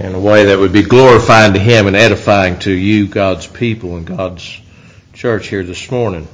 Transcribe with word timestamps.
in 0.00 0.14
a 0.14 0.20
way 0.20 0.44
that 0.44 0.58
would 0.58 0.72
be 0.72 0.82
glorifying 0.82 1.54
to 1.54 1.58
Him 1.58 1.88
and 1.88 1.96
edifying 1.96 2.60
to 2.60 2.70
you, 2.70 3.08
God's 3.08 3.48
people 3.48 3.96
and 3.96 4.06
God's 4.06 4.60
church 5.12 5.48
here 5.48 5.64
this 5.64 5.90
morning. 5.90 6.28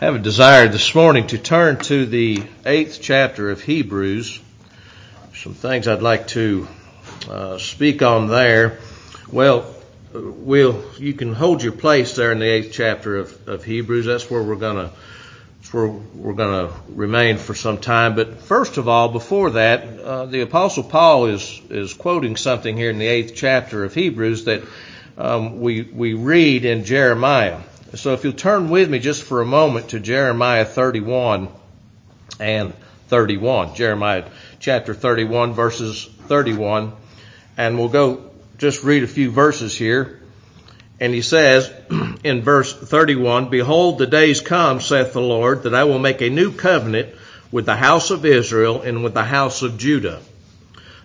I 0.00 0.06
have 0.06 0.14
a 0.14 0.18
desire 0.18 0.66
this 0.66 0.94
morning 0.94 1.26
to 1.28 1.38
turn 1.38 1.76
to 1.80 2.06
the 2.06 2.42
eighth 2.64 3.00
chapter 3.02 3.50
of 3.50 3.60
Hebrews. 3.60 4.40
Some 5.34 5.52
things 5.52 5.86
I'd 5.86 6.00
like 6.00 6.28
to 6.28 6.66
uh, 7.28 7.58
speak 7.58 8.00
on 8.00 8.28
there. 8.28 8.78
Well, 9.30 9.66
we'll 10.14 10.82
you 10.96 11.12
can 11.12 11.34
hold 11.34 11.62
your 11.62 11.72
place 11.72 12.16
there 12.16 12.32
in 12.32 12.38
the 12.38 12.48
eighth 12.48 12.72
chapter 12.72 13.18
of, 13.18 13.48
of 13.48 13.64
Hebrews. 13.64 14.06
That's 14.06 14.30
where 14.30 14.42
we're 14.42 14.56
where 15.72 15.86
we're 15.86 16.34
going 16.34 16.68
to 16.68 16.74
remain 16.88 17.38
for 17.38 17.54
some 17.54 17.78
time. 17.78 18.16
But 18.16 18.40
first 18.40 18.76
of 18.76 18.88
all, 18.88 19.08
before 19.08 19.50
that, 19.50 20.00
uh, 20.00 20.26
the 20.26 20.40
Apostle 20.40 20.82
Paul 20.82 21.26
is 21.26 21.60
is 21.70 21.94
quoting 21.94 22.36
something 22.36 22.76
here 22.76 22.90
in 22.90 22.98
the 22.98 23.06
eighth 23.06 23.34
chapter 23.34 23.84
of 23.84 23.94
Hebrews 23.94 24.44
that 24.44 24.62
um, 25.16 25.60
we 25.60 25.82
we 25.82 26.14
read 26.14 26.64
in 26.64 26.84
Jeremiah. 26.84 27.60
So 27.94 28.12
if 28.14 28.24
you'll 28.24 28.32
turn 28.32 28.68
with 28.68 28.88
me 28.88 28.98
just 28.98 29.22
for 29.22 29.40
a 29.40 29.46
moment 29.46 29.90
to 29.90 30.00
Jeremiah 30.00 30.64
31 30.64 31.48
and 32.38 32.72
31, 33.08 33.74
Jeremiah 33.74 34.24
chapter 34.60 34.94
31 34.94 35.54
verses 35.54 36.04
31, 36.04 36.92
and 37.56 37.78
we'll 37.78 37.88
go 37.88 38.30
just 38.58 38.84
read 38.84 39.02
a 39.02 39.08
few 39.08 39.30
verses 39.30 39.74
here. 39.76 40.20
And 41.00 41.14
he 41.14 41.22
says 41.22 41.72
in 42.22 42.42
verse 42.42 42.72
31, 42.72 43.48
Behold, 43.48 43.98
the 43.98 44.06
days 44.06 44.40
come, 44.40 44.80
saith 44.80 45.12
the 45.12 45.20
Lord, 45.20 45.62
that 45.62 45.74
I 45.74 45.84
will 45.84 45.98
make 45.98 46.20
a 46.20 46.28
new 46.30 46.52
covenant 46.52 47.08
with 47.50 47.66
the 47.66 47.76
house 47.76 48.10
of 48.10 48.24
Israel 48.24 48.82
and 48.82 49.02
with 49.02 49.14
the 49.14 49.24
house 49.24 49.62
of 49.62 49.78
Judah. 49.78 50.20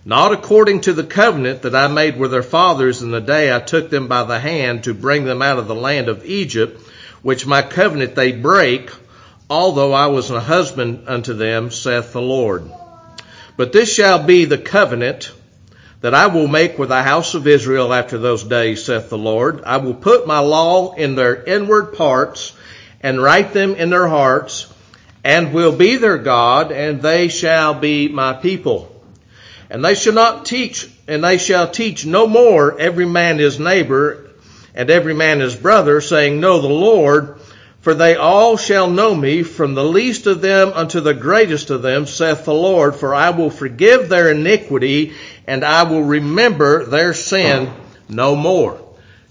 Not 0.04 0.32
according 0.32 0.82
to 0.82 0.92
the 0.92 1.04
covenant 1.04 1.62
that 1.62 1.74
I 1.74 1.88
made 1.88 2.18
with 2.18 2.30
their 2.30 2.42
fathers 2.42 3.02
in 3.02 3.10
the 3.10 3.20
day 3.20 3.54
I 3.54 3.58
took 3.58 3.90
them 3.90 4.06
by 4.06 4.22
the 4.24 4.38
hand 4.38 4.84
to 4.84 4.94
bring 4.94 5.24
them 5.24 5.42
out 5.42 5.58
of 5.58 5.66
the 5.66 5.74
land 5.74 6.08
of 6.08 6.24
Egypt, 6.24 6.80
which 7.22 7.46
my 7.46 7.62
covenant 7.62 8.14
they 8.14 8.32
break, 8.32 8.90
although 9.50 9.92
I 9.92 10.06
was 10.06 10.30
a 10.30 10.40
husband 10.40 11.04
unto 11.08 11.32
them, 11.32 11.70
saith 11.70 12.12
the 12.12 12.22
Lord. 12.22 12.70
But 13.56 13.72
this 13.72 13.92
shall 13.92 14.22
be 14.22 14.44
the 14.44 14.58
covenant 14.58 15.32
that 16.06 16.14
I 16.14 16.28
will 16.28 16.46
make 16.46 16.78
with 16.78 16.90
the 16.90 17.02
house 17.02 17.34
of 17.34 17.48
Israel 17.48 17.92
after 17.92 18.16
those 18.16 18.44
days, 18.44 18.84
saith 18.84 19.10
the 19.10 19.18
Lord. 19.18 19.64
I 19.64 19.78
will 19.78 19.92
put 19.92 20.24
my 20.24 20.38
law 20.38 20.94
in 20.94 21.16
their 21.16 21.42
inward 21.42 21.94
parts 21.94 22.52
and 23.00 23.20
write 23.20 23.52
them 23.52 23.74
in 23.74 23.90
their 23.90 24.06
hearts 24.06 24.72
and 25.24 25.52
will 25.52 25.74
be 25.74 25.96
their 25.96 26.18
God 26.18 26.70
and 26.70 27.02
they 27.02 27.26
shall 27.26 27.74
be 27.74 28.06
my 28.06 28.34
people. 28.34 28.94
And 29.68 29.84
they 29.84 29.96
shall 29.96 30.12
not 30.12 30.46
teach, 30.46 30.88
and 31.08 31.24
they 31.24 31.38
shall 31.38 31.68
teach 31.68 32.06
no 32.06 32.28
more 32.28 32.78
every 32.78 33.06
man 33.06 33.38
his 33.38 33.58
neighbor 33.58 34.30
and 34.76 34.88
every 34.88 35.14
man 35.14 35.40
his 35.40 35.56
brother, 35.56 36.00
saying, 36.00 36.38
Know 36.38 36.60
the 36.60 36.68
Lord, 36.68 37.35
for 37.86 37.94
they 37.94 38.16
all 38.16 38.56
shall 38.56 38.90
know 38.90 39.14
me, 39.14 39.44
from 39.44 39.74
the 39.74 39.84
least 39.84 40.26
of 40.26 40.40
them 40.40 40.72
unto 40.74 40.98
the 40.98 41.14
greatest 41.14 41.70
of 41.70 41.82
them, 41.82 42.04
saith 42.04 42.44
the 42.44 42.52
Lord, 42.52 42.96
for 42.96 43.14
I 43.14 43.30
will 43.30 43.48
forgive 43.48 44.08
their 44.08 44.28
iniquity, 44.32 45.12
and 45.46 45.64
I 45.64 45.84
will 45.84 46.02
remember 46.02 46.84
their 46.84 47.14
sin 47.14 47.72
no 48.08 48.34
more. 48.34 48.80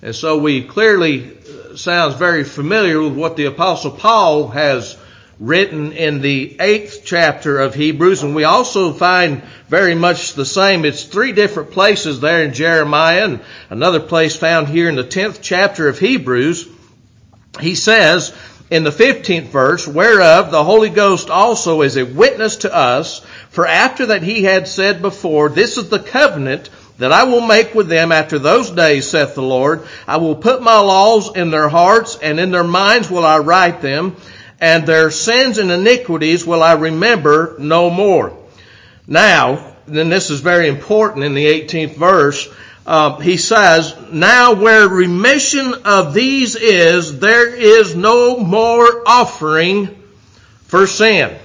And 0.02 0.16
so 0.16 0.38
we 0.38 0.64
clearly 0.64 1.36
uh, 1.36 1.76
sounds 1.76 2.16
very 2.16 2.46
familiar 2.46 3.02
with 3.02 3.18
what 3.18 3.36
the 3.36 3.48
apostle 3.48 3.92
Paul 3.92 4.48
has 4.48 4.96
written 5.38 5.92
in 5.92 6.22
the 6.22 6.56
eighth 6.62 7.02
chapter 7.04 7.60
of 7.60 7.76
Hebrews, 7.76 8.24
and 8.24 8.34
we 8.34 8.46
also 8.46 8.94
find 8.94 9.44
very 9.68 9.96
much 9.96 10.32
the 10.32 10.46
same. 10.46 10.86
It's 10.86 11.04
three 11.04 11.34
different 11.34 11.72
places 11.72 12.22
there 12.22 12.46
in 12.46 12.54
Jeremiah 12.54 13.26
and 13.26 13.42
another 13.70 14.00
place 14.00 14.38
found 14.38 14.70
here 14.70 14.88
in 14.88 14.96
the 14.96 15.04
tenth 15.04 15.42
chapter 15.42 15.90
of 15.90 16.00
Hebrews. 16.00 16.70
He 17.60 17.76
says 17.76 18.34
in 18.70 18.84
the 18.84 18.92
fifteenth 18.92 19.52
verse, 19.52 19.88
whereof 19.88 20.52
the 20.52 20.64
Holy 20.64 20.90
Ghost 20.90 21.30
also 21.30 21.82
is 21.82 21.98
a 21.98 22.06
witness 22.06 22.58
to 22.58 22.74
us, 22.74 23.20
for 23.50 23.68
after 23.68 24.08
that 24.08 24.24
he 24.24 24.44
had 24.44 24.68
said 24.68 25.02
before, 25.02 25.50
This 25.50 25.78
is 25.78 25.90
the 25.90 26.00
covenant 26.00 26.70
that 26.98 27.12
I 27.12 27.26
will 27.26 27.42
make 27.42 27.76
with 27.76 27.88
them 27.88 28.12
after 28.12 28.40
those 28.40 28.72
days, 28.72 29.10
saith 29.10 29.36
the 29.36 29.42
Lord. 29.42 29.86
I 30.08 30.18
will 30.18 30.36
put 30.36 30.62
my 30.62 30.80
laws 30.80 31.36
in 31.36 31.52
their 31.52 31.70
hearts, 31.70 32.18
and 32.22 32.40
in 32.40 32.52
their 32.52 32.64
minds 32.64 33.10
will 33.10 33.26
I 33.26 33.40
write 33.40 33.82
them, 33.82 34.16
and 34.60 34.86
their 34.86 35.12
sins 35.12 35.58
and 35.58 35.72
iniquities 35.72 36.46
will 36.46 36.64
I 36.64 36.74
remember 36.74 37.56
no 37.60 37.90
more. 37.90 38.38
Now, 39.08 39.76
then 39.88 40.10
this 40.10 40.32
is 40.32 40.40
very 40.40 40.68
important 40.68 41.26
in 41.26 41.34
the 41.34 41.46
18th 41.46 41.96
verse, 41.96 42.48
uh, 42.86 43.18
he 43.20 43.38
says, 43.38 43.96
Now 44.12 44.54
where 44.54 44.88
remission 44.88 45.74
of 45.86 46.14
these 46.14 46.56
is, 46.56 47.20
there 47.20 47.54
is 47.54 47.96
no 47.96 48.38
more 48.38 49.08
offering 49.08 50.02
for 50.66 50.88
sin 50.88 51.38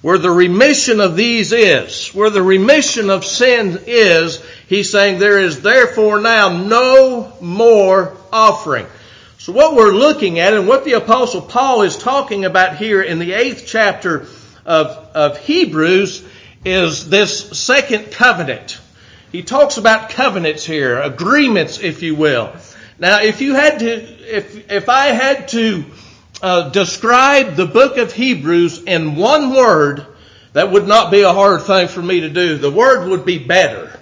where 0.00 0.18
the 0.18 0.30
remission 0.30 1.00
of 1.00 1.16
these 1.16 1.52
is, 1.52 2.08
where 2.10 2.30
the 2.30 2.42
remission 2.42 3.10
of 3.10 3.24
sin 3.24 3.80
is, 3.86 4.42
he's 4.68 4.90
saying 4.90 5.18
there 5.18 5.40
is 5.40 5.60
therefore 5.60 6.20
now 6.20 6.56
no 6.56 7.32
more 7.40 8.16
offering. 8.32 8.86
So 9.38 9.52
what 9.52 9.74
we're 9.74 9.92
looking 9.92 10.38
at 10.38 10.54
and 10.54 10.68
what 10.68 10.84
the 10.84 10.92
apostle 10.92 11.40
Paul 11.40 11.82
is 11.82 11.96
talking 11.96 12.44
about 12.44 12.76
here 12.76 13.02
in 13.02 13.18
the 13.18 13.32
eighth 13.32 13.64
chapter 13.66 14.26
of, 14.64 14.86
of 15.14 15.38
Hebrews 15.38 16.24
is 16.64 17.08
this 17.08 17.58
second 17.58 18.12
covenant. 18.12 18.78
He 19.32 19.42
talks 19.42 19.76
about 19.76 20.10
covenants 20.10 20.64
here, 20.64 21.00
agreements, 21.00 21.78
if 21.80 22.02
you 22.02 22.14
will. 22.14 22.52
Now, 22.98 23.20
if 23.20 23.40
you 23.40 23.54
had 23.54 23.80
to, 23.80 24.36
if, 24.36 24.70
if 24.70 24.88
I 24.88 25.06
had 25.08 25.48
to 25.48 25.84
uh, 26.42 26.70
describe 26.70 27.54
the 27.54 27.66
book 27.66 27.96
of 27.96 28.12
Hebrews 28.12 28.82
in 28.84 29.16
one 29.16 29.54
word, 29.54 30.06
that 30.52 30.72
would 30.72 30.88
not 30.88 31.10
be 31.10 31.22
a 31.22 31.32
hard 31.32 31.62
thing 31.62 31.88
for 31.88 32.02
me 32.02 32.20
to 32.20 32.28
do. 32.28 32.56
The 32.56 32.70
word 32.70 33.08
would 33.08 33.24
be 33.24 33.38
better. 33.38 33.92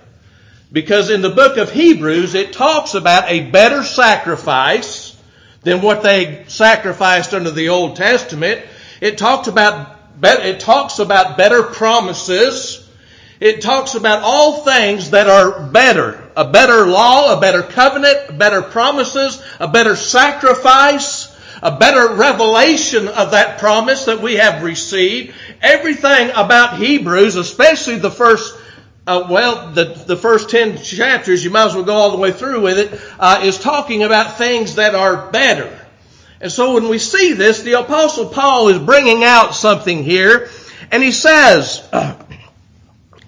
Because 0.72 1.10
in 1.10 1.22
the 1.22 1.30
book 1.30 1.56
of 1.56 1.70
Hebrews, 1.70 2.34
it 2.34 2.52
talks 2.52 2.94
about 2.94 3.30
a 3.30 3.50
better 3.50 3.82
sacrifice 3.82 5.16
than 5.62 5.82
what 5.82 6.02
they 6.02 6.44
sacrificed 6.48 7.34
under 7.34 7.50
the 7.50 7.70
Old 7.70 7.96
Testament. 7.96 8.64
It 9.00 9.18
talks 9.18 9.48
about, 9.48 9.96
it 10.22 10.60
talks 10.60 10.98
about 10.98 11.36
better 11.36 11.62
promises. 11.62 12.85
It 13.38 13.60
talks 13.60 13.94
about 13.94 14.22
all 14.22 14.64
things 14.64 15.10
that 15.10 15.28
are 15.28 15.66
better. 15.68 16.22
A 16.36 16.50
better 16.50 16.86
law, 16.86 17.36
a 17.36 17.40
better 17.40 17.62
covenant, 17.62 18.38
better 18.38 18.62
promises, 18.62 19.42
a 19.60 19.68
better 19.68 19.96
sacrifice 19.96 21.34
a 21.62 21.74
better 21.78 22.14
revelation 22.14 23.08
of 23.08 23.30
that 23.30 23.58
promise 23.58 24.04
that 24.04 24.20
we 24.20 24.34
have 24.34 24.62
received. 24.62 25.34
Everything 25.62 26.30
about 26.34 26.78
Hebrews, 26.78 27.34
especially 27.36 27.96
the 27.96 28.10
first 28.10 28.54
uh, 29.06 29.28
well, 29.30 29.70
the, 29.70 29.84
the 29.84 30.16
first 30.16 30.50
10 30.50 30.78
chapters, 30.78 31.44
you 31.44 31.50
might 31.50 31.66
as 31.66 31.74
well 31.74 31.84
go 31.84 31.94
all 31.94 32.10
the 32.10 32.16
way 32.16 32.32
through 32.32 32.60
with 32.60 32.78
it, 32.78 33.00
uh, 33.20 33.40
is 33.44 33.56
talking 33.56 34.02
about 34.02 34.36
things 34.36 34.74
that 34.74 34.96
are 34.96 35.30
better. 35.30 35.78
And 36.40 36.50
so 36.50 36.74
when 36.74 36.88
we 36.88 36.98
see 36.98 37.32
this, 37.32 37.62
the 37.62 37.74
apostle 37.74 38.26
Paul 38.26 38.68
is 38.68 38.80
bringing 38.80 39.22
out 39.22 39.54
something 39.54 40.02
here, 40.02 40.48
and 40.90 41.04
he 41.04 41.12
says, 41.12 41.88
uh, 41.92 42.20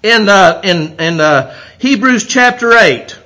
in, 0.03 0.29
uh, 0.29 0.61
in, 0.65 1.01
in, 1.01 1.21
uh, 1.21 1.55
Hebrews 1.79 2.27
chapter 2.27 2.73
8, 2.73 3.19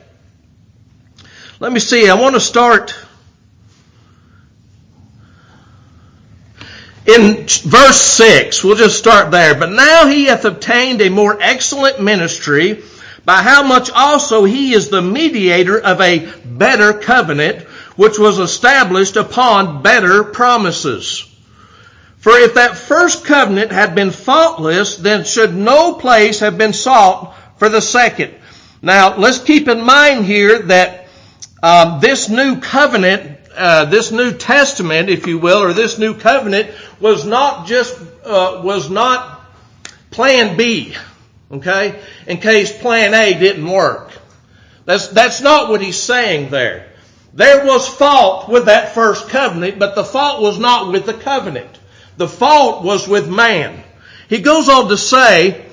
let 1.60 1.72
me 1.72 1.80
see, 1.80 2.08
I 2.08 2.14
want 2.14 2.34
to 2.34 2.40
start 2.40 2.94
in 7.06 7.46
verse 7.64 8.00
6, 8.00 8.62
we'll 8.62 8.76
just 8.76 8.96
start 8.96 9.32
there. 9.32 9.56
But 9.56 9.70
now 9.70 10.06
he 10.06 10.26
hath 10.26 10.44
obtained 10.44 11.00
a 11.00 11.08
more 11.08 11.36
excellent 11.40 12.00
ministry, 12.00 12.82
by 13.24 13.42
how 13.42 13.62
much 13.64 13.90
also 13.90 14.44
he 14.44 14.72
is 14.72 14.88
the 14.88 15.02
mediator 15.02 15.80
of 15.80 16.00
a 16.00 16.30
better 16.44 16.92
covenant, 16.92 17.62
which 17.96 18.18
was 18.18 18.38
established 18.38 19.16
upon 19.16 19.82
better 19.82 20.24
promises. 20.24 21.28
For 22.22 22.30
if 22.38 22.54
that 22.54 22.78
first 22.78 23.24
covenant 23.24 23.72
had 23.72 23.96
been 23.96 24.12
faultless, 24.12 24.96
then 24.96 25.24
should 25.24 25.56
no 25.56 25.94
place 25.94 26.38
have 26.38 26.56
been 26.56 26.72
sought 26.72 27.34
for 27.56 27.68
the 27.68 27.80
second. 27.80 28.32
Now, 28.80 29.16
let's 29.16 29.40
keep 29.40 29.66
in 29.66 29.84
mind 29.84 30.24
here 30.24 30.62
that 30.62 31.08
um, 31.64 31.98
this 32.00 32.28
new 32.28 32.60
covenant 32.60 33.40
uh, 33.56 33.86
this 33.86 34.10
New 34.10 34.32
Testament, 34.32 35.10
if 35.10 35.26
you 35.26 35.38
will, 35.38 35.62
or 35.62 35.72
this 35.72 35.98
new 35.98 36.14
covenant 36.14 36.70
was 37.00 37.26
not 37.26 37.66
just 37.66 37.98
uh, 38.24 38.62
was 38.64 38.88
not 38.88 39.40
Plan 40.10 40.56
B, 40.56 40.94
okay? 41.50 42.00
In 42.26 42.38
case 42.38 42.72
Plan 42.72 43.14
A 43.14 43.38
didn't 43.38 43.68
work. 43.68 44.12
That's 44.84 45.08
that's 45.08 45.40
not 45.40 45.68
what 45.68 45.82
he's 45.82 46.00
saying 46.00 46.50
there. 46.50 46.88
There 47.34 47.64
was 47.66 47.88
fault 47.88 48.48
with 48.48 48.66
that 48.66 48.94
first 48.94 49.28
covenant, 49.28 49.78
but 49.78 49.96
the 49.96 50.04
fault 50.04 50.40
was 50.40 50.58
not 50.58 50.92
with 50.92 51.06
the 51.06 51.14
covenant. 51.14 51.78
The 52.16 52.28
fault 52.28 52.84
was 52.84 53.08
with 53.08 53.28
man. 53.28 53.82
He 54.28 54.40
goes 54.40 54.68
on 54.68 54.88
to 54.88 54.96
say, 54.96 55.64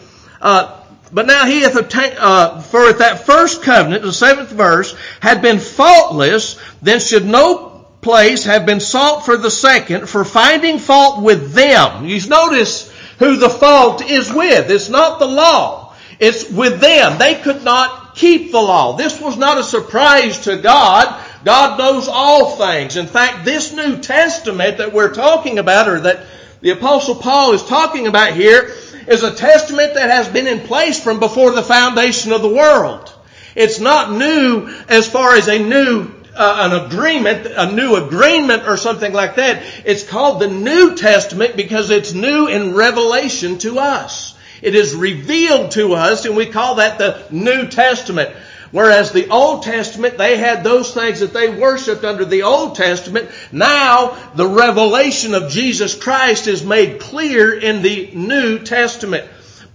uh, 0.42 0.80
but 1.12 1.26
now 1.26 1.46
he 1.46 1.62
hath 1.62 1.76
obtained, 1.76 2.18
uh, 2.20 2.62
for 2.62 2.90
if 2.90 3.00
that 3.00 3.26
first 3.26 3.64
covenant, 3.64 4.04
the 4.04 4.14
seventh 4.14 4.50
verse, 4.50 4.96
had 5.20 5.42
been 5.42 5.60
faultless, 5.60 6.60
then 6.82 7.00
should 7.00 7.26
no 7.26 7.88
place 8.02 8.46
have 8.46 8.66
been 8.66 8.80
sought 8.80 9.26
for 9.26 9.38
the 9.38 9.52
second, 9.52 10.08
for 10.08 10.24
finding 10.24 10.80
fault 10.80 11.22
with 11.22 11.54
them. 11.54 12.06
You 12.06 12.20
notice 12.28 12.92
who 13.18 13.38
the 13.38 13.50
fault 13.50 14.02
is 14.02 14.32
with. 14.32 14.70
It's 14.70 14.90
not 14.90 15.20
the 15.20 15.28
law. 15.28 15.94
It's 16.20 16.50
with 16.50 16.80
them. 16.80 17.18
They 17.18 17.36
could 17.36 17.64
not 17.64 18.16
keep 18.16 18.52
the 18.52 18.62
law. 18.62 18.96
This 18.98 19.20
was 19.20 19.38
not 19.38 19.58
a 19.58 19.64
surprise 19.64 20.40
to 20.42 20.58
God. 20.58 21.26
God 21.44 21.80
knows 21.80 22.08
all 22.08 22.58
things. 22.58 22.98
In 22.98 23.08
fact, 23.08 23.46
this 23.46 23.74
New 23.74 24.00
Testament 24.00 24.78
that 24.80 24.94
we're 24.94 25.14
talking 25.14 25.60
about, 25.60 25.88
or 25.88 26.02
that 26.02 26.26
the 26.62 26.72
Apostle 26.72 27.16
Paul 27.16 27.54
is 27.54 27.64
talking 27.64 28.08
about 28.08 28.34
here, 28.34 28.74
is 29.08 29.24
a 29.24 29.34
testament 29.34 29.96
that 29.96 30.10
has 30.10 30.28
been 30.28 30.48
in 30.48 30.60
place 30.62 31.02
from 31.02 31.20
before 31.20 31.52
the 31.52 31.64
foundation 31.64 32.32
of 32.32 32.42
the 32.42 32.50
world. 32.50 33.14
It's 33.56 33.80
not 33.80 34.12
new 34.12 34.68
as 34.88 35.08
far 35.08 35.36
as 35.36 35.48
a 35.48 35.60
new 35.60 36.14
uh, 36.36 36.70
an 36.72 36.86
agreement, 36.86 37.48
a 37.48 37.70
new 37.70 37.96
agreement 37.96 38.66
or 38.66 38.78
something 38.78 39.12
like 39.12 39.36
that. 39.36 39.62
It's 39.84 40.08
called 40.08 40.40
the 40.40 40.48
New 40.48 40.96
Testament 40.96 41.58
because 41.58 41.90
it's 41.90 42.14
new 42.14 42.48
in 42.48 42.76
revelation 42.76 43.58
to 43.60 43.80
us. 43.80 44.36
It 44.62 44.74
is 44.74 44.96
revealed 44.96 45.72
to 45.72 45.94
us 45.94 46.24
and 46.26 46.38
we 46.38 46.46
call 46.46 46.76
that 46.76 46.98
the 46.98 47.26
New 47.30 47.68
Testament. 47.68 48.34
Whereas 48.71 49.12
the 49.12 49.30
Old 49.30 49.63
Testament, 49.63 50.18
they 50.18 50.38
had 50.38 50.63
those 50.63 50.94
things 50.94 51.21
that 51.21 51.33
they 51.33 51.50
worshiped 51.50 52.04
under 52.04 52.25
the 52.25 52.44
Old 52.44 52.75
Testament. 52.75 53.30
Now, 53.51 54.18
the 54.36 54.48
revelation 54.48 55.33
of 55.33 55.50
Jesus 55.50 55.95
Christ 55.95 56.48
is 56.48 56.63
made 56.63 57.00
clear 57.00 57.57
in 57.57 57.81
the 57.81 58.12
New 58.13 58.60
Testament. 58.60 59.27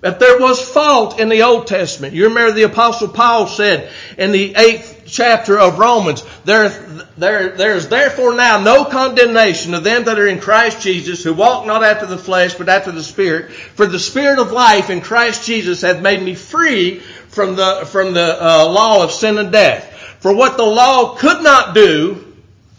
But 0.05 0.20
there 0.20 0.38
was 0.38 0.61
fault 0.61 1.19
in 1.19 1.31
the 1.31 1.44
Old 1.44 1.67
Testament. 1.67 2.12
You 2.12 2.29
remember 2.29 2.52
the 2.52 2.64
Apostle 2.64 3.08
Paul 3.08 3.46
said 3.46 3.91
in 4.19 4.32
the 4.32 4.55
eighth 4.55 5.05
chapter 5.06 5.58
of 5.58 5.79
Romans, 5.79 6.23
there, 6.44 6.69
there, 7.17 7.56
there 7.56 7.75
is 7.75 7.88
therefore 7.88 8.35
now 8.35 8.61
no 8.61 8.85
condemnation 8.85 9.73
of 9.73 9.82
them 9.82 10.05
that 10.05 10.19
are 10.19 10.26
in 10.26 10.41
Christ 10.41 10.82
Jesus, 10.82 11.25
who 11.25 11.32
walk 11.32 11.67
not 11.67 11.82
after 11.82 12.05
the 12.05 12.19
flesh, 12.19 12.55
but 12.55 12.69
after 12.69 12.93
the 12.93 13.02
Spirit. 13.02 13.50
For 13.52 13.87
the 13.87 13.99
Spirit 13.99 14.38
of 14.38 14.52
life 14.52 14.91
in 14.91 15.00
Christ 15.00 15.46
Jesus 15.46 15.81
hath 15.81 16.02
made 16.02 16.23
me 16.23 16.35
free 16.35 17.02
from 17.35 17.57
the, 17.57 17.87
from 17.91 18.15
the 18.15 18.39
uh, 18.41 18.69
law 18.69 19.03
of 19.03 19.13
sin 19.13 19.39
and 19.39 19.51
death. 19.51 19.91
For 20.21 20.35
what 20.35 20.57
the 20.57 20.65
law 20.65 21.17
could 21.17 21.43
not 21.43 21.75
do, 21.75 22.33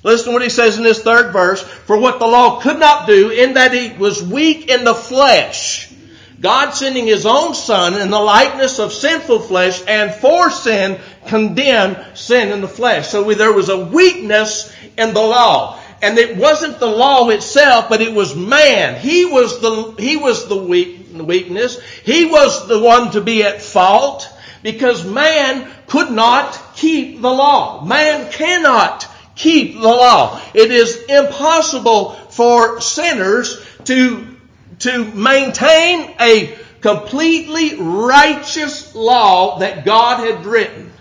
listen 0.03 0.27
to 0.27 0.33
what 0.33 0.41
he 0.41 0.49
says 0.49 0.77
in 0.77 0.83
this 0.83 1.03
third 1.03 1.31
verse, 1.31 1.61
for 1.61 1.99
what 1.99 2.19
the 2.19 2.27
law 2.27 2.59
could 2.59 2.79
not 2.79 3.05
do 3.05 3.29
in 3.29 3.53
that 3.53 3.73
he 3.73 3.95
was 3.97 4.23
weak 4.23 4.69
in 4.69 4.83
the 4.83 4.95
flesh, 4.95 5.93
God 6.41 6.71
sending 6.71 7.05
his 7.05 7.25
own 7.25 7.53
son 7.53 7.99
in 7.99 8.09
the 8.09 8.19
likeness 8.19 8.79
of 8.79 8.93
sinful 8.93 9.39
flesh 9.39 9.81
and 9.87 10.13
for 10.13 10.49
sin 10.49 10.99
condemned 11.27 12.03
sin 12.13 12.51
in 12.51 12.61
the 12.61 12.67
flesh. 12.67 13.09
So 13.09 13.33
there 13.33 13.53
was 13.53 13.69
a 13.69 13.85
weakness 13.85 14.73
in 14.97 15.13
the 15.13 15.21
law. 15.21 15.79
And 16.01 16.17
it 16.19 16.37
wasn't 16.37 16.79
the 16.79 16.87
law 16.87 17.29
itself, 17.29 17.89
but 17.89 18.01
it 18.01 18.13
was 18.13 18.35
man. 18.35 18.99
He 18.99 19.25
was 19.25 19.61
the, 19.61 19.95
he 19.97 20.17
was 20.17 20.47
the 20.47 20.57
weak, 20.57 21.07
weakness. 21.13 21.79
He 22.03 22.25
was 22.25 22.67
the 22.67 22.79
one 22.79 23.11
to 23.11 23.21
be 23.21 23.43
at 23.43 23.61
fault 23.61 24.29
because 24.65 25.05
man 25.05 25.69
could 25.85 26.09
not 26.09 26.59
keep 26.75 27.21
the 27.21 27.29
law. 27.29 27.85
Man 27.85 28.31
cannot 28.31 29.07
keep 29.35 29.75
the 29.75 29.87
law. 29.87 30.41
It 30.55 30.71
is 30.71 31.03
impossible 31.07 32.13
for 32.31 32.81
sinners 32.81 33.63
to, 33.83 34.25
to 34.79 35.05
maintain 35.05 36.15
a 36.19 36.57
completely 36.81 37.75
righteous 37.75 38.95
law 38.95 39.59
that 39.59 39.85
God 39.85 40.25
had 40.25 40.47
written. 40.47 40.91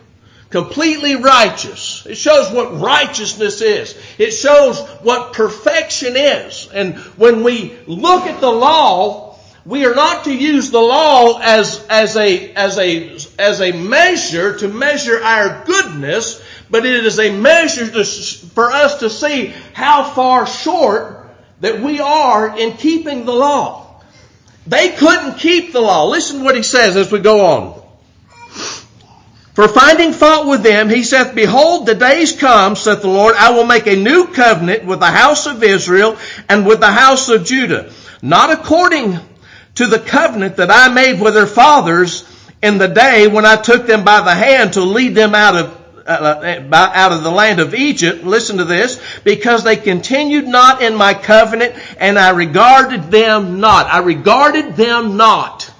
Completely 0.50 1.16
righteous. 1.16 2.04
It 2.04 2.16
shows 2.16 2.52
what 2.52 2.78
righteousness 2.78 3.62
is. 3.62 3.98
It 4.18 4.32
shows 4.32 4.78
what 5.00 5.32
perfection 5.32 6.16
is. 6.18 6.68
And 6.70 6.96
when 7.16 7.42
we 7.42 7.74
look 7.86 8.26
at 8.26 8.42
the 8.42 8.52
law, 8.52 9.23
we 9.66 9.86
are 9.86 9.94
not 9.94 10.24
to 10.24 10.34
use 10.34 10.70
the 10.70 10.80
law 10.80 11.38
as, 11.40 11.86
as 11.88 12.16
a, 12.16 12.52
as 12.52 12.78
a, 12.78 13.16
as 13.38 13.60
a 13.62 13.72
measure 13.72 14.58
to 14.58 14.68
measure 14.68 15.22
our 15.22 15.64
goodness, 15.64 16.42
but 16.68 16.84
it 16.84 17.04
is 17.06 17.18
a 17.18 17.30
measure 17.30 17.90
to, 17.90 18.04
for 18.04 18.70
us 18.70 19.00
to 19.00 19.08
see 19.08 19.54
how 19.72 20.04
far 20.04 20.46
short 20.46 21.30
that 21.60 21.80
we 21.80 22.00
are 22.00 22.58
in 22.58 22.76
keeping 22.76 23.24
the 23.24 23.32
law. 23.32 24.02
They 24.66 24.90
couldn't 24.90 25.38
keep 25.38 25.72
the 25.72 25.80
law. 25.80 26.08
Listen 26.08 26.38
to 26.38 26.44
what 26.44 26.56
he 26.56 26.62
says 26.62 26.96
as 26.96 27.10
we 27.10 27.20
go 27.20 27.46
on. 27.46 27.82
For 29.54 29.68
finding 29.68 30.12
fault 30.12 30.48
with 30.48 30.62
them, 30.62 30.88
he 30.90 31.04
saith, 31.04 31.34
Behold, 31.34 31.86
the 31.86 31.94
days 31.94 32.32
come, 32.32 32.74
saith 32.76 33.02
the 33.02 33.08
Lord, 33.08 33.36
I 33.36 33.50
will 33.50 33.64
make 33.64 33.86
a 33.86 33.96
new 33.96 34.26
covenant 34.26 34.84
with 34.84 35.00
the 35.00 35.06
house 35.06 35.46
of 35.46 35.62
Israel 35.62 36.18
and 36.48 36.66
with 36.66 36.80
the 36.80 36.90
house 36.90 37.28
of 37.28 37.44
Judah, 37.44 37.92
not 38.20 38.50
according 38.50 39.20
to 39.76 39.86
the 39.86 39.98
covenant 39.98 40.56
that 40.56 40.70
I 40.70 40.92
made 40.92 41.20
with 41.20 41.34
their 41.34 41.46
fathers 41.46 42.24
in 42.62 42.78
the 42.78 42.88
day 42.88 43.26
when 43.28 43.44
I 43.44 43.56
took 43.56 43.86
them 43.86 44.04
by 44.04 44.20
the 44.20 44.34
hand 44.34 44.74
to 44.74 44.82
lead 44.82 45.14
them 45.14 45.34
out 45.34 45.56
of 45.56 45.84
uh, 46.06 46.90
out 46.94 47.12
of 47.12 47.22
the 47.22 47.30
land 47.30 47.60
of 47.60 47.74
Egypt. 47.74 48.24
Listen 48.24 48.58
to 48.58 48.64
this. 48.64 49.00
Because 49.24 49.64
they 49.64 49.76
continued 49.76 50.46
not 50.46 50.82
in 50.82 50.94
my 50.94 51.14
covenant 51.14 51.74
and 51.98 52.18
I 52.18 52.30
regarded 52.30 53.10
them 53.10 53.60
not. 53.60 53.86
I 53.86 53.98
regarded 54.00 54.76
them 54.76 55.16
not. 55.16 55.70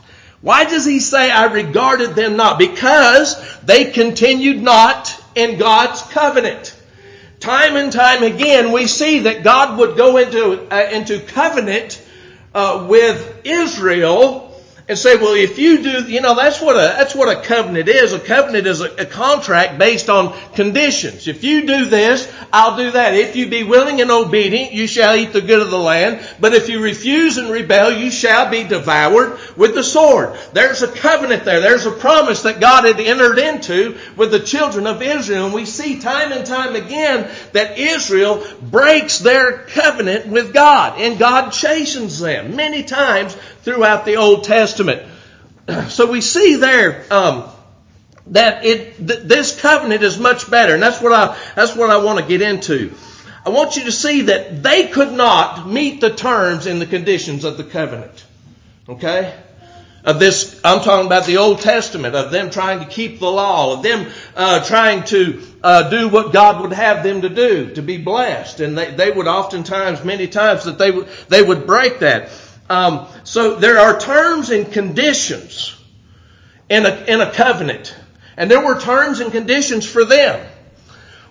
Why 0.41 0.64
does 0.64 0.85
he 0.85 1.00
say 1.00 1.31
I 1.31 1.52
regarded 1.52 2.14
them 2.14 2.37
not? 2.37 2.58
Because 2.58 3.37
they 3.61 3.91
continued 3.91 4.62
not 4.62 5.14
in 5.35 5.58
God's 5.58 6.02
covenant. 6.02 6.75
Time 7.41 7.76
and 7.76 7.93
time 7.93 8.23
again 8.23 8.73
we 8.73 8.87
see 8.87 9.20
that 9.20 9.43
God 9.43 9.79
would 9.79 9.96
go 9.96 10.17
into, 10.17 10.67
uh, 10.70 10.91
into 10.91 11.20
covenant 11.20 12.02
uh, 12.55 12.87
with 12.89 13.41
Israel 13.45 14.54
and 14.86 14.98
say, 14.98 15.16
well, 15.16 15.32
if 15.32 15.58
you 15.58 15.82
do, 15.82 16.04
you 16.04 16.20
know, 16.20 16.34
that's 16.34 16.60
what 16.60 16.76
a, 16.76 16.94
that's 16.98 17.14
what 17.14 17.34
a 17.34 17.40
covenant 17.40 17.88
is. 17.88 18.12
A 18.12 18.20
covenant 18.20 18.66
is 18.66 18.82
a, 18.82 18.94
a, 18.96 19.06
contract 19.06 19.78
based 19.78 20.10
on 20.10 20.38
conditions. 20.52 21.26
If 21.26 21.42
you 21.42 21.66
do 21.66 21.86
this, 21.86 22.31
I'll 22.52 22.76
do 22.76 22.90
that. 22.90 23.14
If 23.14 23.34
you 23.34 23.48
be 23.48 23.62
willing 23.62 24.02
and 24.02 24.10
obedient, 24.10 24.72
you 24.72 24.86
shall 24.86 25.16
eat 25.16 25.32
the 25.32 25.40
good 25.40 25.62
of 25.62 25.70
the 25.70 25.78
land. 25.78 26.26
But 26.38 26.52
if 26.52 26.69
you 26.69 26.82
refuse 26.82 27.38
and 27.38 27.48
rebel, 27.48 27.92
you 27.92 28.10
shall 28.10 28.50
be 28.50 28.64
devoured 28.64 29.38
with 29.56 29.75
the 29.75 29.82
sword. 29.82 30.38
There's 30.52 30.82
a 30.82 30.92
covenant 30.92 31.46
there. 31.46 31.60
There's 31.60 31.86
a 31.86 31.90
promise 31.90 32.42
that 32.42 32.60
God 32.60 32.84
had 32.84 33.00
entered 33.00 33.38
into 33.38 33.96
with 34.16 34.32
the 34.32 34.40
children 34.40 34.86
of 34.86 35.00
Israel. 35.00 35.46
And 35.46 35.55
we 35.55 35.64
see 35.64 35.98
time 35.98 36.31
and 36.31 36.44
time 36.44 36.76
again 36.76 37.31
that 37.53 37.79
Israel 37.79 38.46
breaks 38.60 39.19
their 39.19 39.60
covenant 39.60 40.26
with 40.26 40.53
God 40.53 41.00
and 41.00 41.19
God 41.19 41.50
chastens 41.53 42.19
them 42.19 42.55
many 42.55 42.82
times 42.82 43.34
throughout 43.65 44.05
the 44.05 44.17
Old 44.17 44.44
Testament. 44.44 45.03
So 45.89 46.11
we 46.11 46.21
see 46.21 46.56
there 46.56 47.06
um, 47.11 47.44
that 48.27 48.67
it 48.67 48.97
th- 48.99 49.21
this 49.21 49.59
covenant 49.59 50.03
is 50.03 50.19
much 50.19 50.51
better, 50.51 50.75
and 50.75 50.83
that's 50.83 51.01
what 51.01 51.13
I 51.13 51.39
that's 51.56 51.75
what 51.75 51.89
I 51.89 51.97
want 52.05 52.19
to 52.19 52.27
get 52.27 52.43
into. 52.43 52.93
I 53.47 53.51
want 53.51 53.77
you 53.77 53.85
to 53.85 53.93
see 53.93 54.23
that 54.23 54.63
they 54.63 54.89
could 54.89 55.13
not 55.13 55.69
meet 55.69 56.01
the 56.01 56.15
terms 56.15 56.67
and 56.67 56.81
the 56.81 56.87
conditions 56.87 57.44
of 57.44 57.59
the 57.59 57.65
covenant. 57.65 58.25
Okay? 58.89 59.35
Of 60.03 60.19
this, 60.19 60.61
I'm 60.65 60.81
talking 60.81 61.06
about 61.06 61.27
the 61.27 61.39
Old 61.39 61.61
Testament, 61.61 62.15
of 62.15 62.31
them 62.31 62.51
trying 62.51 62.81
to 62.81 62.87
keep 62.87 63.21
the 63.21 63.31
law, 63.31 63.75
of 63.75 63.83
them 63.83 64.11
uh, 64.37 64.63
trying 64.65 65.05
to 65.05 65.43
uh, 65.63 65.89
do 65.89 66.09
what 66.09 66.33
God 66.33 66.63
would 66.63 66.73
have 66.73 67.03
them 67.03 67.23
to 67.23 67.31
do, 67.31 67.75
to 67.75 67.83
be 67.83 67.97
blessed. 67.97 68.61
And 68.61 68.77
they, 68.77 68.91
they 68.91 69.11
would 69.11 69.27
oftentimes, 69.27 70.05
many 70.05 70.27
times, 70.27 70.65
that 70.65 70.79
they 70.79 70.91
would, 70.91 71.09
they 71.29 71.43
would 71.43 71.67
break 71.67 72.01
that. 72.01 72.31
Um, 72.69 73.06
so 73.25 73.56
there 73.56 73.79
are 73.79 73.99
terms 73.99 74.51
and 74.51 74.73
conditions 74.73 75.77
in 76.69 76.87
a, 76.87 77.05
in 77.06 77.21
a 77.21 77.31
covenant. 77.31 77.94
And 78.37 78.51
there 78.51 78.65
were 78.65 78.81
terms 78.81 79.21
and 79.21 79.31
conditions 79.31 79.87
for 79.87 80.05
them. 80.05 80.44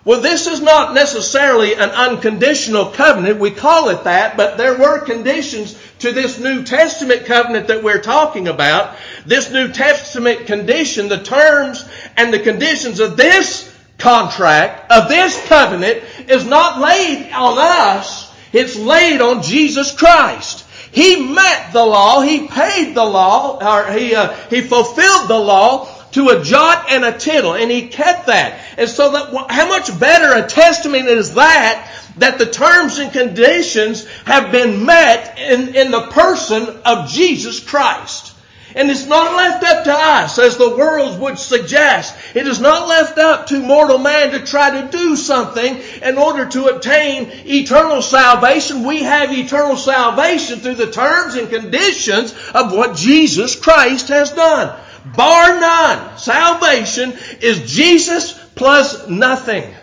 Well, 0.06 0.22
this 0.22 0.48
is 0.48 0.60
not 0.60 0.94
necessarily 0.94 1.76
an 1.76 1.90
unconditional 1.90 2.88
covenant. 2.88 3.40
We 3.40 3.52
call 3.52 3.90
it 3.90 4.04
that, 4.04 4.36
but 4.36 4.58
there 4.58 4.78
were 4.78 5.00
conditions 5.00 5.78
to 6.00 6.12
this 6.12 6.40
New 6.40 6.64
Testament 6.64 7.26
covenant 7.26 7.68
that 7.68 7.84
we're 7.84 8.02
talking 8.02 8.50
about. 8.50 8.98
This 9.26 9.50
New 9.50 9.70
Testament 9.72 10.46
condition, 10.46 11.08
the 11.08 11.24
terms 11.24 11.88
and 12.18 12.34
the 12.34 12.40
conditions 12.40 13.00
of 13.00 13.16
this 13.16 13.74
contract, 13.98 14.92
of 14.92 15.08
this 15.08 15.42
covenant, 15.48 16.04
is 16.28 16.46
not 16.46 16.82
laid 16.82 17.32
on 17.32 17.58
us. 17.58 18.30
It's 18.52 18.76
laid 18.76 19.22
on 19.22 19.42
Jesus 19.42 19.96
Christ. 19.96 20.63
He 20.94 21.34
met 21.34 21.74
the 21.74 21.84
law. 21.84 22.22
He 22.22 22.48
paid 22.48 22.94
the 22.94 23.04
law, 23.04 23.58
or 23.60 23.92
he, 23.92 24.14
uh, 24.14 24.32
he 24.50 24.62
fulfilled 24.62 25.28
the 25.28 25.40
law 25.40 25.90
to 26.12 26.30
a 26.30 26.44
jot 26.44 26.92
and 26.92 27.04
a 27.04 27.18
tittle, 27.18 27.56
and 27.56 27.72
he 27.72 27.88
kept 27.88 28.28
that. 28.28 28.60
And 28.78 28.88
so 28.88 29.12
that, 29.12 29.52
how 29.52 29.68
much 29.68 30.00
better 30.00 30.36
a 30.36 30.48
testament 30.48 31.08
is 31.08 31.34
that, 31.34 31.92
that 32.18 32.38
the 32.38 32.46
terms 32.46 33.00
and 33.00 33.12
conditions 33.12 34.06
have 34.26 34.52
been 34.52 34.86
met 34.86 35.40
in, 35.40 35.76
in 35.76 35.90
the 35.90 36.08
person 36.08 36.68
of 36.86 37.10
Jesus 37.10 37.60
Christ. 37.60 38.33
And 38.76 38.90
it's 38.90 39.06
not 39.06 39.36
left 39.36 39.64
up 39.64 39.84
to 39.84 39.94
us, 39.94 40.40
as 40.40 40.58
the 40.58 40.76
world 40.76 41.20
would 41.20 41.38
suggest. 41.38 42.16
It 42.36 42.48
is 42.48 42.60
not 42.60 42.88
left 42.88 43.18
up 43.18 43.48
to 43.48 43.62
mortal 43.62 44.00
man 44.00 44.32
to 44.32 44.46
try 44.46 44.82
to 44.82 44.88
do 44.90 45.16
something 45.16 45.80
in 46.02 46.18
order 46.18 46.48
to 46.48 46.68
obtain 46.68 47.30
eternal 47.46 48.02
salvation. 48.02 48.84
We 48.84 49.04
have 49.04 49.32
eternal 49.32 49.78
salvation 49.78 50.60
through 50.60 50.76
the 50.76 50.92
terms 50.92 51.36
and 51.36 51.50
conditions 51.50 52.34
of 52.54 52.74
what 52.74 52.96
Jesus 52.96 53.56
Christ 53.56 54.08
has 54.08 54.32
done. 54.32 54.80
Bar 55.16 55.60
none. 55.60 56.18
Salvation 56.18 57.14
is 57.42 57.72
Jesus 57.72 58.34
plus 58.56 59.08
nothing. 59.08 59.74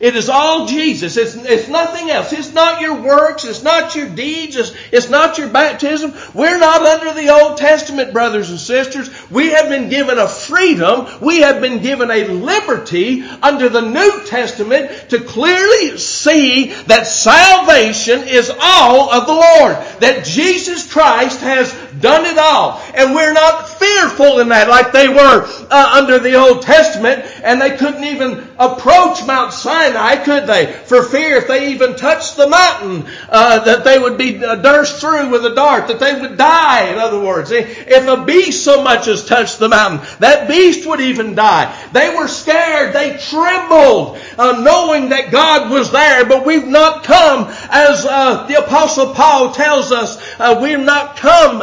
It 0.00 0.16
is 0.16 0.28
all 0.28 0.66
Jesus. 0.66 1.16
It's, 1.16 1.36
it's 1.36 1.68
nothing 1.68 2.10
else. 2.10 2.32
It's 2.32 2.52
not 2.52 2.80
your 2.80 3.00
works. 3.00 3.44
It's 3.44 3.62
not 3.62 3.94
your 3.94 4.08
deeds. 4.08 4.56
It's, 4.56 4.72
it's 4.90 5.08
not 5.08 5.38
your 5.38 5.48
baptism. 5.48 6.12
We're 6.34 6.58
not 6.58 6.82
under 6.82 7.14
the 7.14 7.28
Old 7.30 7.58
Testament, 7.58 8.12
brothers 8.12 8.50
and 8.50 8.58
sisters. 8.58 9.08
We 9.30 9.50
have 9.50 9.68
been 9.68 9.90
given 9.90 10.18
a 10.18 10.26
freedom. 10.26 11.06
We 11.20 11.42
have 11.42 11.60
been 11.60 11.80
given 11.80 12.10
a 12.10 12.26
liberty 12.26 13.22
under 13.22 13.68
the 13.68 13.82
New 13.82 14.24
Testament 14.26 15.10
to 15.10 15.20
clearly 15.20 15.96
see 15.96 16.72
that 16.86 17.06
salvation 17.06 18.24
is 18.24 18.50
all 18.60 19.12
of 19.12 19.26
the 19.28 19.32
Lord. 19.32 20.00
That 20.00 20.24
Jesus 20.24 20.92
Christ 20.92 21.40
has 21.40 21.72
done 22.00 22.26
it 22.26 22.38
all. 22.38 22.80
And 22.94 23.14
we're 23.14 23.32
not 23.32 23.68
fearful 23.68 24.40
in 24.40 24.48
that 24.48 24.68
like 24.68 24.92
they 24.92 25.08
were 25.08 25.46
uh, 25.70 25.90
under 25.94 26.18
the 26.18 26.34
Old 26.34 26.62
Testament 26.62 27.24
and 27.42 27.60
they 27.60 27.76
couldn't 27.76 28.04
even 28.04 28.46
approach 28.58 29.24
Mount 29.26 29.52
Sinai, 29.52 30.16
could 30.16 30.46
they? 30.46 30.66
For 30.66 31.02
fear 31.02 31.36
if 31.36 31.48
they 31.48 31.72
even 31.72 31.96
touched 31.96 32.36
the 32.36 32.48
mountain, 32.48 33.06
uh, 33.28 33.64
that 33.64 33.84
they 33.84 33.98
would 33.98 34.18
be 34.18 34.44
uh, 34.44 34.56
durst 34.56 35.00
through 35.00 35.30
with 35.30 35.44
a 35.44 35.54
dart, 35.54 35.88
that 35.88 36.00
they 36.00 36.18
would 36.20 36.36
die, 36.36 36.90
in 36.90 36.98
other 36.98 37.20
words. 37.20 37.50
If 37.50 38.06
a 38.06 38.24
beast 38.24 38.64
so 38.64 38.82
much 38.82 39.08
as 39.08 39.24
touched 39.24 39.58
the 39.58 39.68
mountain, 39.68 40.06
that 40.20 40.48
beast 40.48 40.86
would 40.86 41.00
even 41.00 41.34
die. 41.34 41.74
They 41.92 42.14
were 42.14 42.28
scared, 42.28 42.94
they 42.94 43.16
trembled, 43.16 44.18
uh, 44.38 44.60
knowing 44.62 45.10
that 45.10 45.30
God 45.30 45.70
was 45.70 45.90
there, 45.90 46.24
but 46.24 46.46
we've 46.46 46.66
not 46.66 47.04
come, 47.04 47.52
as 47.70 48.04
uh, 48.04 48.46
the 48.46 48.64
Apostle 48.64 49.14
Paul 49.14 49.52
tells 49.52 49.92
us, 49.92 50.18
uh, 50.38 50.58
we've 50.62 50.78
not 50.80 51.16
come 51.16 51.62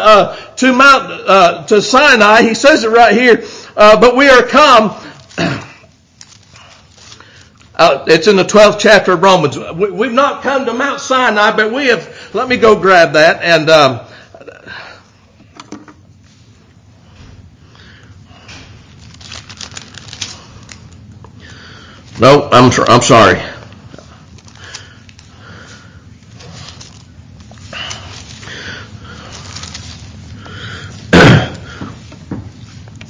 to 0.58 0.74
Mount, 0.74 1.68
to 1.70 1.82
Sinai. 1.82 2.42
He 2.44 2.54
says 2.54 2.84
it 2.84 2.90
right 2.90 3.14
here, 3.14 3.44
but 3.76 4.16
we 4.16 4.30
are 4.30 4.44
come 4.44 4.96
uh, 7.82 8.06
it's 8.08 8.28
in 8.28 8.36
the 8.36 8.44
12th 8.44 8.78
chapter 8.80 9.14
of 9.14 9.24
Romans. 9.24 9.58
We, 9.58 10.06
have 10.06 10.14
not 10.14 10.44
come 10.44 10.66
to 10.66 10.74
Mount 10.74 11.02
Sinai, 11.02 11.56
but 11.56 11.74
we 11.74 11.88
have, 11.88 12.30
let 12.34 12.48
me 12.48 12.58
go 12.58 12.80
grab 12.80 13.14
that 13.14 13.42
and, 13.42 13.70
um, 13.72 14.02
no, 22.20 22.50
I'm, 22.52 22.72
I'm 22.88 23.02
sorry. 23.02 23.42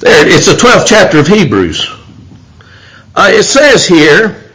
There, 0.02 0.28
it's 0.28 0.46
the 0.46 0.54
12th 0.54 0.86
chapter 0.88 1.20
of 1.20 1.28
Hebrews. 1.28 1.88
Uh, 3.14 3.30
it 3.32 3.44
says 3.44 3.86
here, 3.86 4.50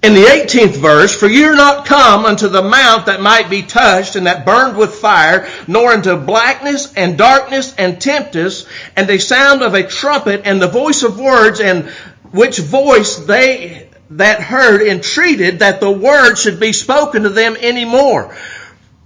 in 0.00 0.14
the 0.14 0.22
18th 0.22 0.76
verse, 0.76 1.12
for 1.12 1.26
you're 1.26 1.56
not 1.56 1.86
come 1.86 2.24
unto 2.24 2.46
the 2.46 2.62
mount 2.62 3.06
that 3.06 3.20
might 3.20 3.50
be 3.50 3.62
touched 3.62 4.14
and 4.14 4.28
that 4.28 4.46
burned 4.46 4.76
with 4.76 4.94
fire, 4.94 5.48
nor 5.66 5.92
into 5.92 6.14
blackness 6.16 6.94
and 6.94 7.18
darkness 7.18 7.74
and 7.78 8.00
tempest, 8.00 8.68
and 8.94 9.08
the 9.08 9.18
sound 9.18 9.62
of 9.62 9.74
a 9.74 9.82
trumpet 9.82 10.42
and 10.44 10.62
the 10.62 10.68
voice 10.68 11.02
of 11.02 11.18
words, 11.18 11.58
and 11.58 11.86
which 12.30 12.60
voice 12.60 13.16
they 13.16 13.90
that 14.10 14.40
heard 14.40 14.82
entreated 14.82 15.58
that 15.58 15.80
the 15.80 15.90
word 15.90 16.36
should 16.36 16.60
be 16.60 16.72
spoken 16.72 17.24
to 17.24 17.30
them 17.30 17.56
any 17.58 17.84
more. 17.84 18.32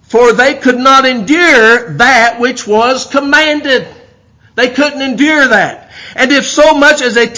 For 0.03 0.35
they 0.35 0.57
could 0.57 0.79
not 0.79 1.07
endure 1.07 1.95
that 1.95 2.39
which 2.39 2.67
was 2.67 3.07
commanded. 3.07 3.89
They 4.55 4.71
couldn't 4.71 5.03
endure 5.03 5.49
that. 5.49 5.91
And 6.17 6.33
if 6.33 6.47
so 6.47 6.75
much 6.75 7.03
as 7.03 7.17
a 7.17 7.29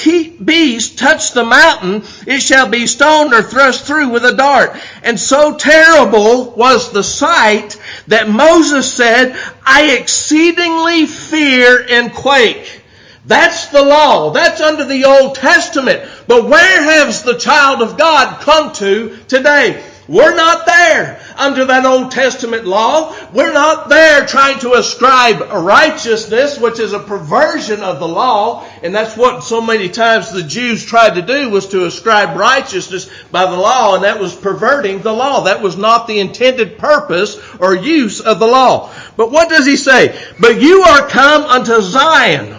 beast 0.43 0.99
touch 0.99 1.33
the 1.33 1.45
mountain, 1.45 2.03
it 2.27 2.41
shall 2.41 2.69
be 2.69 2.87
stoned 2.87 3.35
or 3.35 3.43
thrust 3.43 3.85
through 3.85 4.09
with 4.09 4.25
a 4.25 4.35
dart. 4.35 4.77
And 5.03 5.21
so 5.21 5.57
terrible 5.57 6.53
was 6.53 6.91
the 6.91 7.03
sight 7.03 7.81
that 8.09 8.29
Moses 8.29 8.93
said, 8.93 9.37
I 9.65 9.97
exceedingly 9.99 11.07
fear 11.07 11.85
and 11.89 12.13
quake. 12.13 12.83
That's 13.25 13.67
the 13.67 13.83
law. 13.83 14.31
That's 14.31 14.61
under 14.61 14.85
the 14.85 15.05
Old 15.05 15.37
Testament. 15.37 16.09
But 16.27 16.49
where 16.49 16.83
has 16.83 17.23
the 17.23 17.39
child 17.39 17.83
of 17.83 17.97
God 17.99 18.41
come 18.41 18.73
to 18.75 19.17
today? 19.29 19.83
We're 20.13 20.37
not 20.37 20.67
there 20.67 21.19
under 21.39 21.65
that 21.65 21.87
Old 21.87 22.11
Testament 22.11 22.67
law. 22.67 23.17
We're 23.33 23.55
not 23.55 23.89
there 23.89 24.27
trying 24.27 24.59
to 24.59 24.75
ascribe 24.75 25.41
righteousness, 25.41 26.59
which 26.59 26.79
is 26.81 26.93
a 26.93 26.99
perversion 26.99 27.81
of 27.81 27.99
the 27.99 28.07
law. 28.07 28.63
And 28.83 28.95
that's 28.95 29.17
what 29.17 29.43
so 29.43 29.63
many 29.63 29.89
times 29.89 30.31
the 30.31 30.43
Jews 30.43 30.85
tried 30.85 31.15
to 31.15 31.23
do 31.23 31.49
was 31.49 31.69
to 31.69 31.87
ascribe 31.87 32.37
righteousness 32.37 33.09
by 33.31 33.47
the 33.47 33.57
law. 33.57 33.95
And 33.95 34.05
that 34.05 34.21
was 34.21 34.35
perverting 34.35 35.01
the 35.01 35.15
law. 35.15 35.45
That 35.45 35.63
was 35.63 35.79
not 35.79 36.07
the 36.07 36.21
intended 36.21 36.77
purpose 36.77 37.41
or 37.59 37.75
use 37.75 38.21
of 38.21 38.39
the 38.39 38.47
law. 38.47 38.93
But 39.17 39.33
what 39.33 39.49
does 39.49 39.65
he 39.65 39.79
say? 39.79 40.23
But 40.39 40.61
you 40.61 40.83
are 40.83 41.09
come 41.09 41.45
unto 41.45 41.81
Zion 41.81 42.59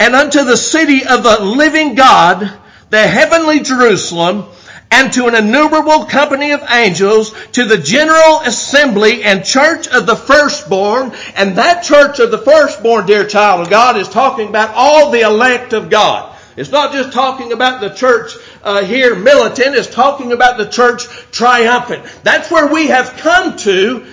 and 0.00 0.16
unto 0.16 0.42
the 0.42 0.56
city 0.56 1.06
of 1.06 1.22
the 1.22 1.40
living 1.40 1.94
God, 1.94 2.52
the 2.88 2.98
heavenly 2.98 3.60
Jerusalem, 3.60 4.46
and 4.90 5.12
to 5.12 5.26
an 5.28 5.34
innumerable 5.34 6.04
company 6.06 6.50
of 6.52 6.62
angels, 6.68 7.32
to 7.52 7.64
the 7.64 7.78
general 7.78 8.40
assembly 8.40 9.22
and 9.22 9.44
church 9.44 9.86
of 9.88 10.06
the 10.06 10.16
firstborn. 10.16 11.12
And 11.36 11.56
that 11.56 11.84
church 11.84 12.18
of 12.18 12.30
the 12.30 12.38
firstborn, 12.38 13.06
dear 13.06 13.26
child 13.26 13.60
of 13.62 13.70
God, 13.70 13.96
is 13.96 14.08
talking 14.08 14.48
about 14.48 14.72
all 14.74 15.10
the 15.10 15.20
elect 15.20 15.72
of 15.72 15.90
God. 15.90 16.36
It's 16.56 16.70
not 16.70 16.92
just 16.92 17.12
talking 17.12 17.52
about 17.52 17.80
the 17.80 17.90
church 17.90 18.34
uh, 18.62 18.84
here 18.84 19.14
militant, 19.14 19.76
it's 19.76 19.88
talking 19.88 20.32
about 20.32 20.58
the 20.58 20.66
church 20.66 21.06
triumphant. 21.30 22.04
That's 22.24 22.50
where 22.50 22.66
we 22.66 22.88
have 22.88 23.16
come 23.16 23.56
to, 23.58 24.06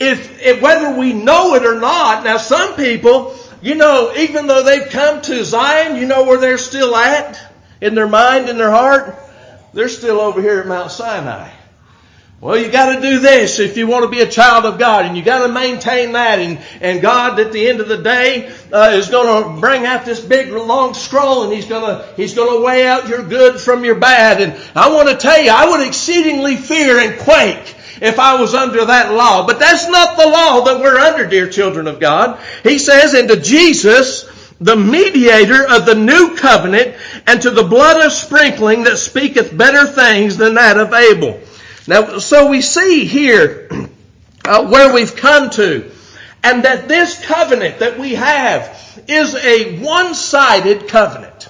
if, 0.00 0.42
if 0.42 0.62
whether 0.62 0.98
we 0.98 1.12
know 1.12 1.54
it 1.54 1.64
or 1.64 1.78
not. 1.78 2.24
Now 2.24 2.38
some 2.38 2.74
people, 2.74 3.36
you 3.60 3.74
know, 3.74 4.12
even 4.16 4.46
though 4.46 4.64
they've 4.64 4.88
come 4.88 5.20
to 5.22 5.44
Zion, 5.44 5.96
you 5.96 6.06
know 6.06 6.24
where 6.24 6.40
they're 6.40 6.58
still 6.58 6.96
at? 6.96 7.38
In 7.80 7.94
their 7.94 8.08
mind, 8.08 8.48
in 8.48 8.56
their 8.56 8.70
heart? 8.70 9.21
They're 9.72 9.88
still 9.88 10.20
over 10.20 10.40
here 10.40 10.60
at 10.60 10.66
Mount 10.66 10.90
Sinai. 10.90 11.50
Well, 12.42 12.58
you 12.58 12.72
gotta 12.72 13.00
do 13.00 13.20
this 13.20 13.60
if 13.60 13.76
you 13.76 13.86
want 13.86 14.04
to 14.04 14.10
be 14.10 14.20
a 14.20 14.28
child 14.28 14.64
of 14.64 14.76
God, 14.76 15.06
and 15.06 15.16
you 15.16 15.22
gotta 15.22 15.52
maintain 15.52 16.12
that, 16.12 16.40
and, 16.40 16.58
and 16.80 17.00
God 17.00 17.38
at 17.38 17.52
the 17.52 17.68
end 17.68 17.80
of 17.80 17.86
the 17.86 17.98
day, 17.98 18.52
uh, 18.72 18.90
is 18.94 19.08
gonna 19.10 19.60
bring 19.60 19.86
out 19.86 20.04
this 20.04 20.18
big 20.18 20.50
long 20.50 20.92
scroll, 20.94 21.44
and 21.44 21.52
He's 21.52 21.66
gonna, 21.66 22.04
He's 22.16 22.34
gonna 22.34 22.60
weigh 22.60 22.84
out 22.84 23.08
your 23.08 23.22
good 23.22 23.60
from 23.60 23.84
your 23.84 23.94
bad, 23.94 24.40
and 24.40 24.60
I 24.74 24.92
want 24.92 25.08
to 25.08 25.16
tell 25.16 25.40
you, 25.40 25.52
I 25.52 25.70
would 25.70 25.86
exceedingly 25.86 26.56
fear 26.56 26.98
and 26.98 27.20
quake 27.20 27.76
if 28.00 28.18
I 28.18 28.40
was 28.40 28.54
under 28.54 28.84
that 28.86 29.12
law. 29.12 29.46
But 29.46 29.60
that's 29.60 29.88
not 29.88 30.18
the 30.18 30.26
law 30.26 30.64
that 30.64 30.80
we're 30.80 30.98
under, 30.98 31.28
dear 31.28 31.48
children 31.48 31.86
of 31.86 32.00
God. 32.00 32.40
He 32.64 32.80
says, 32.80 33.14
into 33.14 33.36
Jesus, 33.36 34.28
the 34.60 34.76
mediator 34.76 35.64
of 35.68 35.86
the 35.86 35.94
new 35.94 36.36
covenant, 36.36 36.96
and 37.26 37.42
to 37.42 37.50
the 37.50 37.62
blood 37.62 38.04
of 38.04 38.12
sprinkling 38.12 38.84
that 38.84 38.98
speaketh 38.98 39.56
better 39.56 39.86
things 39.86 40.36
than 40.36 40.54
that 40.54 40.78
of 40.78 40.92
Abel. 40.92 41.40
Now, 41.86 42.18
so 42.18 42.48
we 42.48 42.60
see 42.60 43.04
here 43.04 43.68
uh, 44.44 44.68
where 44.68 44.92
we've 44.92 45.16
come 45.16 45.50
to, 45.50 45.90
and 46.42 46.64
that 46.64 46.88
this 46.88 47.24
covenant 47.24 47.80
that 47.80 47.98
we 47.98 48.14
have 48.14 49.02
is 49.08 49.34
a 49.34 49.78
one-sided 49.80 50.88
covenant. 50.88 51.48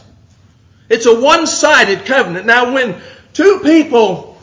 It's 0.88 1.06
a 1.06 1.20
one-sided 1.20 2.04
covenant. 2.04 2.46
Now, 2.46 2.74
when 2.74 3.00
two 3.32 3.60
people 3.62 4.38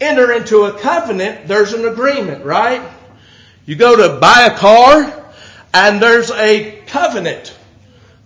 enter 0.00 0.32
into 0.32 0.64
a 0.64 0.78
covenant, 0.78 1.48
there's 1.48 1.72
an 1.72 1.86
agreement, 1.86 2.44
right? 2.44 2.82
You 3.66 3.76
go 3.76 3.96
to 3.96 4.18
buy 4.18 4.48
a 4.50 4.56
car, 4.56 5.24
and 5.74 6.00
there's 6.00 6.30
a 6.30 6.82
covenant. 6.86 7.54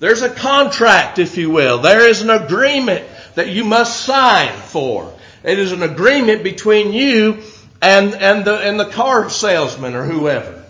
There's 0.03 0.23
a 0.23 0.29
contract, 0.29 1.21
if 1.21 1.37
you 1.37 1.51
will. 1.51 1.79
There 1.79 2.09
is 2.09 2.23
an 2.23 2.31
agreement 2.31 3.05
that 3.37 3.51
you 3.51 3.63
must 3.63 4.01
sign 4.01 4.53
for. 4.53 5.15
It 5.45 5.61
is 5.61 5.71
an 5.71 5.85
agreement 5.85 6.43
between 6.43 6.93
you 6.93 7.45
and, 7.81 8.13
and 8.13 8.45
the, 8.45 8.59
and 8.59 8.81
the 8.81 8.87
car 8.87 9.31
salesman 9.31 9.95
or 9.95 10.03
whoever. 10.03 10.65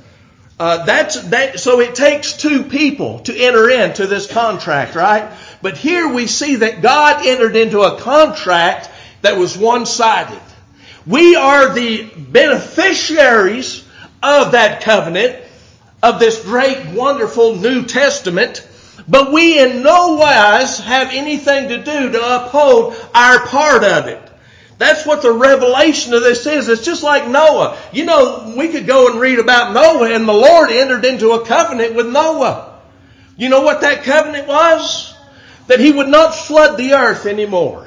Uh, 0.60 0.84
that's, 0.84 1.18
that, 1.30 1.58
so 1.60 1.80
it 1.80 1.94
takes 1.94 2.34
two 2.34 2.62
people 2.62 3.20
to 3.20 3.34
enter 3.34 3.70
into 3.70 4.06
this 4.06 4.30
contract, 4.30 4.94
right? 4.96 5.32
But 5.62 5.78
here 5.78 6.12
we 6.12 6.26
see 6.26 6.56
that 6.56 6.82
God 6.82 7.26
entered 7.26 7.56
into 7.56 7.80
a 7.80 7.98
contract 8.00 8.90
that 9.22 9.38
was 9.38 9.56
one-sided. 9.56 10.42
We 11.06 11.36
are 11.36 11.72
the 11.72 12.04
beneficiaries 12.04 13.82
of 14.22 14.52
that 14.52 14.82
covenant, 14.82 15.42
of 16.02 16.18
this 16.20 16.44
great, 16.44 16.88
wonderful 16.88 17.56
New 17.56 17.86
Testament, 17.86 18.68
but 19.12 19.30
we 19.30 19.60
in 19.60 19.82
no 19.82 20.14
wise 20.14 20.78
have 20.78 21.10
anything 21.12 21.68
to 21.68 21.84
do 21.84 22.12
to 22.12 22.36
uphold 22.36 22.96
our 23.14 23.46
part 23.46 23.84
of 23.84 24.06
it. 24.06 24.18
That's 24.78 25.04
what 25.04 25.20
the 25.20 25.30
revelation 25.30 26.14
of 26.14 26.22
this 26.22 26.46
is. 26.46 26.70
It's 26.70 26.82
just 26.82 27.02
like 27.02 27.28
Noah. 27.28 27.78
You 27.92 28.06
know, 28.06 28.54
we 28.56 28.68
could 28.68 28.86
go 28.86 29.10
and 29.10 29.20
read 29.20 29.38
about 29.38 29.74
Noah 29.74 30.14
and 30.14 30.26
the 30.26 30.32
Lord 30.32 30.70
entered 30.70 31.04
into 31.04 31.32
a 31.32 31.44
covenant 31.44 31.94
with 31.94 32.08
Noah. 32.08 32.80
You 33.36 33.50
know 33.50 33.60
what 33.60 33.82
that 33.82 34.04
covenant 34.04 34.48
was? 34.48 35.14
That 35.66 35.78
he 35.78 35.92
would 35.92 36.08
not 36.08 36.34
flood 36.34 36.78
the 36.78 36.94
earth 36.94 37.26
anymore. 37.26 37.86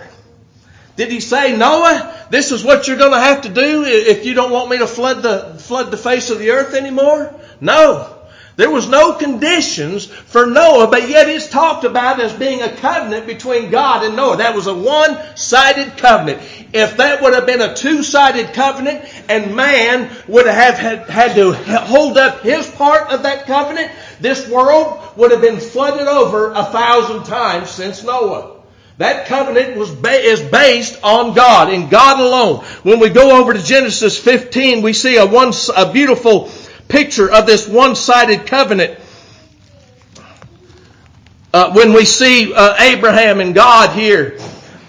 Did 0.96 1.12
he 1.12 1.22
say, 1.22 1.58
Noah, 1.58 2.28
this 2.30 2.52
is 2.52 2.64
what 2.64 2.88
you're 2.88 2.98
going 2.98 3.14
to 3.14 3.20
have 3.20 3.42
to 3.42 3.50
do 3.50 3.84
if 3.84 4.28
you 4.28 4.36
don't 4.36 4.52
want 4.52 4.70
me 4.70 4.78
to 4.78 4.88
flood 4.88 5.24
the, 5.24 5.56
flood 5.58 5.90
the 5.90 5.98
face 5.98 6.30
of 6.30 6.38
the 6.38 6.52
earth 6.52 6.76
anymore? 6.76 7.34
No. 7.60 8.15
There 8.58 8.70
was 8.72 8.88
no 8.88 9.14
conditions 9.14 10.06
for 10.06 10.46
Noah, 10.46 10.88
but 10.88 11.10
yet 11.10 11.28
it's 11.28 11.50
talked 11.50 11.84
about 11.84 12.22
as 12.22 12.34
being 12.34 12.62
a 12.62 12.74
covenant 12.74 13.28
between 13.28 13.70
God 13.70 14.06
and 14.06 14.16
Noah. 14.16 14.38
That 14.38 14.56
was 14.56 14.68
a 14.68 14.74
one-sided 14.74 15.98
covenant. 15.98 16.42
If 16.72 16.96
that 16.98 17.22
would 17.22 17.34
have 17.34 17.46
been 17.46 17.62
a 17.62 17.76
two-sided 17.76 18.54
covenant 18.54 19.04
and 19.28 19.56
man 19.58 20.10
would 20.28 20.46
have 20.46 20.78
had, 20.78 21.36
to 21.36 21.52
hold 21.54 22.18
up 22.18 22.44
his 22.44 22.66
part 22.70 23.12
of 23.12 23.24
that 23.24 23.46
covenant, 23.46 23.92
this 24.22 24.48
world 24.48 25.02
would 25.18 25.32
have 25.32 25.42
been 25.42 25.60
flooded 25.60 26.08
over 26.08 26.52
a 26.52 26.64
thousand 26.64 27.26
times 27.26 27.70
since 27.70 28.04
Noah. 28.04 28.54
That 28.98 29.26
covenant 29.26 29.76
was 29.76 29.90
is 30.06 30.42
based 30.42 31.04
on 31.04 31.34
God 31.34 31.74
and 31.74 31.90
God 31.90 32.22
alone. 32.22 32.64
When 32.84 33.00
we 33.00 33.10
go 33.10 33.42
over 33.42 33.52
to 33.52 33.62
Genesis 33.62 34.18
15, 34.18 34.82
we 34.82 34.94
see 34.94 35.18
a 35.18 35.26
one 35.26 35.52
a 35.76 35.92
beautiful 35.92 36.50
picture 36.96 37.30
of 37.30 37.46
this 37.46 37.68
one-sided 37.68 38.48
covenant. 38.48 38.98
Uh, 41.54 41.74
when 41.74 41.92
we 41.92 42.06
see 42.06 42.54
uh, 42.54 42.82
Abraham 42.82 43.42
and 43.42 43.54
God 43.54 43.94
here, 43.94 44.40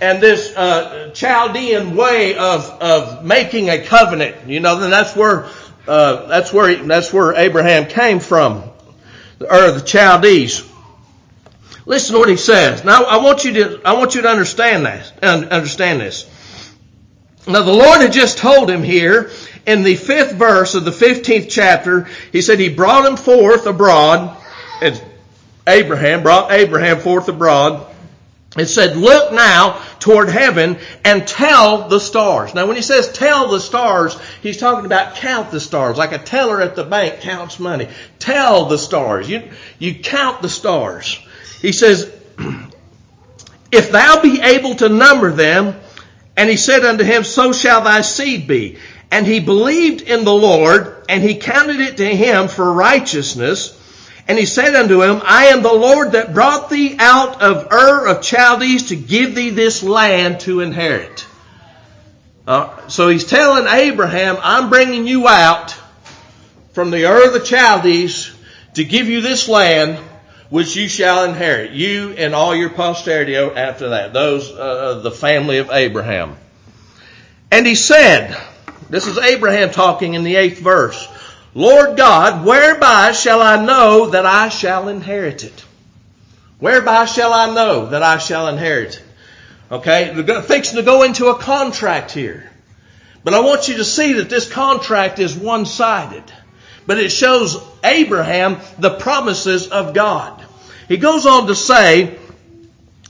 and 0.01 0.23
this 0.23 0.57
uh, 0.57 1.11
Chaldean 1.15 1.97
way 1.97 2.37
of 2.37 2.71
of 2.81 3.25
making 3.25 3.71
a 3.71 3.85
covenant, 3.85 4.47
you 4.47 4.61
know, 4.61 4.79
then 4.79 4.91
that's 4.91 5.17
where 5.17 5.49
uh, 5.89 6.27
that's 6.27 6.53
where 6.53 6.77
that's 6.77 7.13
where 7.13 7.35
Abraham 7.35 7.89
came 7.89 8.21
from, 8.21 8.63
or 9.41 9.73
the 9.73 9.83
Chaldees. 9.85 10.63
Listen 11.87 12.15
to 12.15 12.19
what 12.21 12.29
he 12.29 12.37
says. 12.37 12.85
Now 12.85 13.03
I 13.03 13.17
want 13.17 13.45
you 13.45 13.53
to 13.55 13.81
I 13.85 13.95
want 13.95 14.15
you 14.15 14.23
to 14.23 14.29
understand 14.29 14.87
this. 14.87 15.13
Understand 15.23 16.01
this. 16.01 16.31
Now 17.49 17.63
the 17.63 17.73
Lord 17.73 18.01
had 18.01 18.13
just 18.13 18.39
told 18.39 18.71
him 18.71 18.85
here 18.85 19.31
in 19.67 19.83
the 19.83 19.97
fifth 19.97 20.33
verse 20.35 20.75
of 20.75 20.85
the 20.85 20.93
15th 20.93 21.49
chapter, 21.51 22.09
he 22.33 22.41
said 22.41 22.61
he 22.61 22.69
brought 22.69 23.05
him 23.05 23.17
forth 23.17 23.67
abroad, 23.67 24.37
and 24.81 25.03
Abraham 25.67 26.23
brought 26.23 26.53
Abraham 26.53 27.01
forth 27.01 27.29
abroad. 27.29 27.93
and 28.57 28.67
said, 28.69 28.97
look 28.97 29.33
now 29.33 29.83
toward 29.99 30.31
heaven 30.31 30.79
and 31.05 31.27
tell 31.27 31.89
the 31.89 32.01
stars. 32.01 32.55
Now 32.55 32.67
when 32.67 32.77
he 32.77 32.83
says 32.83 33.13
tell 33.13 33.49
the 33.49 33.61
stars, 33.61 34.17
he's 34.41 34.57
talking 34.57 34.87
about 34.87 35.17
count 35.17 35.51
the 35.51 35.61
stars, 35.61 35.99
like 35.99 36.13
a 36.13 36.19
teller 36.19 36.63
at 36.63 36.75
the 36.75 36.85
bank 36.85 37.21
counts 37.21 37.59
money. 37.59 37.89
Tell 38.19 38.67
the 38.67 38.79
stars. 38.79 39.29
You, 39.29 39.51
you 39.79 39.97
count 39.97 40.41
the 40.41 40.49
stars. 40.49 41.21
He 41.61 41.73
says, 41.73 42.11
if 43.73 43.91
thou 43.91 44.23
be 44.23 44.41
able 44.41 44.77
to 44.77 44.89
number 44.89 45.33
them, 45.33 45.79
and 46.37 46.51
he 46.51 46.57
said 46.57 46.85
unto 46.85 47.03
him, 47.03 47.25
so 47.25 47.53
shall 47.53 47.83
thy 47.83 48.03
seed 48.03 48.47
be. 48.47 48.79
And 49.11 49.27
he 49.27 49.41
believed 49.41 50.03
in 50.03 50.25
the 50.25 50.35
Lord, 50.35 51.05
and 51.09 51.23
he 51.23 51.37
counted 51.37 51.81
it 51.81 51.99
to 51.99 52.07
him 52.07 52.49
for 52.49 52.73
righteousness. 52.73 53.73
And 54.29 54.37
he 54.39 54.47
said 54.47 54.75
unto 54.75 55.03
him, 55.03 55.23
I 55.25 55.47
am 55.47 55.63
the 55.63 55.73
Lord 55.73 56.13
that 56.13 56.35
brought 56.35 56.69
thee 56.69 56.97
out 56.99 57.41
of 57.41 57.73
Ur 57.73 58.09
of 58.09 58.25
Chaldees 58.25 58.89
to 58.89 58.97
give 58.97 59.35
thee 59.35 59.51
this 59.51 59.83
land 59.83 60.41
to 60.41 60.61
inherit. 60.61 61.27
Uh, 62.47 62.89
so 62.89 63.09
he's 63.09 63.25
telling 63.25 63.67
Abraham, 63.67 64.37
I'm 64.43 64.69
bringing 64.69 65.07
you 65.07 65.29
out 65.29 65.77
from 66.73 66.91
the 66.91 67.07
Ur 67.07 67.27
of 67.27 67.33
the 67.33 67.45
Chaldees 67.45 68.33
to 68.75 68.85
give 68.85 69.09
you 69.09 69.21
this 69.21 69.49
land 69.49 69.99
which 70.51 70.77
you 70.77 70.89
shall 70.89 71.25
inherit, 71.25 71.73
you 71.73 72.13
and 72.13 72.35
all 72.35 72.55
your 72.55 72.71
posterity 72.71 73.37
after 73.37 73.91
that, 73.91 74.13
those, 74.13 74.51
uh, 74.51 75.01
the 75.03 75.11
family 75.11 75.59
of 75.59 75.71
Abraham. 75.71 76.37
And 77.51 77.67
he 77.67 77.75
said, 77.75 78.37
this 78.89 79.07
is 79.07 79.19
Abraham 79.19 79.71
talking 79.71 80.15
in 80.15 80.25
the 80.25 80.37
eighth 80.37 80.59
verse. 80.59 81.09
Lord 81.55 81.97
God, 81.97 82.45
whereby 82.45 83.13
shall 83.13 83.41
I 83.41 83.65
know 83.65 84.11
that 84.11 84.27
I 84.27 84.49
shall 84.49 84.89
inherit 84.89 85.43
it? 85.43 85.65
Whereby 86.59 87.07
shall 87.07 87.33
I 87.33 87.55
know 87.55 87.87
that 87.87 88.03
I 88.03 88.19
shall 88.19 88.49
inherit 88.49 88.97
it? 88.97 89.03
Okay, 89.71 90.13
they're 90.15 90.43
fixing 90.43 90.77
to 90.77 90.83
go 90.83 91.03
into 91.03 91.27
a 91.27 91.39
contract 91.39 92.13
here. 92.13 92.51
But 93.25 93.35
I 93.35 93.41
want 93.41 93.69
you 93.69 93.79
to 93.79 93.85
see 93.85 94.15
that 94.15 94.31
this 94.31 94.49
contract 94.49 95.19
is 95.19 95.35
one-sided. 95.35 96.23
But 96.87 96.99
it 96.99 97.09
shows 97.09 97.61
Abraham 97.83 98.59
the 98.79 98.97
promises 98.97 99.67
of 99.67 99.95
God. 99.95 100.41
He 100.87 100.99
goes 100.99 101.27
on 101.27 101.49
to 101.49 101.57
say, 101.57 102.19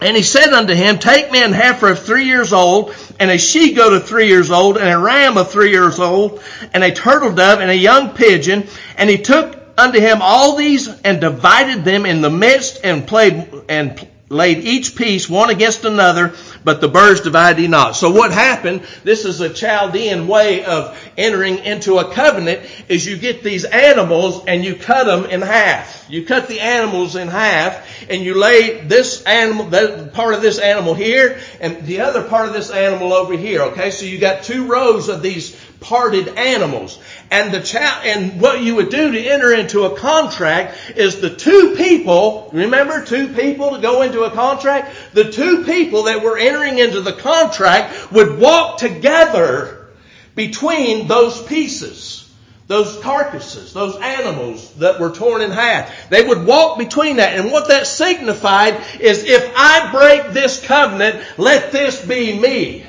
and 0.01 0.17
he 0.17 0.23
said 0.23 0.53
unto 0.53 0.75
him, 0.75 0.99
Take 0.99 1.31
me 1.31 1.43
an 1.43 1.53
heifer 1.53 1.89
of 1.89 2.01
three 2.01 2.25
years 2.25 2.53
old, 2.53 2.95
and 3.19 3.31
a 3.31 3.39
she 3.39 3.73
goat 3.73 3.95
of 3.95 4.07
three 4.07 4.29
years 4.29 4.51
old, 4.51 4.77
and 4.77 4.89
a 4.89 4.99
ram 4.99 5.39
of 5.39 5.51
three 5.51 5.71
years 5.71 5.99
old, 5.99 6.43
and 6.75 6.85
a 6.85 6.93
turtle 6.93 7.33
dove, 7.33 7.61
and 7.61 7.71
a 7.71 7.77
young 7.77 8.11
pigeon. 8.15 8.67
And 8.97 9.09
he 9.09 9.19
took 9.19 9.57
unto 9.79 9.99
him 9.99 10.19
all 10.21 10.57
these, 10.57 10.89
and 11.01 11.21
divided 11.21 11.85
them 11.85 12.05
in 12.05 12.21
the 12.21 12.31
midst, 12.31 12.81
and 12.85 13.07
played, 13.07 13.49
and 13.69 14.07
laid 14.29 14.59
each 14.59 14.97
piece 14.97 15.29
one 15.29 15.51
against 15.51 15.85
another, 15.85 16.35
but 16.65 16.81
the 16.81 16.89
birds 16.89 17.21
divided 17.21 17.71
not. 17.71 17.95
So 17.95 18.11
what 18.11 18.33
happened, 18.33 18.83
this 19.05 19.25
is 19.25 19.41
a 19.41 19.49
Chaldean 19.49 20.27
way 20.27 20.65
of 20.65 20.99
entering 21.17 21.59
into 21.59 21.99
a 21.99 22.13
covenant, 22.13 22.61
is 22.89 23.07
you 23.07 23.17
get 23.17 23.45
these 23.45 23.65
animals 23.65 24.45
and 24.47 24.65
you 24.65 24.75
cut 24.75 25.05
them 25.05 25.31
in 25.31 25.43
half. 25.43 26.07
You 26.09 26.25
cut 26.25 26.49
the 26.49 26.61
animals 26.61 27.15
in 27.15 27.29
half 27.29 27.87
and 28.11 28.23
you 28.23 28.35
lay 28.35 28.81
this 28.81 29.23
animal, 29.23 29.67
that 29.67 30.13
part 30.13 30.35
of 30.35 30.43
this 30.43 30.59
animal 30.59 30.95
here 30.95 31.39
and 31.61 31.87
the 31.87 32.01
other 32.01 32.25
part 32.25 32.49
of 32.49 32.55
this 32.55 32.71
animal 32.71 33.13
over 33.13 33.37
here. 33.37 33.63
Okay, 33.63 33.91
so 33.91 34.07
you 34.07 34.19
got 34.19 34.43
two 34.43 34.67
rows 34.67 35.09
of 35.09 35.23
these 35.23 35.55
parted 35.81 36.29
animals. 36.37 36.99
And 37.31 37.53
the 37.53 37.61
cha- 37.61 38.03
and 38.05 38.41
what 38.41 38.63
you 38.63 38.77
would 38.77 38.91
do 38.91 39.13
to 39.13 39.21
enter 39.21 39.53
into 39.53 39.85
a 39.85 39.97
contract 39.97 40.77
is 40.97 41.21
the 41.21 41.35
two 41.35 41.75
people, 41.77 42.51
remember 42.53 43.05
two 43.05 43.29
people 43.29 43.71
to 43.71 43.79
go 43.79 44.03
into 44.03 44.23
a 44.23 44.31
contract? 44.31 44.95
The 45.13 45.31
two 45.31 45.65
people 45.65 46.05
that 46.05 46.23
were 46.23 46.39
entering 46.39 46.79
into 46.79 47.01
the 47.01 47.13
contract 47.13 48.13
would 48.13 48.39
walk 48.39 48.79
together 48.79 49.87
between 50.35 51.09
those 51.09 51.43
pieces. 51.43 52.23
Those 52.69 52.99
carcasses, 52.99 53.73
those 53.73 53.97
animals 53.97 54.75
that 54.75 54.99
were 54.99 55.11
torn 55.11 55.41
in 55.41 55.53
half. 55.53 56.11
They 56.11 56.27
would 56.27 56.45
walk 56.45 56.79
between 56.79 57.19
that. 57.19 57.39
And 57.39 57.53
what 57.53 57.69
that 57.69 57.87
signified 57.87 58.83
is 58.99 59.23
if 59.23 59.53
I 59.57 59.93
break 59.93 60.33
this 60.33 60.65
covenant, 60.65 61.23
let 61.39 61.71
this 61.71 62.05
be 62.05 62.37
me. 62.37 62.85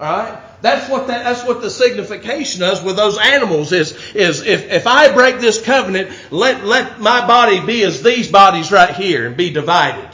Alright? 0.00 0.38
That's 0.64 0.88
what 0.88 1.08
that, 1.08 1.24
that's 1.24 1.44
what 1.44 1.60
the 1.60 1.68
signification 1.68 2.62
is 2.62 2.80
with 2.80 2.96
those 2.96 3.18
animals 3.18 3.70
is, 3.70 3.92
is 4.14 4.40
if, 4.40 4.72
if 4.72 4.86
I 4.86 5.12
break 5.12 5.38
this 5.38 5.62
covenant, 5.62 6.10
let, 6.30 6.64
let 6.64 6.98
my 6.98 7.26
body 7.26 7.60
be 7.60 7.82
as 7.82 8.02
these 8.02 8.30
bodies 8.30 8.72
right 8.72 8.96
here 8.96 9.26
and 9.26 9.36
be 9.36 9.50
divided. 9.50 10.08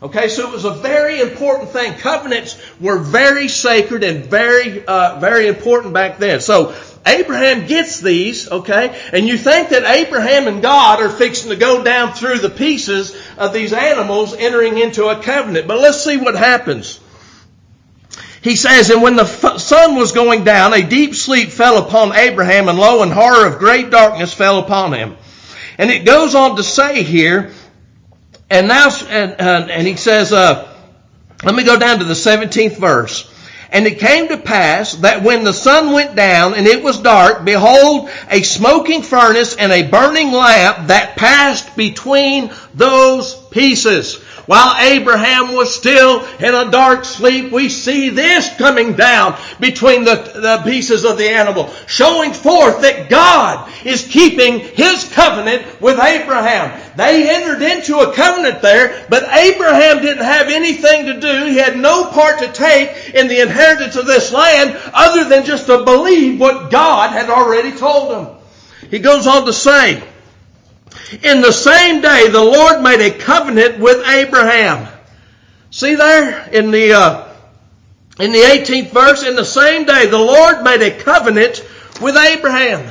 Okay, 0.00 0.28
so 0.28 0.48
it 0.48 0.52
was 0.52 0.64
a 0.64 0.74
very 0.74 1.20
important 1.20 1.70
thing. 1.70 1.94
Covenants 1.94 2.56
were 2.78 3.00
very 3.00 3.48
sacred 3.48 4.04
and 4.04 4.26
very, 4.26 4.86
uh, 4.86 5.18
very 5.18 5.48
important 5.48 5.92
back 5.92 6.18
then. 6.18 6.40
So 6.40 6.76
Abraham 7.04 7.66
gets 7.66 7.98
these, 7.98 8.48
okay, 8.48 8.96
and 9.12 9.26
you 9.26 9.36
think 9.36 9.70
that 9.70 9.82
Abraham 9.82 10.46
and 10.46 10.62
God 10.62 11.00
are 11.00 11.10
fixing 11.10 11.50
to 11.50 11.56
go 11.56 11.82
down 11.82 12.12
through 12.12 12.38
the 12.38 12.50
pieces 12.50 13.20
of 13.38 13.52
these 13.52 13.72
animals 13.72 14.34
entering 14.34 14.78
into 14.78 15.06
a 15.06 15.20
covenant. 15.20 15.66
But 15.66 15.80
let's 15.80 16.04
see 16.04 16.16
what 16.16 16.36
happens. 16.36 17.00
He 18.46 18.54
says, 18.54 18.90
and 18.90 19.02
when 19.02 19.16
the 19.16 19.26
sun 19.58 19.96
was 19.96 20.12
going 20.12 20.44
down, 20.44 20.72
a 20.72 20.80
deep 20.80 21.16
sleep 21.16 21.48
fell 21.48 21.78
upon 21.78 22.14
Abraham, 22.14 22.68
and 22.68 22.78
lo, 22.78 23.02
and 23.02 23.12
horror 23.12 23.44
of 23.44 23.58
great 23.58 23.90
darkness 23.90 24.32
fell 24.32 24.60
upon 24.60 24.92
him. 24.92 25.16
And 25.78 25.90
it 25.90 26.04
goes 26.04 26.36
on 26.36 26.54
to 26.54 26.62
say 26.62 27.02
here, 27.02 27.52
and 28.48 28.68
now, 28.68 28.90
and, 29.08 29.40
and, 29.40 29.68
and 29.68 29.84
he 29.84 29.96
says, 29.96 30.32
uh, 30.32 30.72
let 31.42 31.56
me 31.56 31.64
go 31.64 31.76
down 31.76 31.98
to 31.98 32.04
the 32.04 32.14
17th 32.14 32.78
verse. 32.78 33.28
And 33.72 33.84
it 33.84 33.98
came 33.98 34.28
to 34.28 34.38
pass 34.38 34.92
that 34.98 35.24
when 35.24 35.42
the 35.42 35.52
sun 35.52 35.92
went 35.92 36.14
down 36.14 36.54
and 36.54 36.68
it 36.68 36.84
was 36.84 36.98
dark, 36.98 37.44
behold, 37.44 38.08
a 38.30 38.42
smoking 38.42 39.02
furnace 39.02 39.56
and 39.56 39.72
a 39.72 39.90
burning 39.90 40.30
lamp 40.30 40.86
that 40.86 41.16
passed 41.16 41.76
between 41.76 42.52
those 42.74 43.34
pieces. 43.50 44.24
While 44.46 44.76
Abraham 44.80 45.54
was 45.54 45.74
still 45.74 46.24
in 46.38 46.54
a 46.54 46.70
dark 46.70 47.04
sleep, 47.04 47.50
we 47.50 47.68
see 47.68 48.10
this 48.10 48.48
coming 48.56 48.92
down 48.92 49.36
between 49.58 50.04
the, 50.04 50.14
the 50.14 50.62
pieces 50.64 51.04
of 51.04 51.18
the 51.18 51.28
animal, 51.28 51.68
showing 51.86 52.32
forth 52.32 52.82
that 52.82 53.10
God 53.10 53.68
is 53.84 54.06
keeping 54.06 54.60
His 54.60 55.04
covenant 55.12 55.80
with 55.80 55.98
Abraham. 55.98 56.80
They 56.96 57.28
entered 57.28 57.60
into 57.60 57.98
a 57.98 58.14
covenant 58.14 58.62
there, 58.62 59.04
but 59.10 59.24
Abraham 59.24 60.00
didn't 60.00 60.24
have 60.24 60.48
anything 60.48 61.06
to 61.06 61.20
do. 61.20 61.46
He 61.46 61.56
had 61.56 61.76
no 61.76 62.04
part 62.12 62.38
to 62.38 62.52
take 62.52 63.14
in 63.14 63.26
the 63.26 63.40
inheritance 63.40 63.96
of 63.96 64.06
this 64.06 64.32
land 64.32 64.78
other 64.94 65.28
than 65.28 65.44
just 65.44 65.66
to 65.66 65.84
believe 65.84 66.38
what 66.38 66.70
God 66.70 67.10
had 67.10 67.30
already 67.30 67.76
told 67.76 68.12
him. 68.12 68.36
He 68.90 69.00
goes 69.00 69.26
on 69.26 69.44
to 69.46 69.52
say, 69.52 70.04
in 71.22 71.40
the 71.40 71.52
same 71.52 72.00
day 72.00 72.28
the 72.28 72.42
Lord 72.42 72.82
made 72.82 73.00
a 73.00 73.16
covenant 73.16 73.78
with 73.78 74.06
Abraham. 74.06 74.88
See 75.70 75.94
there 75.94 76.48
in 76.50 76.70
the 76.70 76.92
uh, 76.92 77.28
in 78.18 78.32
the 78.32 78.38
18th 78.38 78.90
verse, 78.90 79.22
in 79.22 79.36
the 79.36 79.44
same 79.44 79.84
day 79.84 80.06
the 80.06 80.18
Lord 80.18 80.62
made 80.62 80.82
a 80.82 80.98
covenant 80.98 81.62
with 82.00 82.16
Abraham. 82.16 82.90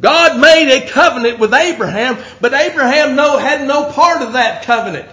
God 0.00 0.38
made 0.38 0.70
a 0.70 0.88
covenant 0.88 1.38
with 1.38 1.54
Abraham, 1.54 2.18
but 2.40 2.52
Abraham 2.52 3.16
no, 3.16 3.38
had 3.38 3.66
no 3.66 3.90
part 3.90 4.20
of 4.20 4.34
that 4.34 4.64
covenant 4.64 5.08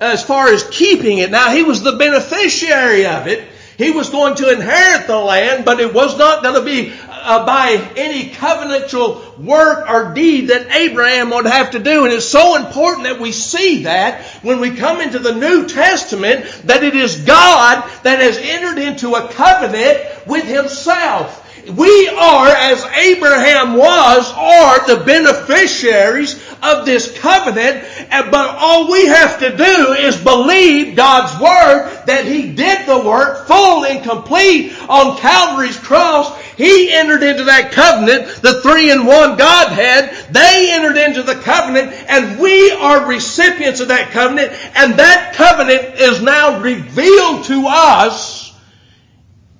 as 0.00 0.24
far 0.24 0.48
as 0.48 0.64
keeping 0.64 1.18
it. 1.18 1.30
Now 1.30 1.50
he 1.50 1.62
was 1.62 1.82
the 1.82 1.92
beneficiary 1.92 3.06
of 3.06 3.26
it. 3.26 3.46
He 3.76 3.90
was 3.90 4.10
going 4.10 4.36
to 4.36 4.50
inherit 4.50 5.06
the 5.06 5.18
land, 5.18 5.64
but 5.64 5.80
it 5.80 5.92
was 5.92 6.16
not 6.18 6.42
going 6.42 6.54
to 6.54 6.64
be 6.64 6.92
uh, 7.22 7.46
by 7.46 7.92
any 7.96 8.30
covenantal 8.30 9.38
work 9.38 9.88
or 9.88 10.12
deed 10.14 10.48
that 10.48 10.74
Abraham 10.74 11.30
would 11.30 11.46
have 11.46 11.72
to 11.72 11.78
do. 11.78 12.04
And 12.04 12.12
it's 12.12 12.28
so 12.28 12.56
important 12.56 13.04
that 13.04 13.20
we 13.20 13.32
see 13.32 13.84
that 13.84 14.24
when 14.42 14.60
we 14.60 14.74
come 14.74 15.00
into 15.00 15.18
the 15.18 15.34
New 15.34 15.66
Testament 15.68 16.44
that 16.64 16.82
it 16.82 16.94
is 16.94 17.22
God 17.22 17.88
that 18.02 18.20
has 18.20 18.38
entered 18.38 18.78
into 18.78 19.14
a 19.14 19.28
covenant 19.28 20.26
with 20.26 20.44
himself. 20.44 21.38
We 21.68 22.08
are, 22.08 22.48
as 22.48 22.84
Abraham 22.84 23.76
was, 23.76 24.32
are 24.32 24.84
the 24.84 25.04
beneficiaries 25.04 26.42
of 26.60 26.84
this 26.84 27.16
covenant, 27.20 27.84
but 28.12 28.56
all 28.58 28.90
we 28.90 29.06
have 29.06 29.38
to 29.38 29.56
do 29.56 29.92
is 29.94 30.22
believe 30.22 30.96
God's 30.96 31.32
Word 31.40 32.04
that 32.06 32.26
He 32.26 32.52
did 32.52 32.86
the 32.86 32.98
work 32.98 33.46
full 33.46 33.86
and 33.86 34.04
complete 34.04 34.72
on 34.88 35.16
Calvary's 35.16 35.78
cross. 35.78 36.38
He 36.56 36.92
entered 36.92 37.22
into 37.22 37.44
that 37.44 37.72
covenant, 37.72 38.42
the 38.42 38.60
three 38.60 38.90
in 38.90 39.06
one 39.06 39.38
Godhead. 39.38 40.14
They 40.30 40.68
entered 40.72 40.98
into 40.98 41.22
the 41.22 41.36
covenant 41.36 41.92
and 42.08 42.38
we 42.38 42.70
are 42.72 43.06
recipients 43.08 43.80
of 43.80 43.88
that 43.88 44.10
covenant 44.10 44.52
and 44.76 44.98
that 44.98 45.32
covenant 45.34 45.98
is 45.98 46.20
now 46.20 46.60
revealed 46.60 47.46
to 47.46 47.64
us 47.66 48.54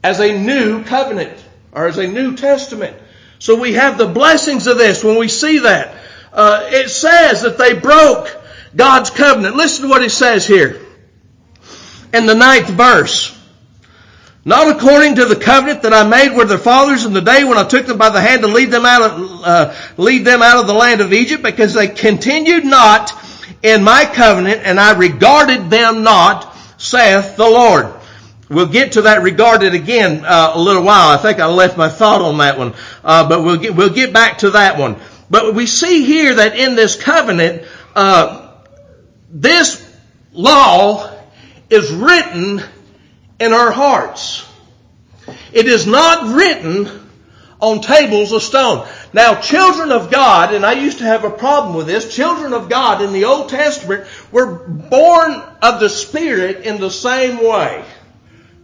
as 0.05 0.21
a 0.21 0.39
new 0.39 0.85
covenant 0.85 1.43
or 1.73 1.87
as 1.87 1.97
a 1.97 2.07
New 2.07 2.37
Testament. 2.37 2.97
So 3.39 3.59
we 3.59 3.73
have 3.75 3.97
the 3.97 4.07
blessings 4.07 4.67
of 4.67 4.77
this 4.77 5.03
when 5.03 5.19
we 5.19 5.29
see 5.29 5.61
that. 5.61 5.97
Uh, 6.33 6.69
it 6.71 6.89
says 6.89 7.43
that 7.43 7.59
they 7.59 7.75
broke 7.75 8.42
God's 8.75 9.11
covenant. 9.11 9.57
Listen 9.57 9.85
to 9.85 9.89
what 9.89 10.03
it 10.03 10.11
says 10.11 10.47
here 10.47 10.81
in 12.13 12.27
the 12.27 12.35
ninth 12.35 12.69
verse. 12.69 13.39
Not 14.45 14.75
according 14.75 15.17
to 15.17 15.25
the 15.25 15.37
covenant 15.37 15.83
that 15.83 15.93
I 15.93 16.03
made 16.03 16.37
with 16.37 16.49
their 16.49 16.59
fathers 16.59 17.05
in 17.05 17.13
the 17.13 17.21
day 17.21 17.45
when 17.45 17.59
I 17.59 17.65
took 17.65 17.87
them 17.87 17.97
by 17.97 18.11
the 18.11 18.21
hand 18.21 18.43
to 18.43 18.49
lead 18.49 18.73
them 18.73 18.85
out 18.85 19.03
of, 19.03 19.43
uh, 19.45 19.75
lead 19.97 20.25
them 20.25 20.43
out 20.43 20.59
of 20.59 20.67
the 20.67 20.75
land 20.75 21.01
of 21.01 21.13
Egypt, 21.13 21.45
because 21.45 21.75
they 21.75 21.87
continued 21.87 22.65
not 22.65 23.13
in 23.63 23.85
my 23.85 24.05
covenant, 24.05 24.63
and 24.65 24.81
I 24.81 24.99
regarded 24.99 25.71
them 25.71 26.03
not, 26.03 26.57
saith 26.77 27.37
the 27.37 27.49
Lord. 27.49 27.95
We'll 28.49 28.67
get 28.67 28.93
to 28.93 29.03
that 29.03 29.23
regarded 29.23 29.75
again 29.75 30.25
uh, 30.25 30.53
a 30.55 30.61
little 30.61 30.83
while. 30.83 31.11
I 31.11 31.19
think 31.19 31.39
I 31.39 31.47
left 31.47 31.79
my 31.79 31.89
thought 31.89 32.21
on 32.21 32.39
that 32.39 32.59
one, 32.59 32.75
uh, 33.05 33.29
but 33.29 33.45
we'll 33.45 33.59
get 33.59 33.77
we'll 33.77 33.95
get 33.95 34.13
back 34.13 34.39
to 34.39 34.51
that 34.51 34.77
one. 34.77 34.97
But 35.31 35.55
we 35.55 35.67
see 35.67 36.05
here 36.05 36.35
that 36.35 36.57
in 36.57 36.75
this 36.75 37.01
covenant, 37.01 37.63
uh, 37.95 38.42
this 39.33 39.83
law 40.33 41.11
is 41.71 41.91
written 41.91 42.63
in 43.41 43.53
our 43.53 43.73
hearts. 43.73 44.47
It 45.53 45.67
is 45.67 45.87
not 45.87 46.35
written 46.35 47.01
on 47.61 47.81
tables 47.81 48.33
of 48.33 48.43
stone. 48.43 48.87
Now, 49.13 49.41
children 49.41 49.93
of 49.93 50.11
God, 50.11 50.53
and 50.53 50.67
I 50.67 50.73
used 50.73 50.99
to 50.99 51.05
have 51.05 51.25
a 51.25 51.31
problem 51.31 51.77
with 51.77 51.87
this, 51.87 52.15
children 52.15 52.53
of 52.53 52.69
God 52.69 53.03
in 53.03 53.13
the 53.13 53.25
Old 53.25 53.49
Testament 53.49 54.07
were 54.31 54.47
born 54.47 55.33
of 55.63 55.81
the 55.81 55.89
Spirit 55.89 56.67
in 56.67 56.81
the 56.81 56.91
same 56.91 57.39
way. 57.43 57.85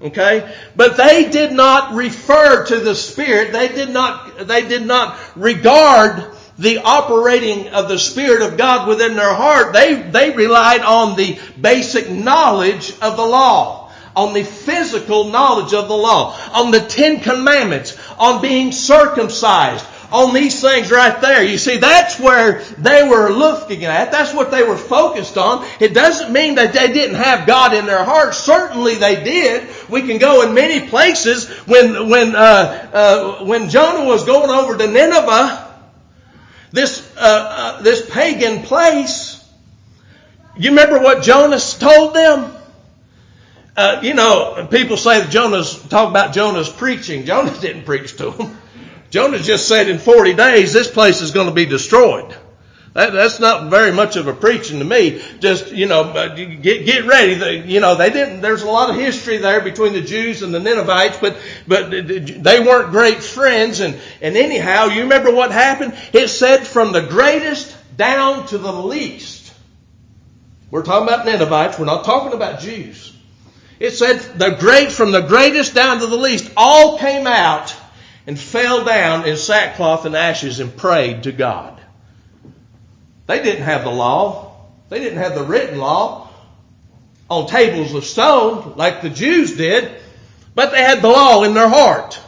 Okay? 0.02 0.54
But 0.76 0.96
they 0.96 1.30
did 1.30 1.52
not 1.52 1.94
refer 1.94 2.66
to 2.66 2.80
the 2.80 2.94
Spirit. 2.94 3.52
They 3.52 3.68
did 3.68 3.90
not, 3.90 4.46
they 4.46 4.68
did 4.68 4.84
not 4.84 5.18
regard 5.36 6.24
the 6.58 6.78
operating 6.78 7.68
of 7.68 7.88
the 7.88 7.98
Spirit 7.98 8.42
of 8.42 8.58
God 8.58 8.88
within 8.88 9.14
their 9.14 9.34
heart. 9.34 9.72
They, 9.72 9.94
they 9.94 10.30
relied 10.30 10.80
on 10.80 11.16
the 11.16 11.38
basic 11.60 12.10
knowledge 12.10 12.90
of 13.00 13.16
the 13.16 13.26
law. 13.26 13.90
On 14.16 14.34
the 14.34 14.42
physical 14.42 15.30
knowledge 15.30 15.72
of 15.72 15.86
the 15.86 15.96
law. 15.96 16.36
On 16.52 16.72
the 16.72 16.80
Ten 16.80 17.20
Commandments. 17.20 17.96
On 18.18 18.42
being 18.42 18.72
circumcised 18.72 19.86
on 20.10 20.32
these 20.32 20.60
things 20.60 20.90
right 20.90 21.20
there. 21.20 21.42
You 21.42 21.58
see, 21.58 21.76
that's 21.76 22.18
where 22.18 22.62
they 22.78 23.06
were 23.06 23.30
looking 23.30 23.84
at. 23.84 24.10
That's 24.10 24.32
what 24.32 24.50
they 24.50 24.62
were 24.62 24.76
focused 24.76 25.36
on. 25.36 25.66
It 25.80 25.92
doesn't 25.92 26.32
mean 26.32 26.54
that 26.54 26.72
they 26.72 26.92
didn't 26.92 27.16
have 27.16 27.46
God 27.46 27.74
in 27.74 27.84
their 27.86 28.04
heart. 28.04 28.34
Certainly 28.34 28.96
they 28.96 29.22
did. 29.22 29.68
We 29.88 30.02
can 30.02 30.18
go 30.18 30.48
in 30.48 30.54
many 30.54 30.88
places. 30.88 31.48
When, 31.66 32.08
when, 32.08 32.34
uh, 32.34 32.90
uh, 32.92 33.44
when 33.44 33.68
Jonah 33.68 34.06
was 34.06 34.24
going 34.24 34.50
over 34.50 34.78
to 34.78 34.86
Nineveh, 34.86 35.67
this, 36.70 37.16
uh, 37.16 37.20
uh 37.20 37.82
this 37.82 38.08
pagan 38.08 38.62
place, 38.62 39.44
you 40.56 40.70
remember 40.70 40.98
what 40.98 41.22
Jonas 41.22 41.78
told 41.78 42.14
them? 42.14 42.54
Uh, 43.76 44.00
you 44.02 44.14
know, 44.14 44.66
people 44.70 44.96
say 44.96 45.20
that 45.20 45.30
Jonah's, 45.30 45.80
talk 45.84 46.10
about 46.10 46.34
Jonah's 46.34 46.68
preaching. 46.68 47.24
Jonah 47.26 47.56
didn't 47.60 47.84
preach 47.84 48.16
to 48.16 48.30
them. 48.30 48.58
Jonah 49.10 49.38
just 49.38 49.68
said 49.68 49.88
in 49.88 49.98
40 49.98 50.34
days 50.34 50.72
this 50.72 50.88
place 50.88 51.20
is 51.20 51.30
going 51.30 51.46
to 51.46 51.54
be 51.54 51.64
destroyed. 51.64 52.36
That, 52.94 53.12
that's 53.12 53.38
not 53.38 53.70
very 53.70 53.92
much 53.92 54.16
of 54.16 54.26
a 54.26 54.32
preaching 54.32 54.78
to 54.78 54.84
me. 54.84 55.22
Just, 55.40 55.72
you 55.72 55.86
know, 55.86 56.12
get, 56.34 56.84
get 56.86 57.04
ready. 57.06 57.68
You 57.68 57.80
know, 57.80 57.94
they 57.94 58.10
didn't, 58.10 58.40
there's 58.40 58.62
a 58.62 58.66
lot 58.70 58.90
of 58.90 58.96
history 58.96 59.38
there 59.38 59.60
between 59.60 59.92
the 59.92 60.00
Jews 60.00 60.42
and 60.42 60.54
the 60.54 60.60
Ninevites, 60.60 61.18
but, 61.18 61.36
but 61.66 61.90
they 61.90 62.60
weren't 62.60 62.90
great 62.90 63.22
friends. 63.22 63.80
And, 63.80 63.98
and 64.20 64.36
anyhow, 64.36 64.86
you 64.86 65.02
remember 65.02 65.32
what 65.32 65.52
happened? 65.52 65.94
It 66.12 66.28
said 66.28 66.66
from 66.66 66.92
the 66.92 67.02
greatest 67.02 67.76
down 67.96 68.46
to 68.48 68.58
the 68.58 68.72
least. 68.72 69.52
We're 70.70 70.82
talking 70.82 71.08
about 71.08 71.26
Ninevites. 71.26 71.78
We're 71.78 71.86
not 71.86 72.04
talking 72.04 72.32
about 72.32 72.60
Jews. 72.60 73.14
It 73.80 73.92
said 73.92 74.18
the 74.38 74.56
great, 74.58 74.90
from 74.90 75.12
the 75.12 75.20
greatest 75.20 75.74
down 75.74 76.00
to 76.00 76.06
the 76.06 76.16
least, 76.16 76.50
all 76.56 76.98
came 76.98 77.26
out 77.26 77.74
and 78.26 78.38
fell 78.38 78.84
down 78.84 79.26
in 79.26 79.36
sackcloth 79.36 80.04
and 80.04 80.16
ashes 80.16 80.60
and 80.60 80.76
prayed 80.76 81.22
to 81.22 81.32
God. 81.32 81.77
They 83.28 83.42
didn't 83.42 83.64
have 83.64 83.84
the 83.84 83.90
law. 83.90 84.56
They 84.88 85.00
didn't 85.00 85.18
have 85.18 85.34
the 85.34 85.44
written 85.44 85.78
law 85.78 86.30
on 87.28 87.46
tables 87.46 87.94
of 87.94 88.04
stone 88.04 88.72
like 88.76 89.02
the 89.02 89.10
Jews 89.10 89.54
did, 89.54 90.00
but 90.54 90.72
they 90.72 90.82
had 90.82 91.02
the 91.02 91.08
law 91.08 91.44
in 91.44 91.52
their 91.52 91.68
heart. 91.68 92.18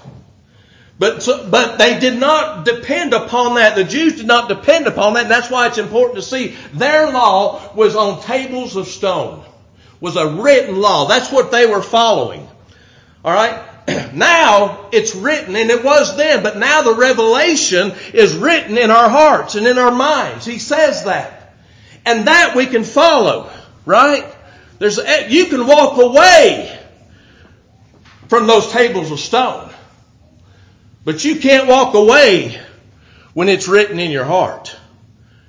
But, 0.99 1.23
so, 1.23 1.49
but 1.49 1.79
they 1.79 1.99
did 1.99 2.21
not 2.21 2.67
depend 2.67 3.15
upon 3.15 3.55
that. 3.55 3.77
The 3.77 3.85
Jews 3.85 4.17
did 4.17 4.27
not 4.27 4.51
depend 4.51 4.87
upon 4.87 5.15
that, 5.15 5.23
and 5.23 5.31
that's 5.31 5.51
why 5.51 5.69
it's 5.69 5.79
important 5.79 6.17
to 6.17 6.23
see 6.23 6.55
their 6.75 7.11
law 7.11 7.75
was 7.75 7.97
on 7.97 8.23
tables 8.23 8.77
of 8.77 8.87
stone. 8.87 9.43
Was 10.01 10.17
a 10.17 10.29
written 10.29 10.79
law. 10.79 11.09
That's 11.09 11.33
what 11.33 11.51
they 11.51 11.65
were 11.65 11.81
following. 11.81 12.47
Alright? 13.25 13.70
Now 14.15 14.89
it's 14.93 15.15
written, 15.15 15.57
and 15.57 15.71
it 15.71 15.85
was 15.85 16.17
then, 16.17 16.43
but 16.43 16.57
now 16.57 16.83
the 16.83 16.95
revelation 16.95 17.93
is 18.13 18.37
written 18.37 18.79
in 18.79 18.91
our 18.91 19.09
hearts 19.09 19.55
and 19.55 19.67
in 19.67 19.79
our 19.79 19.91
minds. 19.91 20.45
He 20.45 20.59
says 20.59 21.05
that. 21.05 21.55
And 22.05 22.27
that 22.27 22.57
we 22.57 22.67
can 22.67 22.85
follow, 22.85 23.51
right? 23.85 24.25
There's, 24.79 24.99
you 25.29 25.47
can 25.47 25.67
walk 25.67 25.99
away 25.99 26.79
from 28.29 28.47
those 28.47 28.71
tables 28.71 29.11
of 29.11 29.21
stone. 29.21 29.71
But 31.05 31.25
you 31.25 31.37
can't 31.37 31.67
walk 31.67 31.95
away 31.95 32.61
when 33.35 33.49
it's 33.49 33.69
written 33.69 33.99
in 33.99 34.11
your 34.11 34.25
heart. 34.25 34.77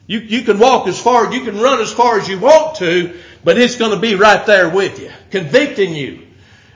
You, 0.07 0.19
you 0.19 0.41
can 0.41 0.59
walk 0.59 0.87
as 0.87 0.99
far, 0.99 1.33
you 1.33 1.45
can 1.45 1.59
run 1.59 1.79
as 1.79 1.93
far 1.93 2.19
as 2.19 2.27
you 2.27 2.39
want 2.39 2.77
to, 2.77 3.17
but 3.43 3.57
it's 3.57 3.75
going 3.75 3.91
to 3.91 3.99
be 3.99 4.15
right 4.15 4.45
there 4.45 4.69
with 4.69 4.99
you, 4.99 5.11
convicting 5.29 5.95
you, 5.95 6.27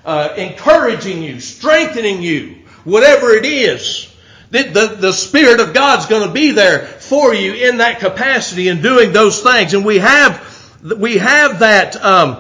uh, 0.06 0.34
encouraging 0.38 1.24
you, 1.24 1.39
strengthening 1.39 2.22
you, 2.22 2.63
whatever 2.84 3.32
it 3.32 3.46
is. 3.46 4.12
The, 4.52 4.63
the, 4.63 4.88
the 5.00 5.13
Spirit 5.13 5.60
of 5.60 5.74
God's 5.74 6.06
going 6.06 6.28
to 6.28 6.34
be 6.34 6.52
there 6.52 6.86
for 6.86 7.34
you 7.34 7.54
in 7.54 7.78
that 7.78 8.00
capacity 8.00 8.68
and 8.68 8.82
doing 8.82 9.12
those 9.12 9.41
things. 9.41 9.74
And 9.74 9.84
we 9.84 9.98
have, 9.98 10.80
we 10.98 11.18
have 11.18 11.60
that 11.60 12.02
um, 12.02 12.38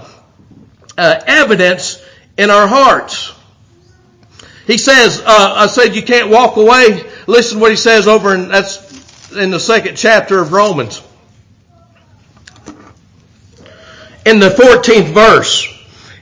uh, 0.97 1.21
evidence 1.25 2.01
in 2.37 2.51
our 2.51 2.67
hearts. 2.67 3.33
He 4.67 4.77
says, 4.77 5.19
uh, 5.19 5.53
I 5.57 5.67
said 5.67 5.95
you 5.95 6.03
can't 6.03 6.29
walk 6.29 6.57
away. 6.57 7.03
Listen 7.27 7.59
what 7.59 7.71
he 7.71 7.77
says 7.77 8.07
over 8.07 8.33
in, 8.35 8.49
that's 8.49 9.31
in 9.35 9.49
the 9.49 9.59
second 9.59 9.95
chapter 9.97 10.39
of 10.39 10.51
Romans. 10.51 11.01
In 14.25 14.39
the 14.39 14.49
14th 14.49 15.13
verse, 15.13 15.74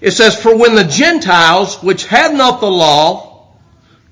it 0.04 0.12
says, 0.12 0.40
For 0.40 0.56
when 0.56 0.76
the 0.76 0.84
Gentiles, 0.84 1.82
which 1.82 2.06
had 2.06 2.36
not 2.36 2.60
the 2.60 2.70
law, 2.70 3.34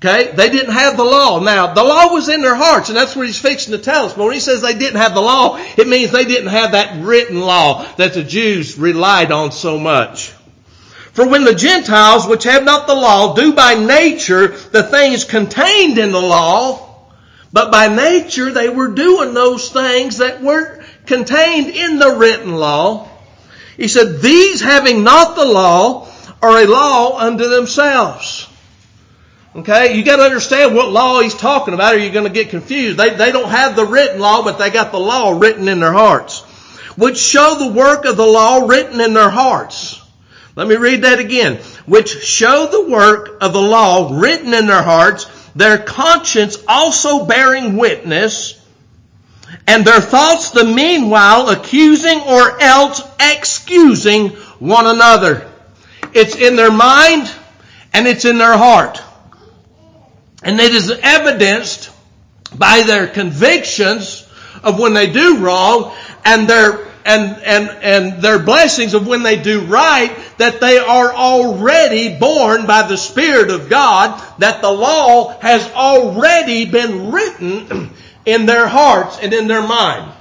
Okay? 0.04 0.32
They 0.32 0.50
didn't 0.50 0.72
have 0.72 0.96
the 0.96 1.04
law. 1.04 1.38
Now, 1.38 1.74
the 1.74 1.84
law 1.84 2.12
was 2.12 2.28
in 2.28 2.42
their 2.42 2.56
hearts, 2.56 2.88
and 2.88 2.98
that's 2.98 3.14
what 3.14 3.24
he's 3.24 3.38
fixing 3.38 3.70
to 3.70 3.78
tell 3.78 4.06
us. 4.06 4.14
But 4.14 4.24
when 4.24 4.34
he 4.34 4.40
says 4.40 4.60
they 4.60 4.74
didn't 4.74 5.00
have 5.00 5.14
the 5.14 5.20
law, 5.20 5.58
it 5.76 5.86
means 5.86 6.10
they 6.10 6.24
didn't 6.24 6.48
have 6.48 6.72
that 6.72 7.04
written 7.04 7.38
law 7.38 7.86
that 7.98 8.12
the 8.12 8.24
Jews 8.24 8.76
relied 8.76 9.30
on 9.30 9.52
so 9.52 9.78
much. 9.78 10.32
For 11.12 11.28
when 11.28 11.44
the 11.44 11.54
Gentiles, 11.54 12.26
which 12.26 12.42
have 12.44 12.64
not 12.64 12.88
the 12.88 12.96
law, 12.96 13.36
do 13.36 13.52
by 13.52 13.74
nature 13.74 14.48
the 14.48 14.82
things 14.82 15.22
contained 15.22 15.98
in 15.98 16.10
the 16.10 16.20
law, 16.20 17.08
but 17.52 17.70
by 17.70 17.86
nature 17.86 18.50
they 18.50 18.70
were 18.70 18.88
doing 18.88 19.34
those 19.34 19.70
things 19.70 20.16
that 20.16 20.42
weren't 20.42 20.82
contained 21.06 21.68
in 21.68 22.00
the 22.00 22.16
written 22.16 22.56
law. 22.56 23.08
He 23.76 23.88
said, 23.88 24.20
these 24.20 24.60
having 24.60 25.04
not 25.04 25.36
the 25.36 25.44
law 25.44 26.08
are 26.40 26.58
a 26.58 26.66
law 26.66 27.18
unto 27.18 27.48
themselves. 27.48 28.48
Okay, 29.54 29.94
you 29.94 30.02
got 30.02 30.16
to 30.16 30.22
understand 30.22 30.74
what 30.74 30.90
law 30.90 31.20
he's 31.20 31.34
talking 31.34 31.74
about, 31.74 31.94
or 31.94 31.98
you're 31.98 32.12
going 32.12 32.26
to 32.26 32.32
get 32.32 32.48
confused. 32.48 32.98
They 32.98 33.10
they 33.10 33.32
don't 33.32 33.50
have 33.50 33.76
the 33.76 33.84
written 33.84 34.18
law, 34.18 34.42
but 34.42 34.58
they 34.58 34.70
got 34.70 34.92
the 34.92 34.98
law 34.98 35.38
written 35.38 35.68
in 35.68 35.78
their 35.78 35.92
hearts, 35.92 36.40
which 36.96 37.18
show 37.18 37.56
the 37.58 37.68
work 37.68 38.06
of 38.06 38.16
the 38.16 38.26
law 38.26 38.66
written 38.66 38.98
in 38.98 39.12
their 39.12 39.28
hearts. 39.28 40.00
Let 40.56 40.66
me 40.66 40.76
read 40.76 41.02
that 41.02 41.18
again. 41.18 41.56
Which 41.84 42.22
show 42.22 42.66
the 42.66 42.90
work 42.90 43.42
of 43.42 43.52
the 43.52 43.60
law 43.60 44.18
written 44.18 44.54
in 44.54 44.66
their 44.66 44.82
hearts, 44.82 45.26
their 45.54 45.76
conscience 45.76 46.56
also 46.66 47.26
bearing 47.26 47.76
witness, 47.76 48.58
and 49.66 49.84
their 49.84 50.00
thoughts 50.00 50.50
the 50.50 50.64
meanwhile 50.64 51.50
accusing 51.50 52.20
or 52.20 52.60
else 52.60 53.02
excusing 53.20 54.30
one 54.58 54.86
another. 54.86 55.48
It's 56.12 56.36
in 56.36 56.56
their 56.56 56.72
mind 56.72 57.30
and 57.92 58.06
it's 58.06 58.24
in 58.24 58.38
their 58.38 58.56
heart. 58.56 59.02
And 60.42 60.60
it 60.60 60.74
is 60.74 60.90
evidenced 60.90 61.90
by 62.56 62.82
their 62.82 63.06
convictions 63.06 64.28
of 64.62 64.78
when 64.78 64.94
they 64.94 65.10
do 65.10 65.38
wrong 65.38 65.94
and 66.24 66.48
their 66.48 66.92
and, 67.04 67.42
and, 67.42 67.68
and 67.82 68.22
their 68.22 68.38
blessings 68.38 68.94
of 68.94 69.08
when 69.08 69.24
they 69.24 69.42
do 69.42 69.62
right, 69.62 70.16
that 70.38 70.60
they 70.60 70.78
are 70.78 71.12
already 71.12 72.16
born 72.16 72.64
by 72.64 72.82
the 72.86 72.96
Spirit 72.96 73.50
of 73.50 73.68
God, 73.68 74.22
that 74.38 74.62
the 74.62 74.70
law 74.70 75.36
has 75.40 75.68
already 75.72 76.64
been 76.64 77.10
written 77.10 77.90
in 78.24 78.46
their 78.46 78.66
hearts 78.66 79.18
and 79.20 79.32
in 79.32 79.48
their 79.48 79.66
mind. 79.66 80.12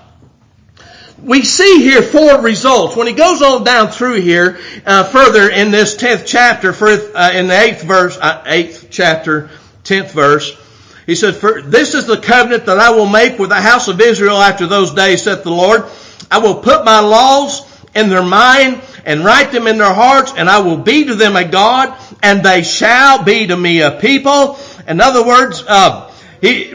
We 1.23 1.43
see 1.43 1.81
here 1.83 2.01
four 2.01 2.41
results. 2.41 2.95
When 2.95 3.05
he 3.05 3.13
goes 3.13 3.43
on 3.43 3.63
down 3.63 3.89
through 3.89 4.21
here, 4.21 4.59
uh, 4.85 5.03
further 5.03 5.49
in 5.49 5.69
this 5.69 5.95
tenth 5.95 6.23
chapter, 6.25 6.73
for, 6.73 6.87
uh, 6.87 7.31
in 7.33 7.47
the 7.47 7.59
eighth 7.59 7.83
verse, 7.83 8.17
uh, 8.17 8.43
eighth 8.47 8.87
chapter, 8.89 9.49
10th 9.83 10.11
verse. 10.11 10.57
He 11.05 11.15
said, 11.15 11.35
For 11.35 11.61
this 11.61 11.93
is 11.93 12.05
the 12.05 12.17
covenant 12.17 12.65
that 12.65 12.79
I 12.79 12.91
will 12.91 13.07
make 13.07 13.37
with 13.37 13.49
the 13.49 13.61
house 13.61 13.87
of 13.87 13.99
Israel 14.01 14.37
after 14.37 14.67
those 14.67 14.93
days, 14.93 15.23
saith 15.23 15.43
the 15.43 15.51
Lord. 15.51 15.85
I 16.29 16.39
will 16.39 16.55
put 16.55 16.85
my 16.85 16.99
laws 16.99 17.67
in 17.93 18.09
their 18.09 18.23
mind 18.23 18.81
and 19.05 19.25
write 19.25 19.51
them 19.51 19.67
in 19.67 19.77
their 19.77 19.93
hearts, 19.93 20.33
and 20.35 20.49
I 20.49 20.59
will 20.59 20.77
be 20.77 21.05
to 21.05 21.15
them 21.15 21.35
a 21.35 21.43
God, 21.43 21.97
and 22.21 22.43
they 22.43 22.63
shall 22.63 23.23
be 23.23 23.47
to 23.47 23.57
me 23.57 23.81
a 23.81 23.91
people. 23.91 24.57
In 24.87 25.01
other 25.01 25.25
words, 25.25 25.63
uh, 25.67 26.11
he, 26.41 26.73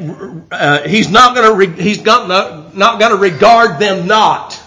uh, 0.51 0.87
he's 0.87 1.11
not 1.11 1.35
going 1.35 1.51
to 1.51 1.57
re- 1.57 1.83
he's 1.83 2.05
not, 2.05 2.77
not 2.77 3.01
going 3.01 3.11
to 3.11 3.19
regard 3.19 3.81
them 3.81 4.07
not. 4.07 4.61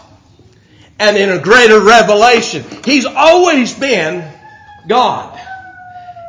And 0.99 1.15
in 1.15 1.29
a 1.29 1.39
greater 1.39 1.79
revelation, 1.79 2.65
he's 2.83 3.05
always 3.05 3.73
been 3.73 4.29
God. 4.89 5.39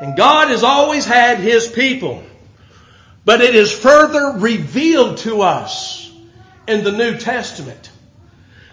And 0.01 0.17
God 0.17 0.49
has 0.49 0.63
always 0.63 1.05
had 1.05 1.39
His 1.39 1.69
people. 1.69 2.23
But 3.25 3.43
it 3.43 3.55
is 3.55 3.71
further 3.71 4.39
revealed 4.39 5.19
to 5.19 5.43
us 5.43 6.11
in 6.67 6.85
the 6.85 6.93
New 6.93 7.19
Testament 7.19 7.91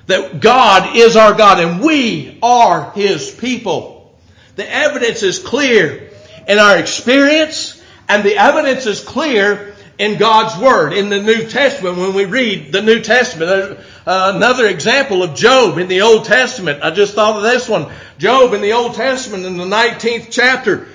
that 0.05 0.39
God 0.39 0.95
is 0.95 1.17
our 1.17 1.33
God 1.33 1.59
and 1.59 1.81
we 1.81 2.39
are 2.41 2.91
His 2.91 3.29
people. 3.29 4.15
The 4.55 4.71
evidence 4.71 5.21
is 5.21 5.39
clear 5.39 6.09
in 6.47 6.59
our 6.59 6.77
experience 6.77 7.83
and 8.07 8.23
the 8.23 8.37
evidence 8.37 8.85
is 8.85 9.03
clear 9.03 9.75
in 9.97 10.17
God's 10.17 10.61
Word 10.61 10.93
in 10.93 11.09
the 11.09 11.21
New 11.21 11.47
Testament 11.47 11.97
when 11.97 12.13
we 12.13 12.25
read 12.25 12.71
the 12.71 12.81
New 12.81 13.01
Testament. 13.01 13.79
Uh, 14.05 14.33
another 14.35 14.67
example 14.67 15.23
of 15.23 15.35
Job 15.35 15.77
in 15.77 15.87
the 15.87 16.01
Old 16.01 16.25
Testament. 16.25 16.83
I 16.83 16.91
just 16.91 17.13
thought 17.13 17.37
of 17.37 17.43
this 17.43 17.67
one. 17.67 17.91
Job 18.17 18.53
in 18.53 18.61
the 18.61 18.73
Old 18.73 18.95
Testament 18.95 19.45
in 19.45 19.57
the 19.57 19.65
19th 19.65 20.27
chapter. 20.29 20.87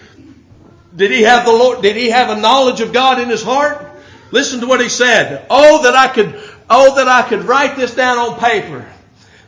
Did 0.95 1.11
he 1.11 1.23
have 1.23 1.45
the 1.45 1.53
Lord, 1.53 1.83
did 1.83 1.97
he 1.97 2.11
have 2.11 2.37
a 2.37 2.41
knowledge 2.41 2.81
of 2.81 2.93
God 2.93 3.21
in 3.21 3.29
his 3.29 3.43
heart? 3.43 3.87
Listen 4.31 4.61
to 4.61 4.67
what 4.67 4.81
he 4.81 4.88
said. 4.88 5.47
Oh, 5.51 5.83
that 5.83 5.95
I 5.95 6.09
could, 6.09 6.41
oh, 6.71 6.97
that 6.97 7.09
I 7.09 7.23
could 7.29 7.45
write 7.45 7.77
this 7.77 7.95
down 7.95 8.19
on 8.19 8.38
paper. 8.38 8.88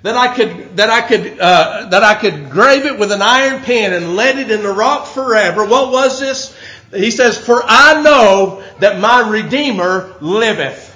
That 0.02 0.16
I 0.16 0.34
could, 0.34 0.76
that 0.76 0.90
I 0.90 1.00
could, 1.00 1.38
uh, 1.40 1.88
that 1.90 2.04
I 2.04 2.14
could 2.14 2.50
grave 2.50 2.84
it 2.84 2.98
with 2.98 3.10
an 3.10 3.22
iron 3.22 3.62
pen 3.62 3.94
and 3.94 4.16
let 4.16 4.38
it 4.38 4.50
in 4.50 4.62
the 4.62 4.72
rock 4.72 5.06
forever. 5.06 5.64
What 5.64 5.90
was 5.90 6.20
this? 6.20 6.54
He 6.94 7.10
says, 7.10 7.36
for 7.36 7.62
I 7.64 8.02
know 8.02 8.62
that 8.80 9.00
my 9.00 9.28
Redeemer 9.28 10.14
liveth. 10.20 10.90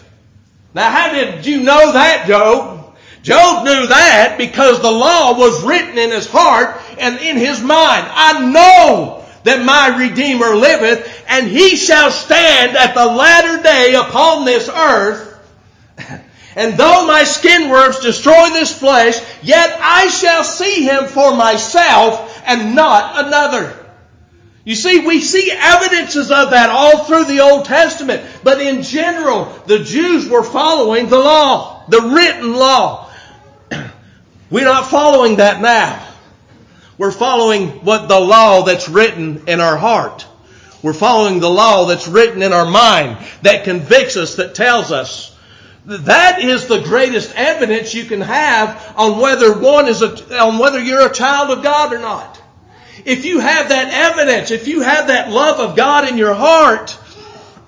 Now 0.74 0.90
how 0.90 1.12
did 1.12 1.46
you 1.46 1.62
know 1.62 1.92
that, 1.92 2.26
Job? 2.26 2.96
Job 3.22 3.64
knew 3.64 3.86
that 3.88 4.36
because 4.38 4.80
the 4.80 4.90
law 4.90 5.36
was 5.36 5.64
written 5.64 5.98
in 5.98 6.10
his 6.10 6.28
heart 6.30 6.80
and 6.98 7.18
in 7.18 7.36
his 7.36 7.60
mind. 7.60 8.06
I 8.08 8.46
know 8.46 9.24
that 9.44 9.64
my 9.64 9.96
Redeemer 9.98 10.54
liveth, 10.54 11.24
and 11.28 11.48
he 11.48 11.76
shall 11.76 12.10
stand 12.10 12.76
at 12.76 12.94
the 12.94 13.06
latter 13.06 13.62
day 13.62 13.94
upon 13.94 14.44
this 14.44 14.68
earth. 14.68 15.24
And 16.56 16.76
though 16.76 17.06
my 17.06 17.24
skin 17.24 17.70
worms 17.70 18.00
destroy 18.00 18.50
this 18.50 18.76
flesh, 18.76 19.14
yet 19.42 19.78
I 19.80 20.08
shall 20.08 20.42
see 20.42 20.82
him 20.82 21.06
for 21.06 21.34
myself 21.36 22.42
and 22.46 22.74
not 22.74 23.26
another. 23.26 23.87
You 24.68 24.74
see, 24.74 24.98
we 24.98 25.22
see 25.22 25.50
evidences 25.50 26.30
of 26.30 26.50
that 26.50 26.68
all 26.68 27.04
through 27.04 27.24
the 27.24 27.40
Old 27.40 27.64
Testament. 27.64 28.22
But 28.44 28.60
in 28.60 28.82
general, 28.82 29.46
the 29.64 29.78
Jews 29.78 30.28
were 30.28 30.42
following 30.42 31.08
the 31.08 31.18
law, 31.18 31.84
the 31.88 32.02
written 32.02 32.52
law. 32.52 33.10
We're 34.50 34.66
not 34.66 34.90
following 34.90 35.36
that 35.36 35.62
now. 35.62 36.06
We're 36.98 37.12
following 37.12 37.82
what 37.82 38.08
the 38.08 38.20
law 38.20 38.60
that's 38.64 38.90
written 38.90 39.44
in 39.48 39.60
our 39.60 39.78
heart. 39.78 40.26
We're 40.82 40.92
following 40.92 41.40
the 41.40 41.48
law 41.48 41.86
that's 41.86 42.06
written 42.06 42.42
in 42.42 42.52
our 42.52 42.70
mind 42.70 43.26
that 43.40 43.64
convicts 43.64 44.18
us, 44.18 44.34
that 44.34 44.54
tells 44.54 44.92
us. 44.92 45.34
That 45.86 46.42
is 46.42 46.66
the 46.66 46.82
greatest 46.82 47.34
evidence 47.34 47.94
you 47.94 48.04
can 48.04 48.20
have 48.20 48.92
on 48.98 49.18
whether 49.18 49.58
one 49.58 49.88
is 49.88 50.02
a, 50.02 50.38
on 50.38 50.58
whether 50.58 50.78
you're 50.78 51.06
a 51.06 51.14
child 51.14 51.56
of 51.56 51.64
God 51.64 51.94
or 51.94 52.00
not. 52.00 52.38
If 53.04 53.24
you 53.24 53.40
have 53.40 53.68
that 53.70 53.92
evidence, 53.92 54.50
if 54.50 54.68
you 54.68 54.80
have 54.80 55.08
that 55.08 55.30
love 55.30 55.60
of 55.60 55.76
God 55.76 56.08
in 56.08 56.16
your 56.16 56.34
heart, 56.34 56.96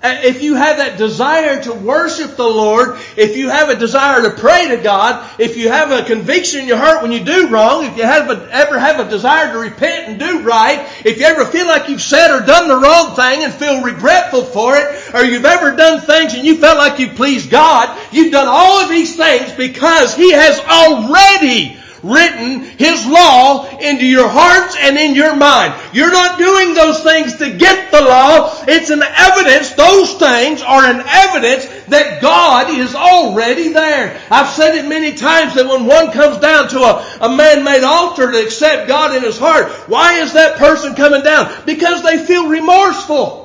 uh, 0.03 0.19
if 0.23 0.41
you 0.41 0.55
have 0.55 0.77
that 0.77 0.97
desire 0.97 1.61
to 1.61 1.73
worship 1.73 2.35
the 2.35 2.43
Lord, 2.43 2.97
if 3.17 3.37
you 3.37 3.49
have 3.49 3.69
a 3.69 3.75
desire 3.75 4.23
to 4.23 4.31
pray 4.31 4.69
to 4.69 4.77
God, 4.77 5.29
if 5.39 5.57
you 5.57 5.69
have 5.69 5.91
a 5.91 6.03
conviction 6.03 6.61
in 6.61 6.67
your 6.67 6.77
heart 6.77 7.03
when 7.03 7.11
you 7.11 7.23
do 7.23 7.49
wrong, 7.49 7.85
if 7.85 7.95
you 7.97 8.03
have 8.03 8.31
a, 8.31 8.49
ever 8.51 8.79
have 8.79 8.99
a 8.99 9.07
desire 9.07 9.53
to 9.53 9.59
repent 9.59 10.09
and 10.09 10.19
do 10.19 10.41
right, 10.41 10.87
if 11.05 11.19
you 11.19 11.25
ever 11.25 11.45
feel 11.45 11.67
like 11.67 11.87
you've 11.87 12.01
said 12.01 12.31
or 12.31 12.43
done 12.43 12.67
the 12.67 12.77
wrong 12.77 13.15
thing 13.15 13.43
and 13.43 13.53
feel 13.53 13.83
regretful 13.83 14.45
for 14.45 14.75
it, 14.75 15.13
or 15.13 15.23
you've 15.23 15.45
ever 15.45 15.75
done 15.75 16.01
things 16.01 16.33
and 16.33 16.45
you 16.45 16.57
felt 16.57 16.79
like 16.79 16.97
you 16.97 17.09
pleased 17.09 17.51
God, 17.51 17.95
you've 18.11 18.31
done 18.31 18.47
all 18.49 18.81
of 18.81 18.89
these 18.89 19.15
things 19.15 19.51
because 19.51 20.15
He 20.15 20.31
has 20.31 20.59
already 20.61 21.77
written 22.03 22.61
His 22.61 23.05
law 23.05 23.67
into 23.79 24.05
your 24.05 24.27
hearts 24.27 24.75
and 24.79 24.97
in 24.97 25.15
your 25.15 25.35
mind. 25.35 25.73
You're 25.93 26.11
not 26.11 26.37
doing 26.37 26.73
those 26.73 27.03
things 27.03 27.35
to 27.37 27.57
get 27.57 27.91
the 27.91 28.01
law. 28.01 28.63
It's 28.67 28.89
an 28.89 29.03
evidence, 29.03 29.73
those 29.73 30.13
things 30.15 30.61
are 30.61 30.83
an 30.83 31.03
evidence 31.05 31.65
that 31.87 32.21
God 32.21 32.69
is 32.69 32.95
already 32.95 33.69
there. 33.73 34.19
I've 34.29 34.49
said 34.49 34.75
it 34.75 34.87
many 34.87 35.15
times 35.15 35.55
that 35.55 35.67
when 35.67 35.85
one 35.85 36.11
comes 36.11 36.37
down 36.37 36.69
to 36.69 36.79
a, 36.79 37.17
a 37.21 37.35
man-made 37.35 37.83
altar 37.83 38.31
to 38.31 38.43
accept 38.43 38.87
God 38.87 39.15
in 39.15 39.23
his 39.23 39.37
heart, 39.37 39.71
why 39.89 40.19
is 40.19 40.33
that 40.33 40.57
person 40.57 40.95
coming 40.95 41.23
down? 41.23 41.51
Because 41.65 42.03
they 42.03 42.25
feel 42.25 42.47
remorseful. 42.47 43.40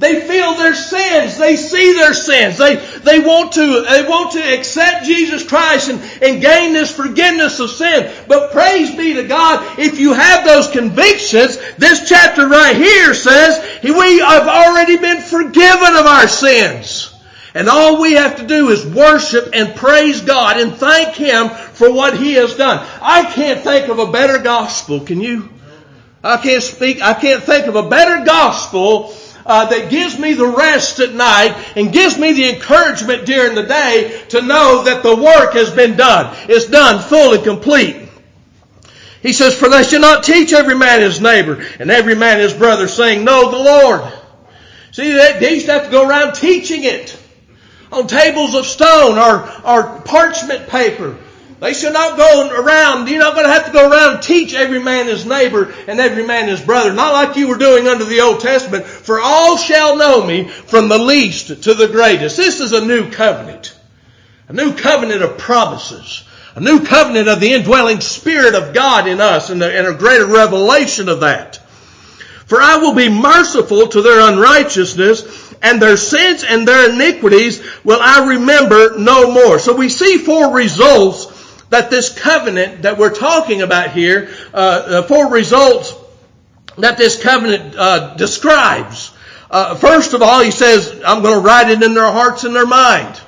They 0.00 0.18
feel 0.26 0.54
their 0.54 0.74
sins. 0.74 1.36
They 1.36 1.56
see 1.56 1.92
their 1.92 2.14
sins. 2.14 2.56
They, 2.56 2.76
they 2.76 3.20
want 3.20 3.52
to, 3.52 3.82
they 3.82 4.02
want 4.02 4.32
to 4.32 4.40
accept 4.40 5.04
Jesus 5.04 5.46
Christ 5.46 5.90
and, 5.90 6.00
and 6.22 6.40
gain 6.40 6.72
this 6.72 6.90
forgiveness 6.90 7.60
of 7.60 7.68
sin. 7.68 8.10
But 8.26 8.50
praise 8.50 8.96
be 8.96 9.12
to 9.14 9.28
God, 9.28 9.78
if 9.78 10.00
you 10.00 10.14
have 10.14 10.46
those 10.46 10.68
convictions, 10.68 11.58
this 11.76 12.08
chapter 12.08 12.48
right 12.48 12.74
here 12.74 13.12
says, 13.12 13.62
we 13.84 14.20
have 14.20 14.48
already 14.48 14.96
been 14.96 15.20
forgiven 15.20 15.94
of 15.94 16.06
our 16.06 16.28
sins. 16.28 17.14
And 17.52 17.68
all 17.68 18.00
we 18.00 18.14
have 18.14 18.36
to 18.36 18.46
do 18.46 18.70
is 18.70 18.86
worship 18.86 19.50
and 19.52 19.76
praise 19.76 20.22
God 20.22 20.58
and 20.58 20.72
thank 20.72 21.14
Him 21.14 21.50
for 21.50 21.92
what 21.92 22.16
He 22.16 22.34
has 22.34 22.56
done. 22.56 22.86
I 23.02 23.30
can't 23.30 23.60
think 23.60 23.88
of 23.88 23.98
a 23.98 24.10
better 24.10 24.38
gospel, 24.38 25.00
can 25.00 25.20
you? 25.20 25.50
I 26.24 26.38
can't 26.38 26.62
speak, 26.62 27.02
I 27.02 27.12
can't 27.12 27.42
think 27.42 27.66
of 27.66 27.76
a 27.76 27.88
better 27.88 28.24
gospel 28.24 29.14
uh, 29.50 29.64
that 29.66 29.90
gives 29.90 30.16
me 30.16 30.32
the 30.34 30.46
rest 30.46 31.00
at 31.00 31.12
night 31.12 31.56
and 31.74 31.92
gives 31.92 32.16
me 32.16 32.32
the 32.32 32.54
encouragement 32.54 33.26
during 33.26 33.56
the 33.56 33.64
day 33.64 34.22
to 34.28 34.40
know 34.40 34.84
that 34.84 35.02
the 35.02 35.16
work 35.16 35.54
has 35.54 35.72
been 35.72 35.96
done. 35.96 36.36
It's 36.48 36.66
done 36.66 37.02
fully 37.02 37.38
complete. 37.42 37.96
He 39.22 39.32
says, 39.32 39.56
for 39.56 39.68
they 39.68 39.82
shall 39.82 40.00
not 40.00 40.22
teach 40.22 40.52
every 40.52 40.76
man 40.76 41.00
his 41.00 41.20
neighbor 41.20 41.66
and 41.80 41.90
every 41.90 42.14
man 42.14 42.38
his 42.38 42.54
brother 42.54 42.86
saying, 42.86 43.24
know 43.24 43.50
the 43.50 43.58
Lord. 43.58 44.12
See, 44.92 45.10
they 45.10 45.54
used 45.54 45.66
to 45.66 45.72
have 45.72 45.86
to 45.86 45.90
go 45.90 46.08
around 46.08 46.34
teaching 46.34 46.84
it 46.84 47.20
on 47.90 48.06
tables 48.06 48.54
of 48.54 48.66
stone 48.66 49.18
or, 49.18 49.50
or 49.64 50.00
parchment 50.02 50.68
paper. 50.68 51.18
They 51.60 51.74
shall 51.74 51.92
not 51.92 52.16
go 52.16 52.48
around, 52.48 53.08
you're 53.08 53.18
not 53.18 53.34
going 53.34 53.46
to 53.46 53.52
have 53.52 53.66
to 53.66 53.72
go 53.72 53.90
around 53.90 54.14
and 54.14 54.22
teach 54.22 54.54
every 54.54 54.78
man 54.78 55.08
his 55.08 55.26
neighbor 55.26 55.74
and 55.86 56.00
every 56.00 56.26
man 56.26 56.48
his 56.48 56.62
brother. 56.62 56.90
Not 56.94 57.12
like 57.12 57.36
you 57.36 57.48
were 57.48 57.58
doing 57.58 57.86
under 57.86 58.06
the 58.06 58.22
Old 58.22 58.40
Testament. 58.40 58.86
For 58.86 59.20
all 59.20 59.58
shall 59.58 59.96
know 59.96 60.24
me 60.24 60.48
from 60.48 60.88
the 60.88 60.98
least 60.98 61.62
to 61.64 61.74
the 61.74 61.88
greatest. 61.88 62.38
This 62.38 62.60
is 62.60 62.72
a 62.72 62.84
new 62.84 63.10
covenant. 63.10 63.76
A 64.48 64.54
new 64.54 64.74
covenant 64.74 65.22
of 65.22 65.36
promises. 65.36 66.24
A 66.54 66.60
new 66.60 66.82
covenant 66.84 67.28
of 67.28 67.40
the 67.40 67.52
indwelling 67.52 68.00
Spirit 68.00 68.54
of 68.54 68.72
God 68.72 69.06
in 69.06 69.20
us 69.20 69.50
and, 69.50 69.62
and 69.62 69.86
a 69.86 69.94
greater 69.94 70.26
revelation 70.26 71.10
of 71.10 71.20
that. 71.20 71.56
For 72.46 72.60
I 72.60 72.78
will 72.78 72.94
be 72.94 73.10
merciful 73.10 73.86
to 73.88 74.00
their 74.00 74.32
unrighteousness 74.32 75.54
and 75.62 75.80
their 75.80 75.98
sins 75.98 76.42
and 76.42 76.66
their 76.66 76.90
iniquities 76.90 77.62
will 77.84 78.00
I 78.00 78.30
remember 78.30 78.98
no 78.98 79.30
more. 79.30 79.58
So 79.58 79.76
we 79.76 79.90
see 79.90 80.16
four 80.16 80.54
results 80.54 81.29
that 81.70 81.90
this 81.90 82.16
covenant 82.16 82.82
that 82.82 82.98
we're 82.98 83.14
talking 83.14 83.62
about 83.62 83.92
here, 83.92 84.30
uh, 84.52 85.02
four 85.02 85.30
results 85.30 85.94
that 86.78 86.98
this 86.98 87.20
covenant 87.22 87.74
uh, 87.76 88.14
describes. 88.16 89.12
Uh, 89.50 89.74
first 89.74 90.14
of 90.14 90.22
all, 90.22 90.42
he 90.42 90.50
says, 90.50 91.00
I'm 91.04 91.22
going 91.22 91.34
to 91.34 91.40
write 91.40 91.70
it 91.70 91.82
in 91.82 91.94
their 91.94 92.10
hearts 92.10 92.44
and 92.44 92.54
their 92.54 92.66
mind. 92.66 93.20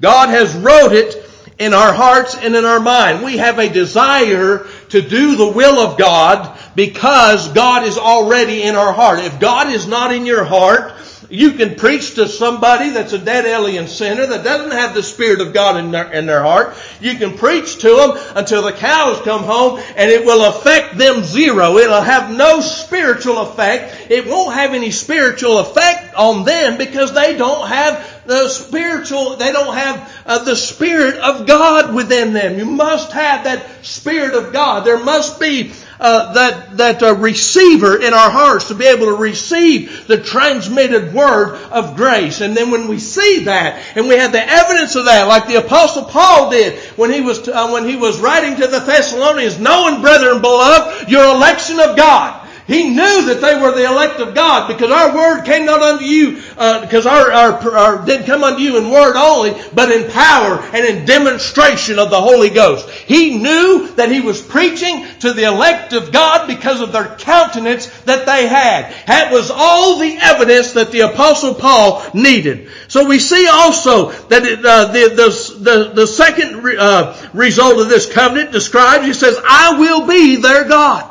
God 0.00 0.28
has 0.28 0.54
wrote 0.54 0.92
it 0.92 1.24
in 1.58 1.72
our 1.72 1.92
hearts 1.92 2.36
and 2.36 2.54
in 2.54 2.64
our 2.64 2.80
mind. 2.80 3.24
We 3.24 3.38
have 3.38 3.58
a 3.58 3.68
desire 3.68 4.66
to 4.90 5.00
do 5.00 5.36
the 5.36 5.50
will 5.50 5.78
of 5.78 5.98
God 5.98 6.58
because 6.74 7.48
God 7.52 7.84
is 7.84 7.96
already 7.96 8.62
in 8.62 8.74
our 8.74 8.92
heart. 8.92 9.20
If 9.20 9.40
God 9.40 9.72
is 9.72 9.86
not 9.86 10.12
in 10.12 10.26
your 10.26 10.44
heart, 10.44 10.92
you 11.30 11.52
can 11.52 11.76
preach 11.76 12.14
to 12.14 12.28
somebody 12.28 12.90
that's 12.90 13.12
a 13.12 13.18
dead 13.18 13.46
alien 13.46 13.88
sinner 13.88 14.26
that 14.26 14.44
doesn't 14.44 14.72
have 14.72 14.94
the 14.94 15.02
Spirit 15.02 15.40
of 15.40 15.52
God 15.52 15.76
in 15.76 15.90
their, 15.90 16.10
in 16.12 16.26
their 16.26 16.42
heart. 16.42 16.76
You 17.00 17.16
can 17.16 17.36
preach 17.36 17.78
to 17.78 17.88
them 17.88 18.36
until 18.36 18.62
the 18.62 18.72
cows 18.72 19.20
come 19.22 19.42
home 19.42 19.80
and 19.96 20.10
it 20.10 20.24
will 20.24 20.44
affect 20.44 20.96
them 20.98 21.22
zero. 21.22 21.76
It'll 21.76 22.00
have 22.00 22.30
no 22.30 22.60
spiritual 22.60 23.38
effect. 23.38 24.10
It 24.10 24.26
won't 24.26 24.54
have 24.54 24.74
any 24.74 24.90
spiritual 24.90 25.58
effect 25.58 26.14
on 26.14 26.44
them 26.44 26.78
because 26.78 27.12
they 27.14 27.36
don't 27.36 27.68
have 27.68 28.22
the 28.26 28.48
spiritual, 28.48 29.36
they 29.36 29.52
don't 29.52 29.74
have 29.74 30.22
uh, 30.26 30.44
the 30.44 30.56
Spirit 30.56 31.16
of 31.16 31.46
God 31.46 31.94
within 31.94 32.32
them. 32.32 32.58
You 32.58 32.64
must 32.64 33.12
have 33.12 33.44
that 33.44 33.84
Spirit 33.84 34.34
of 34.34 34.52
God. 34.52 34.84
There 34.84 35.02
must 35.02 35.38
be 35.38 35.72
uh, 36.00 36.32
that 36.32 36.76
that 36.76 37.02
uh, 37.02 37.14
receiver 37.14 38.00
in 38.00 38.12
our 38.12 38.30
hearts 38.30 38.68
to 38.68 38.74
be 38.74 38.86
able 38.86 39.06
to 39.06 39.14
receive 39.14 40.06
the 40.06 40.22
transmitted 40.22 41.12
word 41.12 41.56
of 41.70 41.96
grace. 41.96 42.40
And 42.40 42.56
then 42.56 42.70
when 42.70 42.88
we 42.88 42.98
see 42.98 43.44
that 43.44 43.82
and 43.96 44.08
we 44.08 44.16
have 44.16 44.32
the 44.32 44.46
evidence 44.46 44.96
of 44.96 45.06
that, 45.06 45.28
like 45.28 45.46
the 45.46 45.56
apostle 45.56 46.04
Paul 46.04 46.50
did 46.50 46.78
when 46.96 47.12
he 47.12 47.20
was 47.20 47.48
uh, 47.48 47.70
when 47.70 47.88
he 47.88 47.96
was 47.96 48.18
writing 48.18 48.56
to 48.56 48.66
the 48.66 48.80
Thessalonians, 48.80 49.58
knowing, 49.58 50.00
brethren 50.00 50.40
beloved, 50.40 51.08
your 51.10 51.24
election 51.34 51.80
of 51.80 51.96
God. 51.96 52.43
He 52.66 52.88
knew 52.88 53.26
that 53.26 53.42
they 53.42 53.60
were 53.60 53.72
the 53.72 53.84
elect 53.84 54.20
of 54.20 54.34
God 54.34 54.68
because 54.68 54.90
our 54.90 55.14
word 55.14 55.44
came 55.44 55.66
not 55.66 55.82
unto 55.82 56.04
you, 56.04 56.42
uh, 56.56 56.80
because 56.80 57.04
our, 57.04 57.30
our, 57.30 57.76
our, 57.76 58.06
didn't 58.06 58.24
come 58.24 58.42
unto 58.42 58.62
you 58.62 58.78
in 58.78 58.90
word 58.90 59.16
only, 59.16 59.54
but 59.74 59.92
in 59.92 60.10
power 60.10 60.60
and 60.72 60.86
in 60.86 61.04
demonstration 61.04 61.98
of 61.98 62.08
the 62.08 62.20
Holy 62.20 62.48
Ghost. 62.48 62.88
He 62.88 63.36
knew 63.36 63.88
that 63.96 64.10
he 64.10 64.22
was 64.22 64.40
preaching 64.40 65.04
to 65.20 65.34
the 65.34 65.44
elect 65.44 65.92
of 65.92 66.10
God 66.10 66.46
because 66.46 66.80
of 66.80 66.92
their 66.92 67.16
countenance 67.16 67.86
that 68.02 68.24
they 68.24 68.48
had. 68.48 68.94
That 69.08 69.30
was 69.30 69.50
all 69.50 69.98
the 69.98 70.16
evidence 70.18 70.72
that 70.72 70.90
the 70.90 71.00
apostle 71.00 71.54
Paul 71.54 72.02
needed. 72.14 72.70
So 72.88 73.06
we 73.06 73.18
see 73.18 73.46
also 73.46 74.10
that 74.28 74.46
it, 74.46 74.64
uh, 74.64 74.86
the, 74.86 75.08
the, 75.10 75.58
the, 75.58 75.92
the, 75.92 76.06
second 76.06 76.64
uh, 76.78 77.28
result 77.34 77.78
of 77.78 77.90
this 77.90 78.10
covenant 78.10 78.52
describes, 78.52 79.04
he 79.04 79.12
says, 79.12 79.38
I 79.46 79.78
will 79.78 80.06
be 80.06 80.36
their 80.36 80.66
God. 80.66 81.10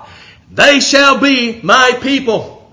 They 0.53 0.79
shall 0.79 1.19
be 1.19 1.59
my 1.63 1.97
people. 2.01 2.71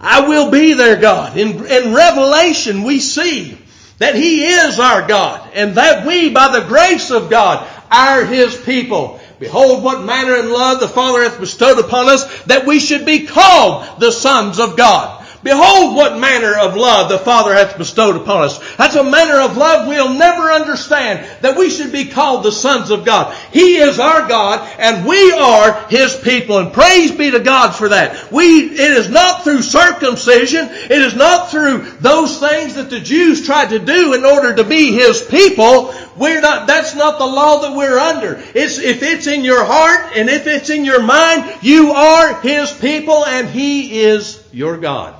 I 0.00 0.28
will 0.28 0.50
be 0.50 0.72
their 0.72 0.96
God. 0.96 1.36
In, 1.36 1.64
in 1.66 1.94
Revelation 1.94 2.82
we 2.82 2.98
see 2.98 3.56
that 3.98 4.16
He 4.16 4.44
is 4.44 4.80
our 4.80 5.06
God 5.06 5.50
and 5.54 5.76
that 5.76 6.06
we 6.06 6.30
by 6.30 6.58
the 6.58 6.66
grace 6.66 7.10
of 7.10 7.30
God 7.30 7.68
are 7.90 8.24
His 8.24 8.56
people. 8.56 9.20
Behold 9.38 9.84
what 9.84 10.04
manner 10.04 10.36
and 10.36 10.50
love 10.50 10.80
the 10.80 10.88
Father 10.88 11.22
hath 11.22 11.38
bestowed 11.38 11.78
upon 11.78 12.08
us 12.08 12.42
that 12.44 12.66
we 12.66 12.80
should 12.80 13.06
be 13.06 13.26
called 13.26 14.00
the 14.00 14.10
sons 14.10 14.58
of 14.58 14.76
God. 14.76 15.19
Behold 15.42 15.96
what 15.96 16.18
manner 16.18 16.54
of 16.54 16.76
love 16.76 17.08
the 17.08 17.18
Father 17.18 17.54
hath 17.54 17.78
bestowed 17.78 18.16
upon 18.16 18.42
us. 18.42 18.76
That's 18.76 18.94
a 18.94 19.02
manner 19.02 19.40
of 19.40 19.56
love 19.56 19.88
we'll 19.88 20.12
never 20.12 20.50
understand, 20.50 21.26
that 21.40 21.56
we 21.56 21.70
should 21.70 21.92
be 21.92 22.04
called 22.04 22.44
the 22.44 22.52
sons 22.52 22.90
of 22.90 23.06
God. 23.06 23.34
He 23.50 23.76
is 23.76 23.98
our 23.98 24.28
God, 24.28 24.68
and 24.78 25.06
we 25.06 25.32
are 25.32 25.88
His 25.88 26.14
people, 26.14 26.58
and 26.58 26.74
praise 26.74 27.12
be 27.12 27.30
to 27.30 27.40
God 27.40 27.70
for 27.70 27.88
that. 27.88 28.30
We, 28.30 28.70
it 28.70 28.78
is 28.78 29.08
not 29.08 29.42
through 29.42 29.62
circumcision, 29.62 30.68
it 30.68 30.90
is 30.90 31.16
not 31.16 31.50
through 31.50 31.90
those 32.00 32.38
things 32.38 32.74
that 32.74 32.90
the 32.90 33.00
Jews 33.00 33.46
tried 33.46 33.70
to 33.70 33.78
do 33.78 34.12
in 34.12 34.26
order 34.26 34.56
to 34.56 34.64
be 34.64 34.92
His 34.92 35.22
people. 35.22 35.94
We're 36.18 36.42
not, 36.42 36.66
that's 36.66 36.94
not 36.94 37.18
the 37.18 37.24
law 37.24 37.62
that 37.62 37.74
we're 37.74 37.98
under. 37.98 38.42
It's, 38.54 38.78
if 38.78 39.02
it's 39.02 39.26
in 39.26 39.42
your 39.42 39.64
heart, 39.64 40.18
and 40.18 40.28
if 40.28 40.46
it's 40.46 40.68
in 40.68 40.84
your 40.84 41.02
mind, 41.02 41.50
you 41.62 41.92
are 41.92 42.42
His 42.42 42.70
people, 42.72 43.24
and 43.24 43.48
He 43.48 44.00
is 44.00 44.44
your 44.52 44.76
God. 44.76 45.14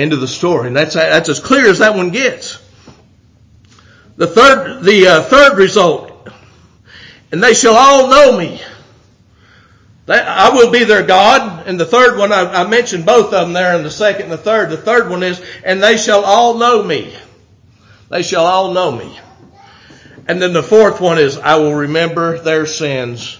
End 0.00 0.14
of 0.14 0.20
the 0.20 0.28
story. 0.28 0.68
And 0.68 0.74
that's, 0.74 0.94
that's 0.94 1.28
as 1.28 1.40
clear 1.40 1.68
as 1.68 1.80
that 1.80 1.94
one 1.94 2.08
gets. 2.08 2.58
The 4.16 4.26
third, 4.26 4.82
the 4.82 5.06
uh, 5.06 5.22
third 5.24 5.58
result, 5.58 6.30
and 7.30 7.42
they 7.42 7.52
shall 7.52 7.74
all 7.74 8.08
know 8.08 8.38
me. 8.38 8.62
That, 10.06 10.26
I 10.26 10.54
will 10.54 10.70
be 10.70 10.84
their 10.84 11.02
God. 11.02 11.66
And 11.66 11.78
the 11.78 11.84
third 11.84 12.18
one, 12.18 12.32
I, 12.32 12.62
I 12.62 12.66
mentioned 12.66 13.04
both 13.04 13.26
of 13.26 13.42
them 13.42 13.52
there 13.52 13.76
in 13.76 13.82
the 13.82 13.90
second 13.90 14.22
and 14.22 14.32
the 14.32 14.38
third. 14.38 14.70
The 14.70 14.78
third 14.78 15.10
one 15.10 15.22
is, 15.22 15.42
and 15.64 15.82
they 15.82 15.98
shall 15.98 16.24
all 16.24 16.56
know 16.56 16.82
me. 16.82 17.14
They 18.08 18.22
shall 18.22 18.46
all 18.46 18.72
know 18.72 18.90
me. 18.90 19.20
And 20.26 20.40
then 20.40 20.54
the 20.54 20.62
fourth 20.62 20.98
one 21.02 21.18
is, 21.18 21.36
I 21.36 21.56
will 21.56 21.74
remember 21.74 22.38
their 22.38 22.64
sins 22.64 23.38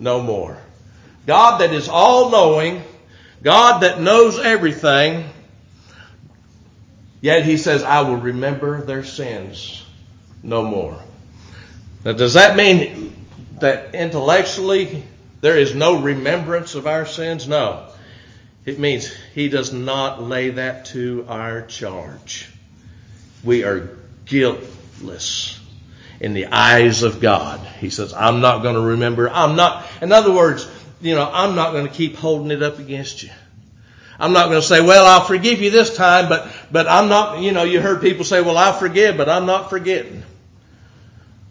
no 0.00 0.20
more. 0.20 0.58
God 1.28 1.60
that 1.60 1.72
is 1.72 1.88
all 1.88 2.30
knowing, 2.30 2.82
God 3.44 3.82
that 3.82 4.00
knows 4.00 4.40
everything, 4.40 5.30
Yet 7.22 7.44
he 7.44 7.56
says, 7.56 7.84
I 7.84 8.02
will 8.02 8.16
remember 8.16 8.82
their 8.82 9.04
sins 9.04 9.86
no 10.42 10.62
more. 10.62 11.00
Now 12.04 12.12
does 12.12 12.34
that 12.34 12.56
mean 12.56 13.14
that 13.60 13.94
intellectually 13.94 15.04
there 15.40 15.56
is 15.56 15.72
no 15.72 16.02
remembrance 16.02 16.74
of 16.74 16.88
our 16.88 17.06
sins? 17.06 17.46
No. 17.46 17.88
It 18.64 18.80
means 18.80 19.12
he 19.34 19.48
does 19.48 19.72
not 19.72 20.20
lay 20.20 20.50
that 20.50 20.86
to 20.86 21.24
our 21.28 21.62
charge. 21.62 22.50
We 23.44 23.62
are 23.62 23.96
guiltless 24.26 25.60
in 26.20 26.34
the 26.34 26.46
eyes 26.46 27.04
of 27.04 27.20
God. 27.20 27.60
He 27.78 27.90
says, 27.90 28.12
I'm 28.12 28.40
not 28.40 28.62
going 28.62 28.74
to 28.74 28.80
remember. 28.80 29.30
I'm 29.30 29.54
not, 29.54 29.86
in 30.00 30.10
other 30.10 30.32
words, 30.32 30.68
you 31.00 31.14
know, 31.14 31.28
I'm 31.32 31.54
not 31.54 31.72
going 31.72 31.86
to 31.86 31.92
keep 31.92 32.16
holding 32.16 32.50
it 32.50 32.64
up 32.64 32.80
against 32.80 33.22
you. 33.22 33.30
I'm 34.22 34.32
not 34.32 34.50
going 34.50 34.60
to 34.60 34.66
say, 34.66 34.80
well, 34.80 35.04
I'll 35.04 35.26
forgive 35.26 35.60
you 35.60 35.72
this 35.72 35.96
time, 35.96 36.28
but, 36.28 36.48
but 36.70 36.86
I'm 36.86 37.08
not, 37.08 37.40
you 37.40 37.50
know, 37.50 37.64
you 37.64 37.80
heard 37.80 38.00
people 38.00 38.24
say, 38.24 38.40
well, 38.40 38.56
I 38.56 38.70
forgive, 38.70 39.16
but 39.16 39.28
I'm 39.28 39.46
not 39.46 39.68
forgetting. 39.68 40.22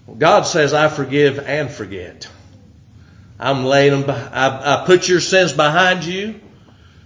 Well, 0.07 0.15
God 0.15 0.43
says, 0.43 0.73
I 0.73 0.87
forgive 0.87 1.37
and 1.37 1.69
forget. 1.69 2.29
I'm 3.37 3.65
laying 3.65 4.05
them, 4.05 4.09
I, 4.09 4.83
I 4.83 4.85
put 4.85 5.09
your 5.09 5.19
sins 5.19 5.51
behind 5.51 6.05
you, 6.05 6.39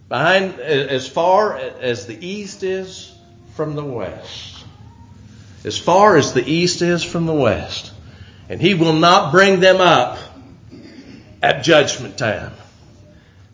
behind, 0.08 0.60
as 0.60 1.08
far 1.08 1.58
as 1.58 2.06
the 2.06 2.24
east 2.24 2.62
is 2.62 3.12
from 3.56 3.74
the 3.74 3.84
west. 3.84 4.64
As 5.64 5.80
far 5.80 6.16
as 6.16 6.34
the 6.34 6.48
east 6.48 6.84
is 6.84 7.04
from 7.04 7.26
the 7.26 7.34
west. 7.34 7.92
And 8.50 8.62
He 8.62 8.76
will 8.76 8.94
not 8.94 9.32
bring 9.32 9.62
them 9.62 9.82
up 9.82 10.20
at 11.42 11.64
judgment 11.64 12.20
time. 12.20 12.54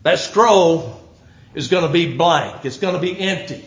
That 0.02 0.18
scroll 0.18 1.01
is 1.54 1.68
going 1.68 1.86
to 1.86 1.92
be 1.92 2.16
blank. 2.16 2.64
It's 2.64 2.78
going 2.78 2.94
to 2.94 3.00
be 3.00 3.18
empty. 3.18 3.64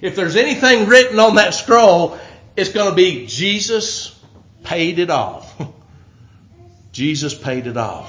If 0.00 0.14
there's 0.16 0.36
anything 0.36 0.88
written 0.88 1.18
on 1.18 1.36
that 1.36 1.54
scroll, 1.54 2.18
it's 2.56 2.70
going 2.70 2.90
to 2.90 2.94
be 2.94 3.26
Jesus 3.26 4.18
paid 4.62 4.98
it 4.98 5.10
all. 5.10 5.46
Jesus 6.92 7.34
paid 7.34 7.66
it 7.66 7.76
all. 7.76 8.08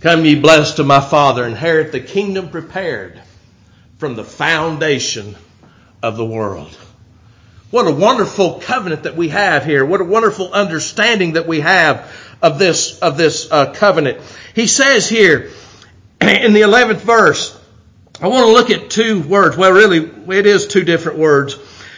Come 0.00 0.24
ye 0.24 0.38
blessed 0.38 0.76
to 0.76 0.84
my 0.84 1.00
Father, 1.00 1.46
inherit 1.46 1.90
the 1.90 2.00
kingdom 2.00 2.50
prepared 2.50 3.20
from 3.98 4.16
the 4.16 4.24
foundation 4.24 5.34
of 6.02 6.16
the 6.16 6.24
world. 6.24 6.76
What 7.70 7.86
a 7.86 7.90
wonderful 7.90 8.60
covenant 8.60 9.04
that 9.04 9.16
we 9.16 9.30
have 9.30 9.64
here. 9.64 9.84
What 9.84 10.00
a 10.00 10.04
wonderful 10.04 10.52
understanding 10.52 11.32
that 11.32 11.46
we 11.46 11.60
have 11.60 12.12
of 12.42 12.58
this, 12.58 12.98
of 13.00 13.16
this 13.16 13.50
uh, 13.50 13.72
covenant. 13.72 14.20
He 14.54 14.66
says 14.66 15.08
here 15.08 15.50
in 16.44 16.52
the 16.52 16.62
11th 16.62 17.00
verse, 17.00 17.58
I 18.20 18.28
want 18.28 18.46
to 18.46 18.52
look 18.52 18.70
at 18.70 18.90
two 18.90 19.20
words. 19.20 19.56
Well, 19.56 19.72
really, 19.72 19.98
it 20.36 20.46
is 20.46 20.66
two 20.66 20.84
different 20.84 21.18
words. 21.18 21.56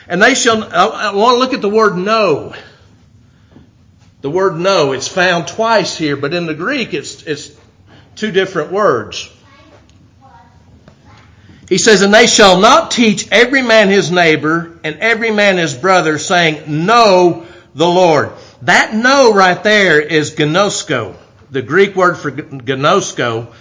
And 0.09 0.22
they 0.22 0.35
shall, 0.35 0.62
I 0.64 1.14
want 1.14 1.37
to 1.37 1.39
look 1.39 1.53
at 1.53 1.61
the 1.61 1.68
word 1.68 1.97
know. 1.97 2.55
The 4.22 4.31
word 4.31 4.57
know, 4.57 4.93
it's 4.93 5.09
found 5.09 5.47
twice 5.47 5.97
here, 5.97 6.16
but 6.16 6.35
in 6.35 6.47
the 6.47 6.55
Greek 6.55 6.95
it's, 6.95 7.22
it's 7.24 7.53
two 8.14 8.33
different 8.33 8.72
words. 8.72 9.31
He 11.68 11.79
says, 11.79 12.03
and 12.03 12.14
they 12.14 12.27
shall 12.27 12.61
not 12.61 12.93
teach 12.93 13.29
every 13.31 13.62
man 13.62 13.89
his 13.89 14.11
neighbor 14.11 14.79
and 14.85 14.99
every 15.01 15.33
man 15.33 15.59
his 15.59 15.74
brother 15.74 16.18
saying, 16.18 16.87
know 16.87 17.47
the 17.74 17.87
Lord. 17.87 18.33
That 18.62 18.95
know 18.95 19.35
right 19.35 19.62
there 19.62 20.01
is 20.01 20.35
gnosko, 20.35 21.16
the 21.51 21.62
Greek 21.62 21.95
word 21.97 22.16
for 22.16 22.31
gnosko, 22.31 23.53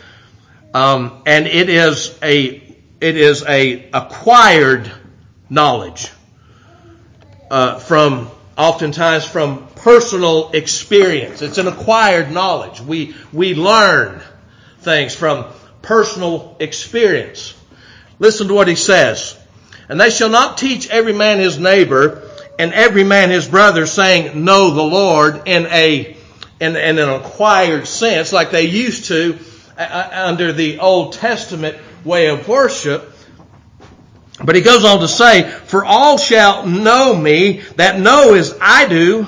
um, 0.76 1.22
and 1.26 1.48
it 1.48 1.70
is 1.70 2.20
a 2.22 2.62
it 3.00 3.16
is 3.16 3.46
a 3.48 3.90
acquired 3.94 4.92
knowledge 5.50 6.12
uh, 7.50 7.80
from 7.80 8.30
oftentimes 8.58 9.26
from 9.26 9.68
personal 9.78 10.52
experience. 10.52 11.42
It's 11.42 11.60
an 11.60 11.68
acquired 11.68 12.30
knowledge. 12.30 12.82
We 12.82 13.16
we 13.32 13.56
learn 13.56 14.22
things 14.80 15.16
from 15.16 15.46
personal 15.82 16.58
experience. 16.60 17.54
Listen 18.20 18.50
to 18.50 18.54
what 18.54 18.68
he 18.68 18.76
says. 18.76 19.40
And 19.88 19.98
they 20.02 20.10
shall 20.10 20.30
not 20.30 20.58
teach 20.58 20.90
every 20.90 21.14
man 21.14 21.40
his 21.40 21.58
neighbor 21.58 22.30
and 22.60 22.74
every 22.74 23.06
man 23.06 23.30
his 23.30 23.48
brother 23.48 23.86
saying, 23.86 24.44
know 24.44 24.72
the 24.72 24.84
Lord 24.84 25.44
in 25.46 25.68
a, 25.68 26.18
in, 26.60 26.76
in 26.76 27.00
an 27.00 27.10
acquired 27.10 27.88
sense 27.88 28.34
like 28.34 28.52
they 28.52 28.66
used 28.66 29.06
to 29.06 29.38
under 29.78 30.54
the 30.54 30.80
Old 30.80 31.14
Testament 31.14 31.78
way 32.04 32.28
of 32.28 32.48
worship. 32.48 33.12
But 34.44 34.56
he 34.56 34.62
goes 34.62 34.84
on 34.84 35.00
to 35.00 35.08
say, 35.08 35.44
for 35.44 35.86
all 35.86 36.18
shall 36.18 36.68
know 36.68 37.16
me, 37.16 37.62
that 37.78 38.00
know 38.00 38.34
is 38.34 38.56
I 38.60 38.88
do, 38.88 39.28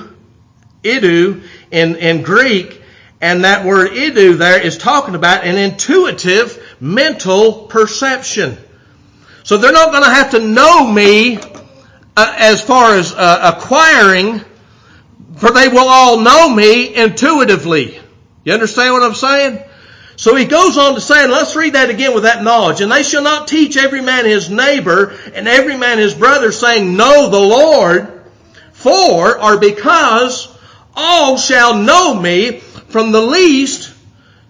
idu 0.84 1.44
in, 1.72 1.96
in 1.96 2.24
Greek, 2.24 2.82
and 3.22 3.44
that 3.44 3.66
word 3.66 3.92
idu 3.92 4.38
there 4.38 4.62
is 4.62 4.78
talking 4.78 5.16
about 5.16 5.44
an 5.44 5.58
intuitive 5.58 6.76
mental 6.80 7.68
perception. 7.68 8.58
So 9.44 9.58
they're 9.58 9.72
not 9.72 9.92
going 9.92 10.04
to 10.04 10.10
have 10.10 10.32
to 10.32 10.40
know 10.40 10.92
me 10.92 11.38
uh, 12.18 12.36
as 12.38 12.62
far 12.62 12.96
as 12.96 13.14
uh, 13.14 13.56
acquiring, 13.56 14.42
for 15.38 15.52
they 15.52 15.70
will 15.70 15.88
all 15.88 16.20
know 16.20 16.50
me 16.50 16.94
intuitively. 16.94 18.00
You 18.44 18.54
understand 18.54 18.94
what 18.94 19.04
I'm 19.04 19.14
saying? 19.14 19.64
So 20.18 20.36
he 20.36 20.46
goes 20.46 20.80
on 20.80 20.96
to 20.96 21.02
say, 21.02 21.24
and 21.24 21.32
let's 21.32 21.56
read 21.56 21.74
that 21.74 21.92
again 21.92 22.16
with 22.16 22.24
that 22.24 22.44
knowledge. 22.44 22.82
And 22.82 22.92
they 22.92 23.04
shall 23.04 23.22
not 23.22 23.48
teach 23.48 23.78
every 23.78 24.02
man 24.02 24.26
his 24.26 24.50
neighbor 24.50 25.16
and 25.34 25.48
every 25.48 25.78
man 25.78 26.00
his 26.00 26.16
brother 26.16 26.52
saying, 26.52 26.98
know 26.98 27.30
the 27.30 27.40
Lord, 27.40 28.24
for 28.74 29.40
or 29.40 29.60
because 29.60 30.48
all 30.96 31.38
shall 31.38 31.78
know 31.78 32.20
me 32.20 32.60
from 32.60 33.12
the 33.12 33.22
least 33.22 33.94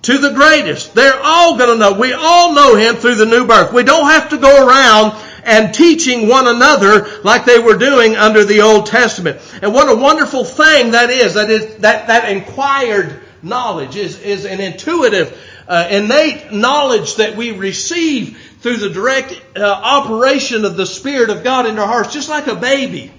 to 0.04 0.18
the 0.18 0.32
greatest. 0.32 0.94
They're 0.94 1.20
all 1.22 1.58
going 1.58 1.72
to 1.72 1.78
know. 1.78 2.00
We 2.00 2.14
all 2.14 2.54
know 2.54 2.78
him 2.78 2.96
through 2.96 3.16
the 3.16 3.26
new 3.26 3.46
birth. 3.46 3.74
We 3.74 3.84
don't 3.84 4.06
have 4.06 4.30
to 4.30 4.38
go 4.38 4.66
around 4.66 5.22
and 5.44 5.74
teaching 5.74 6.30
one 6.30 6.48
another 6.48 7.08
like 7.24 7.44
they 7.44 7.60
were 7.60 7.78
doing 7.78 8.16
under 8.16 8.46
the 8.46 8.62
Old 8.62 8.86
Testament. 8.86 9.42
And 9.62 9.74
what 9.74 9.90
a 9.90 10.00
wonderful 10.00 10.46
thing 10.46 10.92
that 10.92 11.10
is, 11.10 11.34
that 11.34 11.50
is, 11.50 11.76
that, 11.78 12.08
that 12.08 12.32
inquired 12.32 13.22
knowledge 13.42 13.96
is, 13.96 14.20
is 14.22 14.46
an 14.46 14.60
intuitive, 14.60 15.38
uh, 15.68 15.88
innate 15.92 16.52
knowledge 16.52 17.16
that 17.16 17.36
we 17.36 17.52
receive 17.52 18.38
through 18.62 18.78
the 18.78 18.90
direct 18.90 19.40
uh, 19.56 19.62
operation 19.62 20.66
of 20.66 20.78
the 20.78 20.86
Spirit 20.86 21.30
of 21.30 21.44
God 21.44 21.66
in 21.66 21.78
our 21.78 21.88
hearts, 21.88 22.14
just 22.14 22.30
like 22.30 22.48
a 22.48 22.56
baby. 22.56 23.12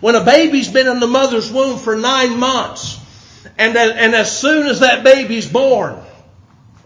When 0.00 0.14
a 0.14 0.24
baby's 0.24 0.68
been 0.68 0.88
in 0.88 1.00
the 1.00 1.06
mother's 1.06 1.50
womb 1.50 1.78
for 1.78 1.96
nine 1.96 2.38
months, 2.38 2.98
and, 3.56 3.76
and 3.76 4.14
as 4.14 4.36
soon 4.36 4.66
as 4.66 4.80
that 4.80 5.04
baby's 5.04 5.48
born, 5.48 5.96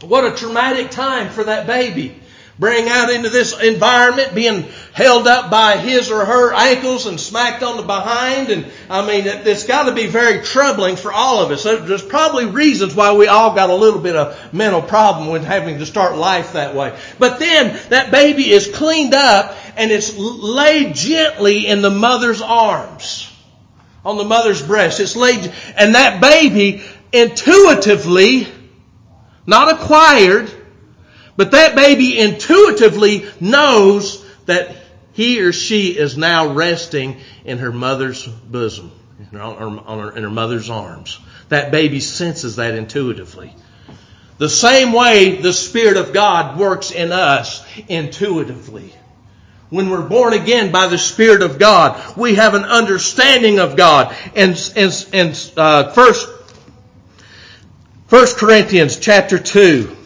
what 0.03 0.25
a 0.25 0.37
traumatic 0.37 0.91
time 0.91 1.31
for 1.31 1.45
that 1.45 1.67
baby. 1.67 2.15
Bring 2.59 2.89
out 2.89 3.11
into 3.11 3.31
this 3.31 3.59
environment, 3.61 4.35
being 4.35 4.67
held 4.99 5.29
up 5.29 5.49
by 5.49 5.77
his 5.77 6.11
or 6.11 6.25
her 6.25 6.53
ankles 6.53 7.07
and 7.07 7.21
smacked 7.21 7.63
on 7.63 7.77
the 7.77 7.85
behind. 7.85 8.51
And 8.51 8.67
I 8.91 9.07
mean, 9.07 9.29
it, 9.29 9.47
it's 9.47 9.63
got 9.63 9.85
to 9.85 9.95
be 9.95 10.09
very 10.09 10.43
troubling 10.43 10.97
for 10.97 11.13
all 11.13 11.41
of 11.41 11.53
us. 11.53 11.63
There's 11.63 12.03
probably 12.03 12.47
reasons 12.47 12.97
why 12.97 13.13
we 13.13 13.29
all 13.29 13.55
got 13.55 13.71
a 13.71 13.77
little 13.77 14.01
bit 14.01 14.17
of 14.17 14.53
mental 14.53 14.83
problem 14.83 15.29
with 15.29 15.45
having 15.45 15.79
to 15.79 15.87
start 15.87 16.17
life 16.17 16.55
that 16.55 16.75
way. 16.75 16.99
But 17.17 17.39
then 17.39 17.79
that 17.91 18.11
baby 18.11 18.51
is 18.51 18.67
cleaned 18.75 19.15
up 19.15 19.55
and 19.77 19.93
it's 19.93 20.19
laid 20.19 20.97
gently 20.97 21.69
in 21.69 21.81
the 21.81 21.91
mother's 21.91 22.43
arms, 22.43 23.33
on 24.05 24.17
the 24.17 24.25
mother's 24.25 24.67
breast. 24.67 24.99
It's 24.99 25.15
laid, 25.15 25.53
and 25.77 25.95
that 25.95 26.21
baby 26.21 26.83
intuitively 27.13 28.49
not 29.47 29.81
acquired, 29.81 30.51
but 31.37 31.53
that 31.53 31.77
baby 31.77 32.19
intuitively 32.19 33.27
knows 33.39 34.25
that 34.47 34.75
he 35.19 35.41
or 35.41 35.53
she 35.53 35.89
is 35.89 36.17
now 36.17 36.53
resting 36.53 37.17
in 37.45 37.59
her 37.59 37.73
mother's 37.73 38.25
bosom, 38.25 38.93
in 39.33 39.37
her, 39.37 40.17
in 40.17 40.23
her 40.23 40.31
mother's 40.31 40.71
arms. 40.71 41.19
That 41.49 41.73
baby 41.73 41.99
senses 41.99 42.55
that 42.55 42.77
intuitively. 42.77 43.53
The 44.39 44.49
same 44.49 44.93
way 44.93 45.35
the 45.35 45.53
Spirit 45.53 45.97
of 45.97 46.13
God 46.13 46.57
works 46.57 46.93
in 46.93 47.11
us 47.11 47.67
intuitively. 47.89 48.95
When 49.71 49.91
we're 49.91 50.09
born 50.09 50.35
again 50.35 50.71
by 50.71 50.87
the 50.87 50.99
Spirit 50.99 51.43
of 51.43 51.59
God, 51.59 52.17
we 52.17 52.37
have 52.37 52.55
an 52.55 52.63
understanding 52.63 53.59
of 53.59 53.75
God. 53.75 54.15
And, 54.37 54.73
and, 54.77 55.09
and 55.13 55.53
uh, 55.57 55.91
first 55.91 56.29
1 58.09 58.27
Corinthians 58.37 58.97
chapter 58.99 59.41
2. 59.41 59.97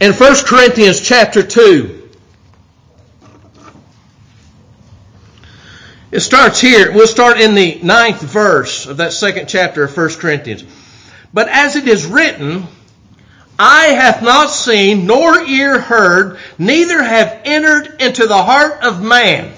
In 0.00 0.12
1 0.12 0.36
Corinthians 0.44 1.00
chapter 1.00 1.42
2, 1.42 2.10
it 6.10 6.20
starts 6.20 6.60
here. 6.60 6.92
We'll 6.92 7.06
start 7.06 7.40
in 7.40 7.54
the 7.54 7.78
ninth 7.82 8.20
verse 8.20 8.86
of 8.86 8.96
that 8.96 9.12
second 9.12 9.46
chapter 9.46 9.84
of 9.84 9.96
1 9.96 10.10
Corinthians. 10.14 10.64
But 11.32 11.48
as 11.48 11.76
it 11.76 11.86
is 11.86 12.06
written, 12.06 12.66
Eye 13.56 13.94
hath 13.94 14.20
not 14.20 14.50
seen, 14.50 15.06
nor 15.06 15.38
ear 15.40 15.78
heard, 15.78 16.38
neither 16.58 17.00
have 17.00 17.42
entered 17.44 18.02
into 18.02 18.26
the 18.26 18.42
heart 18.42 18.82
of 18.82 19.00
man 19.00 19.52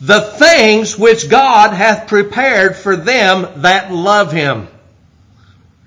the 0.00 0.20
things 0.20 0.98
which 0.98 1.28
God 1.28 1.74
hath 1.74 2.08
prepared 2.08 2.76
for 2.76 2.96
them 2.96 3.62
that 3.62 3.92
love 3.92 4.32
him. 4.32 4.68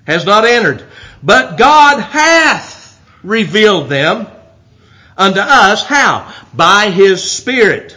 Has 0.06 0.26
not 0.26 0.44
entered. 0.44 0.84
But 1.22 1.56
God 1.56 2.00
hath 2.00 2.81
revealed 3.22 3.88
them 3.88 4.26
unto 5.16 5.40
us. 5.40 5.84
How? 5.84 6.32
By 6.54 6.90
his 6.90 7.22
Spirit. 7.22 7.96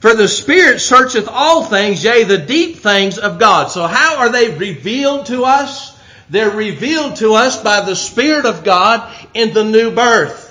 For 0.00 0.14
the 0.14 0.28
Spirit 0.28 0.80
searcheth 0.80 1.28
all 1.28 1.64
things, 1.64 2.02
yea, 2.02 2.24
the 2.24 2.38
deep 2.38 2.78
things 2.78 3.18
of 3.18 3.38
God. 3.38 3.70
So 3.70 3.86
how 3.86 4.18
are 4.18 4.30
they 4.30 4.56
revealed 4.56 5.26
to 5.26 5.44
us? 5.44 5.96
They're 6.28 6.50
revealed 6.50 7.16
to 7.16 7.34
us 7.34 7.62
by 7.62 7.82
the 7.82 7.94
Spirit 7.94 8.46
of 8.46 8.64
God 8.64 9.14
in 9.34 9.54
the 9.54 9.64
new 9.64 9.92
birth. 9.92 10.48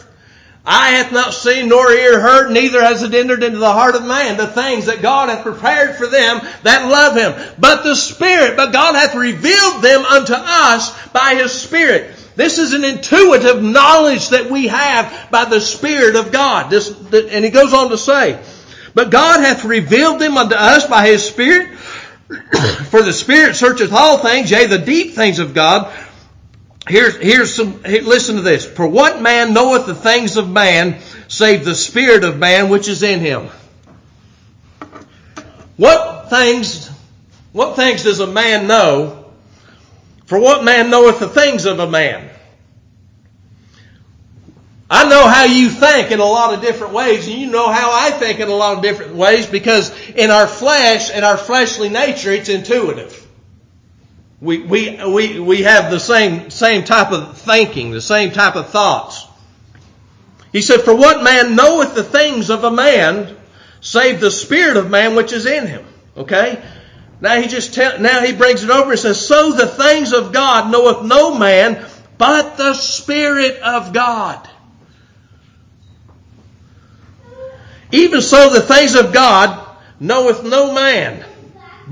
Eye 0.64 0.92
hath 0.92 1.12
not 1.12 1.34
seen 1.34 1.70
nor 1.70 1.92
ear 1.92 2.22
heard, 2.22 2.52
neither 2.52 2.82
has 2.82 3.02
it 3.02 3.16
entered 3.16 3.42
into 3.42 3.58
the 3.58 3.72
heart 3.72 3.96
of 3.96 4.06
man 4.06 4.38
the 4.38 4.46
things 4.46 4.86
that 4.86 5.02
God 5.02 5.30
hath 5.30 5.44
prepared 5.44 5.96
for 5.96 6.06
them 6.06 6.39
that 6.62 6.88
love 6.88 7.18
him. 7.18 7.56
But 7.58 7.84
the 7.84 7.96
Spirit, 7.96 8.56
but 8.56 8.72
God 8.72 8.94
hath 8.94 9.16
revealed 9.16 9.82
them 9.82 10.06
unto 10.06 10.34
us 10.34 10.96
by 11.08 11.34
His 11.36 11.52
Spirit. 11.52 12.16
This 12.36 12.60
is 12.60 12.74
an 12.74 12.84
intuitive 12.84 13.62
knowledge 13.62 14.30
that 14.30 14.50
we 14.50 14.68
have 14.68 15.30
by 15.32 15.46
the 15.46 15.60
Spirit 15.60 16.16
of 16.16 16.32
God. 16.32 16.70
This, 16.70 16.90
and 17.14 17.44
he 17.44 17.52
goes 17.52 17.74
on 17.74 17.90
to 17.90 17.98
say, 17.98 18.40
But 18.94 19.12
God 19.12 19.42
hath 19.42 19.66
revealed 19.66 20.20
them 20.20 20.38
unto 20.38 20.56
us 20.56 20.88
by 20.88 21.08
His 21.08 21.24
Spirit, 21.24 21.78
for 22.90 23.02
the 23.02 23.14
Spirit 23.14 23.56
searcheth 23.56 23.92
all 23.92 24.20
things, 24.20 24.50
yea, 24.50 24.68
the 24.68 24.78
deep 24.78 25.14
things 25.14 25.40
of 25.40 25.54
God. 25.54 25.92
here's, 26.88 27.18
here's 27.18 27.54
some, 27.54 27.82
listen 27.84 28.38
to 28.38 28.42
this. 28.42 28.66
For 28.66 28.88
what 28.88 29.22
man 29.22 29.54
knoweth 29.54 29.86
the 29.86 29.96
things 29.96 30.38
of 30.38 30.50
man, 30.50 31.00
save 31.28 31.66
the 31.66 31.76
spirit 31.76 32.24
of 32.24 32.38
man 32.38 32.70
which 32.70 32.88
is 32.88 33.04
in 33.04 33.20
him? 33.20 33.50
What 35.76 36.30
things, 36.30 36.90
what 37.52 37.76
things 37.76 38.04
does 38.04 38.20
a 38.20 38.28
man 38.28 38.68
know? 38.68 39.21
For 40.32 40.40
what 40.40 40.64
man 40.64 40.90
knoweth 40.90 41.20
the 41.20 41.28
things 41.28 41.66
of 41.66 41.80
a 41.80 41.90
man? 41.90 42.30
I 44.90 45.10
know 45.10 45.28
how 45.28 45.44
you 45.44 45.70
think 45.70 46.10
in 46.10 46.22
a 46.22 46.26
lot 46.26 46.54
of 46.54 46.62
different 46.62 46.94
ways, 46.94 47.28
and 47.28 47.36
you 47.36 47.52
know 47.52 47.70
how 47.70 47.92
I 47.92 48.12
think 48.12 48.40
in 48.40 48.48
a 48.48 48.56
lot 48.56 48.78
of 48.78 48.82
different 48.82 49.16
ways 49.16 49.46
because 49.46 49.92
in 50.12 50.32
our 50.32 50.48
flesh 50.48 51.12
and 51.14 51.26
our 51.26 51.36
fleshly 51.36 51.90
nature, 51.90 52.32
it's 52.32 52.48
intuitive. 52.48 53.28
We, 54.40 54.60
we, 54.60 55.04
we, 55.06 55.38
we 55.42 55.64
have 55.64 55.92
the 55.92 56.00
same, 56.00 56.50
same 56.50 56.86
type 56.86 57.12
of 57.12 57.38
thinking, 57.38 57.92
the 57.92 58.00
same 58.00 58.32
type 58.32 58.56
of 58.56 58.70
thoughts. 58.70 59.28
He 60.54 60.62
said, 60.62 60.80
For 60.80 60.96
what 60.96 61.26
man 61.26 61.58
knoweth 61.58 61.94
the 61.94 62.06
things 62.06 62.50
of 62.50 62.64
a 62.64 62.72
man, 62.72 63.36
save 63.82 64.22
the 64.22 64.32
spirit 64.32 64.78
of 64.78 64.90
man 64.90 65.16
which 65.16 65.34
is 65.34 65.46
in 65.46 65.68
him? 65.68 65.86
Okay? 66.16 66.64
Now 67.22 67.40
he 67.40 67.48
just 67.48 67.76
tell, 67.76 68.00
now 68.00 68.22
he 68.22 68.34
brings 68.34 68.64
it 68.64 68.72
over 68.72 68.92
and 68.92 69.00
says, 69.00 69.26
So 69.26 69.54
the 69.54 69.68
things 69.68 70.12
of 70.12 70.34
God 70.34 70.72
knoweth 70.72 71.04
no 71.06 71.38
man, 71.38 71.86
but 72.18 72.58
the 72.58 72.74
Spirit 72.74 73.58
of 73.62 73.94
God. 73.94 74.50
Even 77.92 78.22
so, 78.22 78.50
the 78.50 78.62
things 78.62 78.96
of 78.96 79.14
God 79.14 79.68
knoweth 80.00 80.44
no 80.44 80.74
man, 80.74 81.24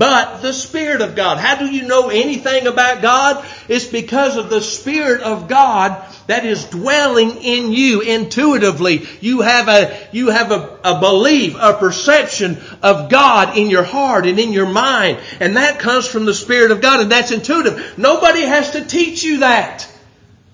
but 0.00 0.40
the 0.40 0.54
Spirit 0.54 1.02
of 1.02 1.14
God. 1.14 1.36
How 1.36 1.56
do 1.56 1.66
you 1.66 1.86
know 1.86 2.08
anything 2.08 2.66
about 2.66 3.02
God? 3.02 3.44
It's 3.68 3.84
because 3.84 4.38
of 4.38 4.48
the 4.48 4.62
Spirit 4.62 5.20
of 5.20 5.46
God 5.46 6.02
that 6.26 6.46
is 6.46 6.64
dwelling 6.64 7.36
in 7.36 7.70
you 7.70 8.00
intuitively. 8.00 9.06
You 9.20 9.42
have 9.42 9.68
a, 9.68 10.08
you 10.10 10.30
have 10.30 10.52
a, 10.52 10.78
a 10.84 11.00
belief, 11.00 11.54
a 11.60 11.74
perception 11.74 12.56
of 12.82 13.10
God 13.10 13.58
in 13.58 13.68
your 13.68 13.82
heart 13.82 14.24
and 14.24 14.38
in 14.38 14.54
your 14.54 14.70
mind. 14.70 15.18
And 15.38 15.58
that 15.58 15.80
comes 15.80 16.06
from 16.06 16.24
the 16.24 16.32
Spirit 16.32 16.70
of 16.70 16.80
God 16.80 17.00
and 17.00 17.12
that's 17.12 17.30
intuitive. 17.30 17.98
Nobody 17.98 18.40
has 18.40 18.70
to 18.70 18.82
teach 18.82 19.22
you 19.22 19.40
that. 19.40 19.86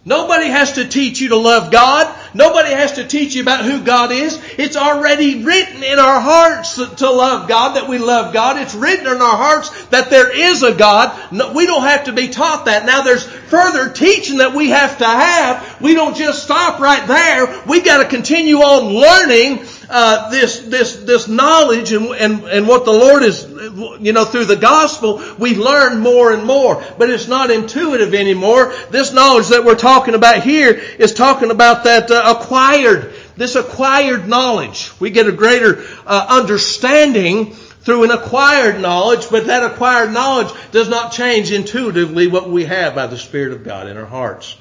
Nobody 0.04 0.46
has 0.46 0.72
to 0.72 0.88
teach 0.88 1.20
you 1.20 1.28
to 1.28 1.36
love 1.36 1.70
God. 1.70 2.12
Nobody 2.36 2.70
has 2.70 2.92
to 2.92 3.04
teach 3.04 3.34
you 3.34 3.40
about 3.40 3.64
who 3.64 3.82
God 3.82 4.12
is. 4.12 4.38
It's 4.58 4.76
already 4.76 5.42
written 5.42 5.82
in 5.82 5.98
our 5.98 6.20
hearts 6.20 6.74
to 6.74 7.10
love 7.10 7.48
God, 7.48 7.76
that 7.76 7.88
we 7.88 7.96
love 7.96 8.34
God. 8.34 8.58
It's 8.58 8.74
written 8.74 9.06
in 9.06 9.22
our 9.22 9.36
hearts 9.36 9.86
that 9.86 10.10
there 10.10 10.30
is 10.30 10.62
a 10.62 10.74
God. 10.74 11.32
No, 11.32 11.54
we 11.54 11.64
don't 11.64 11.82
have 11.82 12.04
to 12.04 12.12
be 12.12 12.28
taught 12.28 12.66
that. 12.66 12.84
Now 12.84 13.00
there's 13.00 13.24
further 13.24 13.90
teaching 13.90 14.38
that 14.38 14.54
we 14.54 14.68
have 14.68 14.98
to 14.98 15.06
have. 15.06 15.80
We 15.80 15.94
don't 15.94 16.14
just 16.14 16.42
stop 16.42 16.78
right 16.78 17.06
there. 17.06 17.62
We 17.66 17.80
got 17.80 18.02
to 18.02 18.08
continue 18.08 18.58
on 18.58 18.92
learning 18.92 19.64
uh, 19.88 20.30
this 20.30 20.60
this 20.60 20.96
this 20.96 21.28
knowledge 21.28 21.92
and, 21.92 22.06
and 22.06 22.44
and 22.44 22.68
what 22.68 22.84
the 22.84 22.92
Lord 22.92 23.22
is, 23.22 23.44
you 24.00 24.12
know, 24.12 24.24
through 24.24 24.46
the 24.46 24.56
gospel, 24.56 25.22
we 25.38 25.54
learn 25.54 26.00
more 26.00 26.32
and 26.32 26.44
more. 26.44 26.82
But 26.98 27.10
it's 27.10 27.28
not 27.28 27.50
intuitive 27.50 28.14
anymore. 28.14 28.74
This 28.90 29.12
knowledge 29.12 29.48
that 29.48 29.64
we're 29.64 29.76
talking 29.76 30.14
about 30.14 30.42
here 30.42 30.72
is 30.98 31.14
talking 31.14 31.50
about 31.50 31.84
that 31.84 32.10
uh, 32.10 32.36
acquired, 32.36 33.14
this 33.36 33.54
acquired 33.54 34.28
knowledge. 34.28 34.90
We 34.98 35.10
get 35.10 35.28
a 35.28 35.32
greater 35.32 35.84
uh, 36.06 36.26
understanding 36.28 37.52
through 37.52 38.04
an 38.04 38.10
acquired 38.10 38.80
knowledge, 38.80 39.30
but 39.30 39.46
that 39.46 39.62
acquired 39.62 40.12
knowledge 40.12 40.52
does 40.72 40.88
not 40.88 41.12
change 41.12 41.52
intuitively 41.52 42.26
what 42.26 42.50
we 42.50 42.64
have 42.64 42.96
by 42.96 43.06
the 43.06 43.16
Spirit 43.16 43.52
of 43.52 43.62
God 43.62 43.86
in 43.86 43.96
our 43.96 44.06
hearts 44.06 44.56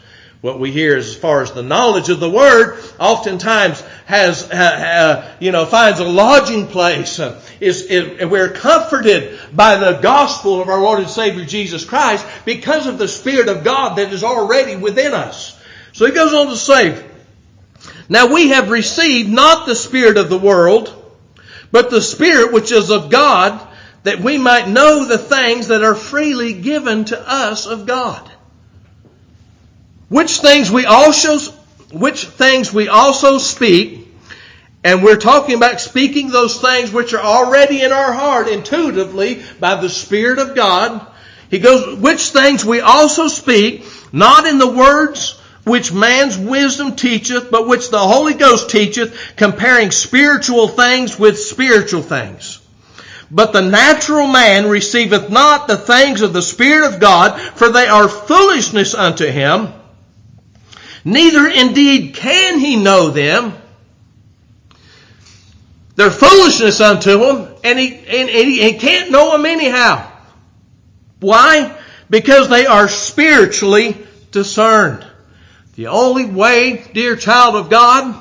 what 0.46 0.60
we 0.60 0.72
hear 0.72 0.96
as 0.96 1.16
far 1.16 1.42
as 1.42 1.54
the 1.54 1.64
knowledge 1.64 2.10
of 2.10 2.20
the 2.20 2.30
word 2.30 2.78
oftentimes 3.00 3.82
has 4.06 4.44
uh, 4.52 4.56
uh, 4.56 5.36
you 5.40 5.52
know 5.52 5.66
finds 5.66 6.00
a 6.00 6.04
lodging 6.04 6.68
place 6.68 7.20
uh, 7.20 7.42
is, 7.60 7.82
is 7.82 8.24
we're 8.30 8.52
comforted 8.52 9.40
by 9.52 9.78
the 9.78 9.94
gospel 10.02 10.62
of 10.62 10.70
our 10.70 10.80
lord 10.80 11.00
and 11.00 11.10
savior 11.10 11.44
jesus 11.44 11.84
christ 11.84 12.24
because 12.46 12.86
of 12.86 13.00
the 13.00 13.08
spirit 13.08 13.48
of 13.48 13.64
god 13.64 13.96
that 13.96 14.14
is 14.14 14.24
already 14.24 14.76
within 14.76 15.16
us. 15.16 15.60
So 15.94 16.06
he 16.06 16.12
goes 16.12 16.32
on 16.32 16.46
to 16.50 16.56
say 16.56 17.04
now 18.08 18.32
we 18.32 18.50
have 18.50 18.70
received 18.70 19.32
not 19.32 19.66
the 19.66 19.74
spirit 19.74 20.18
of 20.18 20.30
the 20.30 20.38
world 20.38 20.94
but 21.72 21.90
the 21.90 22.04
spirit 22.04 22.54
which 22.54 22.72
is 22.72 22.92
of 22.92 23.10
god 23.10 23.68
that 24.04 24.20
we 24.20 24.38
might 24.38 24.70
know 24.70 25.06
the 25.06 25.18
things 25.18 25.70
that 25.70 25.84
are 25.84 25.96
freely 25.96 26.54
given 26.54 27.06
to 27.06 27.20
us 27.20 27.66
of 27.66 27.88
god 27.88 28.30
which 30.10 30.40
things 30.40 30.72
we 30.72 30.86
also, 30.86 31.40
which 31.92 32.26
things 32.26 32.74
we 32.74 32.88
also 32.88 33.38
speak, 33.38 34.08
and 34.84 35.04
we're 35.04 35.18
talking 35.18 35.56
about 35.56 35.82
speaking 35.82 36.30
those 36.30 36.62
things 36.62 36.92
which 36.92 37.14
are 37.14 37.24
already 37.24 37.82
in 37.82 37.92
our 37.92 38.14
heart 38.14 38.48
intuitively 38.48 39.42
by 39.60 39.76
the 39.76 39.90
Spirit 39.90 40.38
of 40.38 40.56
God. 40.56 41.06
He 41.50 41.60
goes, 41.60 41.98
which 41.98 42.30
things 42.30 42.64
we 42.64 42.82
also 42.82 43.28
speak, 43.28 43.84
not 44.12 44.46
in 44.46 44.60
the 44.60 44.72
words 44.72 45.40
which 45.64 45.92
man's 45.92 46.38
wisdom 46.38 46.96
teacheth, 46.96 47.50
but 47.50 47.68
which 47.68 47.90
the 47.90 47.98
Holy 47.98 48.36
Ghost 48.36 48.70
teacheth, 48.70 49.34
comparing 49.36 49.90
spiritual 49.90 50.68
things 50.68 51.18
with 51.18 51.40
spiritual 51.40 52.04
things. 52.04 52.62
But 53.32 53.54
the 53.54 53.64
natural 53.64 54.28
man 54.28 54.70
receiveth 54.70 55.32
not 55.32 55.68
the 55.68 55.78
things 55.78 56.22
of 56.22 56.34
the 56.34 56.44
Spirit 56.44 56.94
of 56.94 57.00
God, 57.00 57.40
for 57.40 57.70
they 57.70 57.88
are 57.88 58.08
foolishness 58.08 58.94
unto 58.94 59.26
him, 59.26 59.74
Neither 61.06 61.48
indeed 61.48 62.16
can 62.16 62.60
he 62.60 62.76
know 62.76 63.10
them. 63.10 63.54
They're 65.96 66.10
foolishness 66.10 66.82
unto 66.82 67.24
him, 67.24 67.48
and 67.64 67.80
he, 67.80 67.94
and, 67.94 68.30
and 68.30 68.50
he, 68.50 68.62
he 68.64 68.74
can't 68.80 69.12
know 69.12 69.32
them 69.32 69.46
anyhow. 69.46 70.12
Why? 71.20 71.78
Because 72.10 72.50
they 72.50 72.66
are 72.66 72.90
spiritually 72.90 73.96
discerned. 74.32 75.06
The 75.76 75.88
only 75.88 76.26
way, 76.26 76.84
dear 76.94 77.16
child 77.16 77.56
of 77.56 77.70
God, 77.70 78.20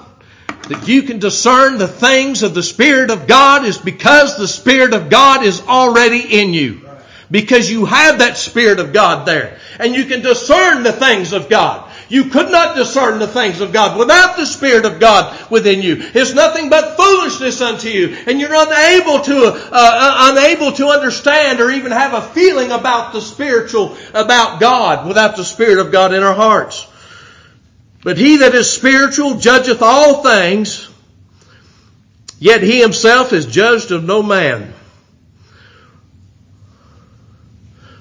that 0.68 0.86
you 0.86 1.02
can 1.02 1.18
discern 1.18 1.78
the 1.78 1.88
things 1.88 2.42
of 2.42 2.54
the 2.54 2.62
Spirit 2.62 3.10
of 3.10 3.26
God 3.26 3.64
is 3.64 3.78
because 3.78 4.36
the 4.36 4.48
Spirit 4.48 4.92
of 4.92 5.08
God 5.08 5.44
is 5.44 5.60
already 5.62 6.40
in 6.40 6.54
you. 6.54 6.82
Because 7.30 7.70
you 7.70 7.86
have 7.86 8.18
that 8.18 8.36
Spirit 8.36 8.78
of 8.78 8.92
God 8.92 9.26
there. 9.26 9.58
And 9.80 9.94
you 9.94 10.04
can 10.04 10.20
discern 10.20 10.82
the 10.82 10.92
things 10.92 11.32
of 11.32 11.48
God. 11.48 11.83
You 12.08 12.26
could 12.26 12.50
not 12.50 12.76
discern 12.76 13.18
the 13.18 13.26
things 13.26 13.60
of 13.60 13.72
God 13.72 13.98
without 13.98 14.36
the 14.36 14.44
Spirit 14.44 14.84
of 14.84 15.00
God 15.00 15.50
within 15.50 15.80
you. 15.80 15.96
It's 15.98 16.34
nothing 16.34 16.68
but 16.68 16.96
foolishness 16.96 17.60
unto 17.60 17.88
you, 17.88 18.16
and 18.26 18.38
you're 18.38 18.54
unable 18.54 19.20
to 19.20 19.46
uh, 19.46 19.70
uh, 19.72 20.32
unable 20.32 20.72
to 20.72 20.88
understand 20.88 21.60
or 21.60 21.70
even 21.70 21.92
have 21.92 22.12
a 22.12 22.20
feeling 22.20 22.72
about 22.72 23.12
the 23.12 23.20
spiritual 23.20 23.96
about 24.12 24.60
God 24.60 25.06
without 25.06 25.36
the 25.36 25.44
Spirit 25.44 25.78
of 25.78 25.92
God 25.92 26.12
in 26.12 26.22
our 26.22 26.34
hearts. 26.34 26.86
But 28.02 28.18
he 28.18 28.38
that 28.38 28.54
is 28.54 28.70
spiritual 28.70 29.38
judgeth 29.38 29.80
all 29.80 30.22
things, 30.22 30.90
yet 32.38 32.62
he 32.62 32.80
himself 32.80 33.32
is 33.32 33.46
judged 33.46 33.92
of 33.92 34.04
no 34.04 34.22
man. 34.22 34.74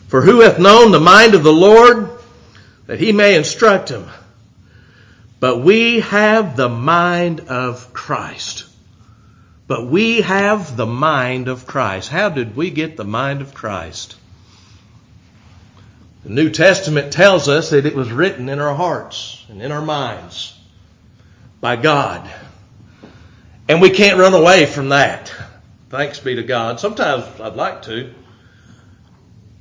For 0.10 0.22
who 0.22 0.42
hath 0.42 0.60
known 0.60 0.92
the 0.92 1.00
mind 1.00 1.34
of 1.34 1.44
the 1.44 1.54
Lord? 1.54 2.13
That 2.86 3.00
he 3.00 3.12
may 3.12 3.36
instruct 3.36 3.90
him. 3.90 4.08
But 5.40 5.60
we 5.60 6.00
have 6.02 6.56
the 6.56 6.70
mind 6.70 7.42
of 7.42 7.94
Christ. 7.94 8.66
But 9.68 9.88
we 9.88 10.22
have 10.22 10.76
the 10.76 10.86
mind 10.86 11.48
of 11.48 11.66
Christ. 11.66 12.10
How 12.10 12.30
did 12.30 12.56
we 12.56 12.70
get 12.70 12.98
the 12.98 13.04
mind 13.04 13.42
of 13.42 13.54
Christ? 13.54 14.16
The 16.24 16.30
New 16.30 16.50
Testament 16.50 17.12
tells 17.12 17.50
us 17.50 17.72
that 17.72 17.86
it 17.86 17.96
was 17.96 18.12
written 18.12 18.48
in 18.48 18.60
our 18.60 18.74
hearts 18.74 19.46
and 19.50 19.62
in 19.62 19.72
our 19.72 19.82
minds 19.82 20.58
by 21.60 21.76
God. 21.76 22.30
And 23.68 23.82
we 23.82 23.90
can't 23.90 24.20
run 24.20 24.34
away 24.34 24.66
from 24.66 24.90
that. 24.90 25.34
Thanks 25.90 26.20
be 26.20 26.36
to 26.36 26.44
God. 26.44 26.80
Sometimes 26.80 27.26
I'd 27.40 27.56
like 27.56 27.84
to. 27.84 28.14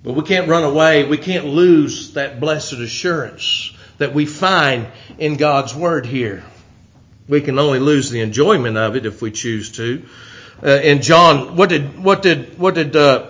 But 0.03 0.14
we 0.14 0.22
can't 0.22 0.48
run 0.48 0.64
away. 0.64 1.05
We 1.05 1.18
can't 1.18 1.46
lose 1.46 2.14
that 2.14 2.40
blessed 2.40 2.74
assurance 2.74 3.72
that 3.98 4.12
we 4.12 4.26
find 4.26 4.88
in 5.18 5.36
God's 5.36 5.74
Word 5.74 6.07
here. 6.07 6.42
We 7.28 7.40
can 7.40 7.59
only 7.59 7.78
lose 7.78 8.11
the 8.11 8.20
enjoyment 8.20 8.76
of 8.76 8.96
it 8.96 9.07
if 9.07 9.22
we 9.22 9.30
choose 9.30 9.70
to. 9.72 10.05
Uh, 10.62 10.70
in 10.70 11.03
John, 11.03 11.57
what 11.57 11.68
did, 11.68 12.03
what 12.03 12.22
did, 12.22 12.59
what 12.59 12.74
did, 12.74 12.96
uh, 12.96 13.28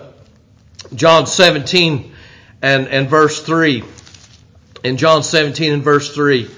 John 0.95 1.27
17 1.27 2.13
and, 2.61 2.87
and 2.87 3.07
verse 3.07 3.43
3, 3.43 3.83
in 4.83 4.97
John 4.97 5.21
17 5.21 5.73
and 5.73 5.83
verse 5.83 6.13
3, 6.13 6.49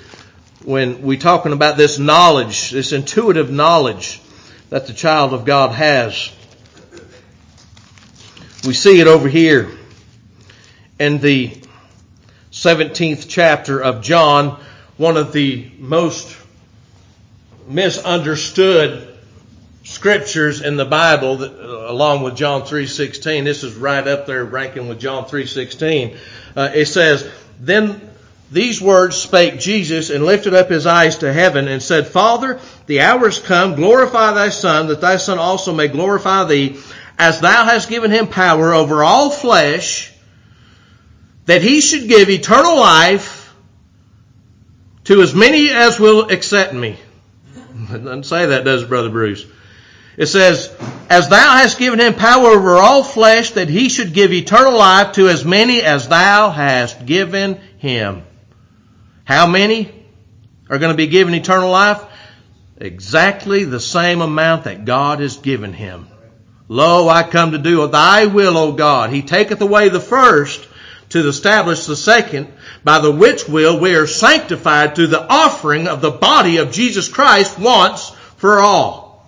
when 0.63 1.01
we're 1.01 1.19
talking 1.19 1.51
about 1.51 1.75
this 1.75 1.99
knowledge, 1.99 2.71
this 2.71 2.93
intuitive 2.93 3.51
knowledge 3.51 4.21
that 4.69 4.87
the 4.87 4.93
child 4.93 5.33
of 5.33 5.45
God 5.45 5.71
has, 5.73 6.31
we 8.65 8.73
see 8.73 8.99
it 8.99 9.07
over 9.07 9.27
here 9.27 9.69
in 10.99 11.19
the 11.19 11.51
17th 12.51 13.25
chapter 13.27 13.81
of 13.81 14.01
John, 14.01 14.59
one 14.97 15.17
of 15.17 15.33
the 15.33 15.69
most 15.77 16.35
misunderstood 17.67 19.13
scriptures 19.83 20.61
in 20.61 20.77
the 20.77 20.85
Bible, 20.85 21.43
uh, 21.43 21.91
along 21.91 22.23
with 22.23 22.35
John 22.35 22.63
3:16. 22.63 23.43
This 23.43 23.63
is 23.63 23.73
right 23.75 24.07
up 24.07 24.25
there, 24.25 24.43
ranking 24.43 24.87
with 24.87 24.99
John 24.99 25.25
3:16. 25.25 26.17
Uh, 26.55 26.69
it 26.73 26.87
says, 26.87 27.25
"Then 27.59 28.01
these 28.51 28.79
words 28.79 29.17
spake 29.17 29.59
Jesus 29.59 30.09
and 30.09 30.23
lifted 30.23 30.53
up 30.53 30.69
his 30.69 30.85
eyes 30.85 31.17
to 31.17 31.33
heaven 31.33 31.67
and 31.67 31.81
said, 31.81 32.07
Father, 32.07 32.59
the 32.85 33.01
hour 33.01 33.27
is 33.27 33.39
come, 33.39 33.75
glorify 33.75 34.33
thy 34.33 34.49
Son, 34.49 34.87
that 34.87 35.01
thy 35.01 35.17
Son 35.17 35.39
also 35.39 35.73
may 35.73 35.87
glorify 35.87 36.43
thee, 36.45 36.77
as 37.17 37.39
thou 37.39 37.65
hast 37.65 37.89
given 37.89 38.11
him 38.11 38.27
power 38.27 38.73
over 38.73 39.03
all 39.03 39.29
flesh, 39.29 40.13
that 41.45 41.61
he 41.61 41.81
should 41.81 42.07
give 42.07 42.29
eternal 42.29 42.77
life 42.77 43.53
to 45.05 45.21
as 45.21 45.33
many 45.33 45.69
as 45.69 45.99
will 45.99 46.29
accept 46.29 46.73
me. 46.73 46.97
It 47.55 47.87
doesn't 48.03 48.25
say 48.25 48.47
that, 48.47 48.65
does 48.65 48.83
it, 48.83 48.89
Brother 48.89 49.09
Bruce? 49.09 49.45
It 50.17 50.27
says, 50.27 50.73
As 51.09 51.29
thou 51.29 51.57
hast 51.57 51.77
given 51.77 51.99
him 51.99 52.13
power 52.13 52.47
over 52.47 52.77
all 52.77 53.03
flesh, 53.03 53.51
that 53.51 53.69
he 53.69 53.89
should 53.89 54.13
give 54.13 54.31
eternal 54.31 54.77
life 54.77 55.13
to 55.13 55.27
as 55.27 55.43
many 55.43 55.81
as 55.81 56.07
thou 56.07 56.49
hast 56.49 57.05
given 57.05 57.59
him. 57.77 58.23
How 59.25 59.45
many 59.45 59.91
are 60.69 60.79
going 60.79 60.93
to 60.93 60.97
be 60.97 61.07
given 61.07 61.33
eternal 61.33 61.69
life? 61.69 62.01
Exactly 62.77 63.65
the 63.65 63.79
same 63.79 64.21
amount 64.21 64.65
that 64.65 64.85
God 64.85 65.19
has 65.19 65.37
given 65.37 65.73
him. 65.73 66.07
Lo, 66.67 67.07
I 67.07 67.23
come 67.23 67.51
to 67.51 67.57
do 67.57 67.87
thy 67.87 68.25
will, 68.25 68.57
O 68.57 68.71
God. 68.71 69.11
He 69.11 69.21
taketh 69.21 69.61
away 69.61 69.89
the 69.89 69.99
first 69.99 70.67
to 71.15 71.27
establish 71.29 71.85
the 71.85 71.95
second, 71.95 72.51
by 72.83 72.99
the 72.99 73.11
which 73.11 73.47
will 73.47 73.79
we 73.79 73.95
are 73.95 74.05
sanctified 74.05 74.95
through 74.95 75.07
the 75.07 75.25
offering 75.25 75.87
of 75.87 76.01
the 76.01 76.11
body 76.11 76.57
of 76.57 76.71
Jesus 76.71 77.07
Christ 77.07 77.57
once 77.57 78.09
for 78.37 78.59
all. 78.59 79.25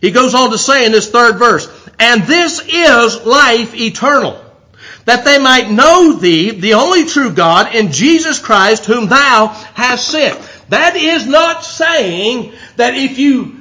He 0.00 0.10
goes 0.10 0.34
on 0.34 0.50
to 0.50 0.58
say 0.58 0.84
in 0.84 0.92
this 0.92 1.10
third 1.10 1.38
verse, 1.38 1.68
and 1.98 2.24
this 2.24 2.60
is 2.68 3.24
life 3.24 3.74
eternal, 3.74 4.44
that 5.04 5.24
they 5.24 5.38
might 5.38 5.70
know 5.70 6.12
thee, 6.12 6.50
the 6.50 6.74
only 6.74 7.04
true 7.04 7.32
God, 7.32 7.74
and 7.74 7.92
Jesus 7.92 8.40
Christ, 8.40 8.86
whom 8.86 9.08
thou 9.08 9.46
hast 9.74 10.08
sent. 10.08 10.38
That 10.70 10.96
is 10.96 11.26
not 11.26 11.64
saying 11.64 12.52
that 12.76 12.94
if 12.94 13.18
you 13.18 13.54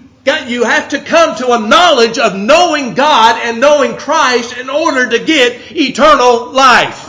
you 0.47 0.65
have 0.65 0.89
to 0.89 0.99
come 0.99 1.38
to 1.38 1.53
a 1.53 1.59
knowledge 1.59 2.17
of 2.17 2.36
knowing 2.36 2.95
God 2.95 3.39
and 3.41 3.61
knowing 3.61 3.95
Christ 3.95 4.57
in 4.57 4.69
order 4.69 5.09
to 5.11 5.23
get 5.23 5.71
eternal 5.71 6.51
life. 6.51 7.07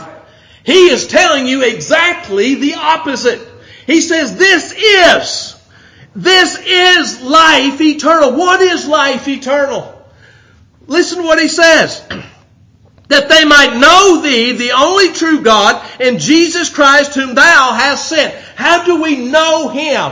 He 0.69 0.89
is 0.89 1.07
telling 1.07 1.47
you 1.47 1.63
exactly 1.63 2.53
the 2.53 2.75
opposite. 2.75 3.41
He 3.87 4.01
says, 4.01 4.37
this 4.37 4.71
is, 4.71 5.59
this 6.15 6.59
is 6.63 7.21
life 7.23 7.81
eternal. 7.81 8.33
What 8.33 8.61
is 8.61 8.87
life 8.87 9.27
eternal? 9.27 9.99
Listen 10.85 11.17
to 11.17 11.23
what 11.23 11.41
he 11.41 11.47
says. 11.47 12.07
That 13.07 13.27
they 13.27 13.43
might 13.43 13.79
know 13.79 14.21
thee, 14.21 14.51
the 14.51 14.73
only 14.73 15.11
true 15.11 15.41
God, 15.41 15.83
and 15.99 16.19
Jesus 16.19 16.69
Christ 16.69 17.15
whom 17.15 17.33
thou 17.33 17.73
hast 17.73 18.07
sent. 18.07 18.35
How 18.55 18.85
do 18.85 19.01
we 19.01 19.15
know 19.15 19.69
him? 19.69 20.11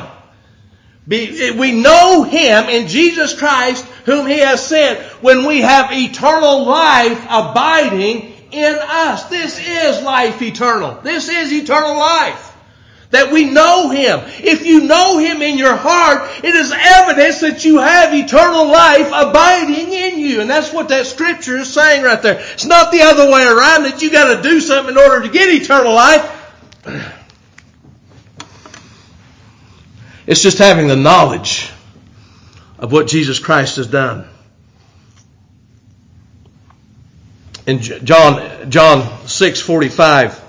We 1.07 1.73
know 1.73 2.23
him 2.23 2.65
in 2.69 2.87
Jesus 2.87 3.37
Christ 3.37 3.85
whom 4.05 4.25
he 4.25 4.39
has 4.39 4.65
sent 4.65 4.99
when 5.21 5.45
we 5.45 5.61
have 5.61 5.91
eternal 5.91 6.65
life 6.65 7.23
abiding 7.29 8.33
in 8.57 8.77
us. 8.81 9.25
This 9.25 9.59
is 9.59 10.01
life 10.03 10.41
eternal. 10.41 10.99
This 11.01 11.29
is 11.29 11.51
eternal 11.51 11.97
life. 11.97 12.55
That 13.11 13.31
we 13.31 13.45
know 13.45 13.89
Him. 13.89 14.19
If 14.43 14.65
you 14.65 14.81
know 14.81 15.17
Him 15.17 15.41
in 15.41 15.57
your 15.57 15.75
heart, 15.75 16.29
it 16.43 16.53
is 16.53 16.73
evidence 16.75 17.39
that 17.39 17.63
you 17.63 17.77
have 17.77 18.13
eternal 18.13 18.67
life 18.67 19.07
abiding 19.07 19.93
in 19.93 20.19
you. 20.19 20.41
And 20.41 20.49
that's 20.49 20.73
what 20.73 20.89
that 20.89 21.05
scripture 21.07 21.57
is 21.57 21.73
saying 21.73 22.03
right 22.03 22.21
there. 22.21 22.39
It's 22.53 22.65
not 22.65 22.91
the 22.91 23.03
other 23.03 23.31
way 23.31 23.45
around 23.45 23.83
that 23.83 24.01
you 24.01 24.11
gotta 24.11 24.41
do 24.41 24.59
something 24.59 24.93
in 24.93 24.97
order 24.97 25.21
to 25.25 25.29
get 25.29 25.49
eternal 25.49 25.93
life. 25.93 26.33
It's 30.25 30.41
just 30.41 30.57
having 30.57 30.87
the 30.87 30.97
knowledge 30.97 31.71
of 32.77 32.91
what 32.91 33.07
Jesus 33.07 33.39
Christ 33.39 33.77
has 33.77 33.87
done. 33.87 34.27
In 37.67 37.81
John, 37.81 38.71
John 38.71 39.01
6:45. 39.27 40.41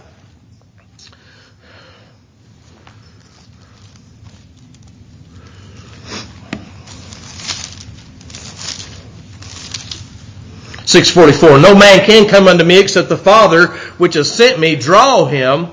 Six 10.86 11.10
forty 11.10 11.32
four. 11.32 11.58
No 11.58 11.74
man 11.74 12.06
can 12.06 12.26
come 12.26 12.48
unto 12.48 12.64
me 12.64 12.80
except 12.80 13.10
the 13.10 13.18
Father 13.18 13.66
which 13.98 14.14
has 14.14 14.32
sent 14.32 14.58
me 14.58 14.74
draw 14.74 15.26
him, 15.26 15.68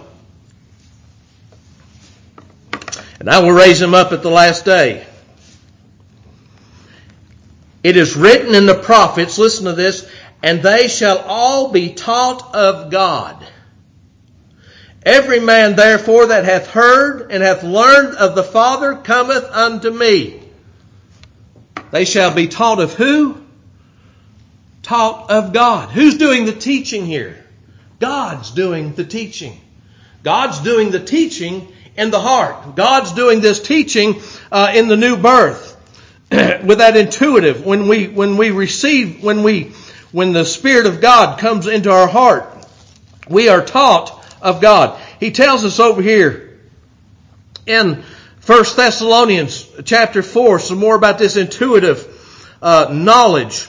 and 3.22 3.30
I 3.30 3.40
will 3.40 3.54
raise 3.54 3.82
him 3.82 3.94
up 3.94 4.12
at 4.12 4.24
the 4.24 4.30
last 4.30 4.66
day. 4.66 5.08
It 7.82 7.96
is 7.96 8.18
written 8.18 8.56
in 8.56 8.66
the 8.66 8.74
prophets, 8.74 9.38
listen 9.38 9.66
to 9.66 9.74
this, 9.74 10.06
and 10.46 10.62
they 10.62 10.88
shall 10.88 11.18
all 11.26 11.72
be 11.72 11.92
taught 11.92 12.54
of 12.54 12.92
God. 12.92 13.44
Every 15.04 15.40
man 15.40 15.76
therefore 15.76 16.28
that 16.28 16.46
hath 16.46 16.68
heard 16.68 17.32
and 17.32 17.42
hath 17.42 17.64
learned 17.64 18.16
of 18.18 18.36
the 18.36 18.44
Father 18.44 18.96
cometh 18.96 19.44
unto 19.46 19.90
me. 19.90 20.40
They 21.90 22.06
shall 22.06 22.32
be 22.32 22.48
taught 22.48 22.80
of 22.80 22.94
who? 22.94 23.42
Taught 24.84 25.32
of 25.32 25.52
God. 25.52 25.90
Who's 25.90 26.20
doing 26.20 26.46
the 26.46 26.54
teaching 26.54 27.08
here? 27.08 27.44
God's 28.00 28.52
doing 28.52 28.94
the 28.94 29.04
teaching. 29.04 29.60
God's 30.22 30.60
doing 30.60 30.92
the 30.92 31.04
teaching 31.04 31.68
in 31.98 32.12
the 32.12 32.20
heart. 32.20 32.76
God's 32.76 33.14
doing 33.14 33.42
this 33.42 33.60
teaching 33.60 34.22
uh, 34.52 34.74
in 34.76 34.90
the 34.90 34.98
new 34.98 35.18
birth. 35.18 35.72
With 36.32 36.78
that 36.78 36.96
intuitive, 36.96 37.66
when 37.66 37.88
we 37.88 38.08
when 38.08 38.38
we 38.38 38.52
receive, 38.52 39.24
when 39.24 39.42
we 39.42 39.72
when 40.16 40.32
the 40.32 40.46
Spirit 40.46 40.86
of 40.86 41.02
God 41.02 41.40
comes 41.40 41.68
into 41.68 41.92
our 41.92 42.08
heart, 42.08 42.50
we 43.28 43.50
are 43.50 43.62
taught 43.62 44.26
of 44.42 44.62
God. 44.62 44.98
He 45.20 45.32
tells 45.32 45.66
us 45.66 45.78
over 45.78 46.02
here 46.02 46.58
in 47.66 48.02
1 48.46 48.64
Thessalonians 48.78 49.70
chapter 49.84 50.24
4 50.24 50.60
some 50.60 50.78
more 50.78 50.96
about 50.96 51.18
this 51.18 51.36
intuitive 51.36 52.58
uh, 52.62 52.92
knowledge. 52.94 53.68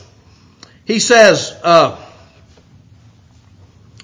He 0.84 1.00
says, 1.00 1.52
uh, 1.64 2.00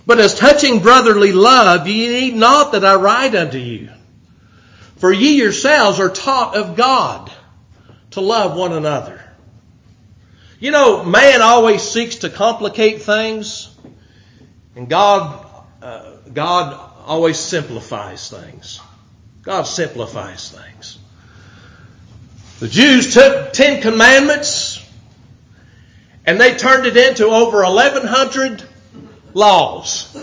But 0.05 0.18
as 0.18 0.34
touching 0.34 0.80
brotherly 0.80 1.30
love, 1.30 1.86
ye 1.86 2.09
need 2.09 2.34
not 2.34 2.72
that 2.72 2.84
I 2.84 2.97
write 2.97 3.36
unto 3.36 3.59
you. 3.59 3.88
For 4.97 5.12
ye 5.12 5.36
yourselves 5.36 6.01
are 6.01 6.11
taught 6.11 6.57
of 6.57 6.74
God 6.74 7.30
to 8.11 8.20
love 8.20 8.57
one 8.57 8.72
another. 8.72 9.21
You 10.62 10.70
know, 10.70 11.02
man 11.02 11.42
always 11.42 11.82
seeks 11.82 12.18
to 12.18 12.30
complicate 12.30 13.02
things, 13.02 13.68
and 14.76 14.88
God, 14.88 15.44
uh, 15.82 16.12
God 16.32 16.78
always 17.04 17.36
simplifies 17.36 18.30
things. 18.30 18.80
God 19.42 19.62
simplifies 19.62 20.52
things. 20.52 20.98
The 22.60 22.68
Jews 22.68 23.12
took 23.12 23.52
Ten 23.52 23.82
Commandments 23.82 24.88
and 26.24 26.40
they 26.40 26.56
turned 26.56 26.86
it 26.86 26.96
into 26.96 27.26
over 27.26 27.64
1100 27.64 28.62
laws. 29.34 30.16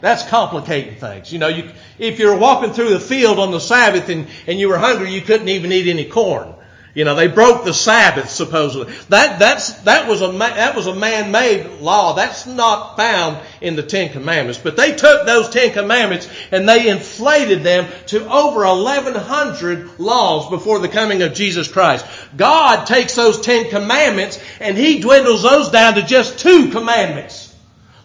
That's 0.00 0.26
complicating 0.30 0.94
things. 0.94 1.30
You 1.30 1.40
know, 1.40 1.48
you, 1.48 1.70
if 1.98 2.18
you're 2.18 2.38
walking 2.38 2.72
through 2.72 2.88
the 2.88 3.00
field 3.00 3.38
on 3.38 3.50
the 3.50 3.60
Sabbath 3.60 4.08
and, 4.08 4.28
and 4.46 4.58
you 4.58 4.70
were 4.70 4.78
hungry, 4.78 5.12
you 5.12 5.20
couldn't 5.20 5.50
even 5.50 5.72
eat 5.72 5.88
any 5.88 6.06
corn. 6.06 6.54
You 6.94 7.04
know, 7.04 7.14
they 7.14 7.28
broke 7.28 7.64
the 7.64 7.74
Sabbath 7.74 8.30
supposedly. 8.30 8.92
That 9.08 9.38
that's 9.38 9.72
that 9.82 10.08
was 10.08 10.22
a 10.22 10.32
that 10.32 10.74
was 10.74 10.86
a 10.86 10.94
man-made 10.94 11.80
law. 11.80 12.14
That's 12.14 12.46
not 12.46 12.96
found 12.96 13.38
in 13.60 13.76
the 13.76 13.82
Ten 13.82 14.10
Commandments. 14.10 14.58
But 14.58 14.76
they 14.76 14.96
took 14.96 15.26
those 15.26 15.50
Ten 15.50 15.72
Commandments 15.72 16.28
and 16.50 16.68
they 16.68 16.88
inflated 16.88 17.62
them 17.62 17.86
to 18.06 18.28
over 18.30 18.60
1,100 18.60 20.00
laws 20.00 20.48
before 20.50 20.78
the 20.78 20.88
coming 20.88 21.22
of 21.22 21.34
Jesus 21.34 21.68
Christ. 21.70 22.06
God 22.36 22.86
takes 22.86 23.14
those 23.14 23.40
Ten 23.40 23.68
Commandments 23.68 24.40
and 24.60 24.76
He 24.76 25.00
dwindles 25.00 25.42
those 25.42 25.68
down 25.68 25.94
to 25.94 26.02
just 26.02 26.38
two 26.38 26.70
commandments. 26.70 27.54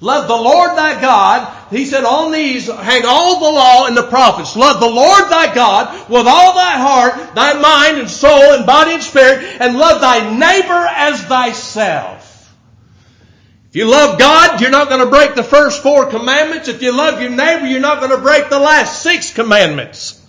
Love 0.01 0.27
the 0.27 0.35
Lord 0.35 0.71
thy 0.71 0.99
God. 0.99 1.62
He 1.73 1.85
said, 1.85 2.03
on 2.03 2.31
these 2.31 2.67
hang 2.67 3.03
all 3.05 3.39
the 3.39 3.51
law 3.51 3.87
and 3.87 3.97
the 3.97 4.07
prophets. 4.07 4.55
Love 4.55 4.79
the 4.79 4.89
Lord 4.89 5.29
thy 5.29 5.53
God 5.53 6.09
with 6.09 6.27
all 6.27 6.53
thy 6.53 6.77
heart, 6.77 7.35
thy 7.35 7.53
mind 7.53 7.99
and 7.99 8.09
soul 8.09 8.53
and 8.53 8.65
body 8.65 8.93
and 8.93 9.03
spirit, 9.03 9.43
and 9.59 9.77
love 9.77 9.99
thy 9.99 10.37
neighbor 10.37 10.87
as 10.87 11.21
thyself. 11.23 12.29
If 13.69 13.77
you 13.77 13.89
love 13.89 14.19
God, 14.19 14.61
you're 14.61 14.69
not 14.69 14.89
going 14.89 15.03
to 15.03 15.09
break 15.09 15.33
the 15.33 15.43
first 15.43 15.81
four 15.81 16.05
commandments. 16.05 16.67
If 16.67 16.83
you 16.83 16.95
love 16.95 17.19
your 17.19 17.31
neighbor, 17.31 17.65
you're 17.65 17.79
not 17.79 18.01
going 18.01 18.11
to 18.11 18.21
break 18.21 18.49
the 18.49 18.59
last 18.59 19.01
six 19.01 19.33
commandments. 19.33 20.23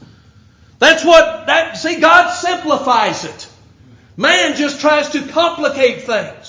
That's 0.79 1.05
what, 1.05 1.47
that, 1.47 1.77
see, 1.77 2.01
God 2.01 2.31
simplifies 2.31 3.25
it. 3.25 3.49
Man 4.17 4.57
just 4.57 4.81
tries 4.81 5.11
to 5.11 5.27
complicate 5.27 6.05
things. 6.05 6.44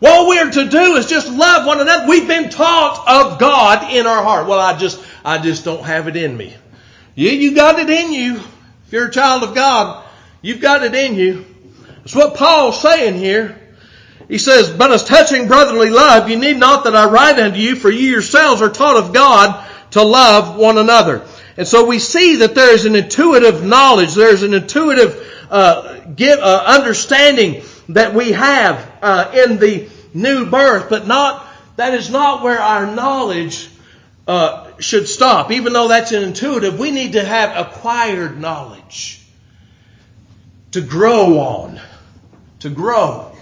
What 0.00 0.28
we're 0.28 0.50
to 0.50 0.68
do 0.68 0.96
is 0.96 1.06
just 1.06 1.28
love 1.28 1.66
one 1.66 1.80
another. 1.80 2.08
We've 2.08 2.26
been 2.26 2.48
taught 2.48 3.04
of 3.06 3.38
God 3.38 3.92
in 3.92 4.06
our 4.06 4.22
heart. 4.22 4.46
Well, 4.46 4.58
I 4.58 4.76
just, 4.76 5.00
I 5.24 5.38
just 5.38 5.64
don't 5.64 5.84
have 5.84 6.08
it 6.08 6.16
in 6.16 6.36
me. 6.36 6.56
Yeah, 7.14 7.32
you 7.32 7.54
got 7.54 7.78
it 7.78 7.90
in 7.90 8.12
you. 8.12 8.36
If 8.36 8.92
you're 8.92 9.08
a 9.08 9.10
child 9.10 9.42
of 9.42 9.54
God, 9.54 10.04
you've 10.40 10.62
got 10.62 10.82
it 10.84 10.94
in 10.94 11.14
you. 11.16 11.44
That's 11.98 12.14
what 12.14 12.34
Paul's 12.34 12.80
saying 12.80 13.16
here. 13.16 13.60
He 14.26 14.38
says, 14.38 14.70
but 14.70 14.90
as 14.90 15.04
touching 15.04 15.48
brotherly 15.48 15.90
love, 15.90 16.30
you 16.30 16.38
need 16.38 16.56
not 16.56 16.84
that 16.84 16.96
I 16.96 17.10
write 17.10 17.38
unto 17.38 17.58
you, 17.58 17.76
for 17.76 17.90
you 17.90 18.06
yourselves 18.06 18.62
are 18.62 18.70
taught 18.70 18.96
of 18.96 19.12
God 19.12 19.68
to 19.90 20.02
love 20.02 20.56
one 20.56 20.78
another. 20.78 21.26
And 21.58 21.68
so 21.68 21.84
we 21.84 21.98
see 21.98 22.36
that 22.36 22.54
there 22.54 22.72
is 22.72 22.86
an 22.86 22.94
intuitive 22.94 23.62
knowledge, 23.62 24.14
there's 24.14 24.42
an 24.42 24.54
intuitive 24.54 25.46
uh, 25.50 26.00
give, 26.04 26.38
uh, 26.38 26.62
understanding 26.64 27.62
that 27.94 28.14
we 28.14 28.32
have 28.32 28.90
uh, 29.02 29.32
in 29.34 29.58
the 29.58 29.88
new 30.14 30.46
birth, 30.46 30.88
but 30.90 31.06
not 31.06 31.46
that 31.76 31.94
is 31.94 32.10
not 32.10 32.42
where 32.42 32.58
our 32.58 32.94
knowledge 32.94 33.68
uh, 34.26 34.70
should 34.78 35.08
stop. 35.08 35.50
Even 35.50 35.72
though 35.72 35.88
that's 35.88 36.12
intuitive, 36.12 36.78
we 36.78 36.90
need 36.90 37.14
to 37.14 37.24
have 37.24 37.66
acquired 37.66 38.38
knowledge 38.38 39.24
to 40.72 40.80
grow 40.80 41.38
on, 41.38 41.80
to 42.60 42.68
grow, 42.68 43.32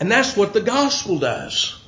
and 0.00 0.10
that's 0.10 0.36
what 0.36 0.52
the 0.52 0.60
gospel 0.60 1.18
does. 1.18 1.80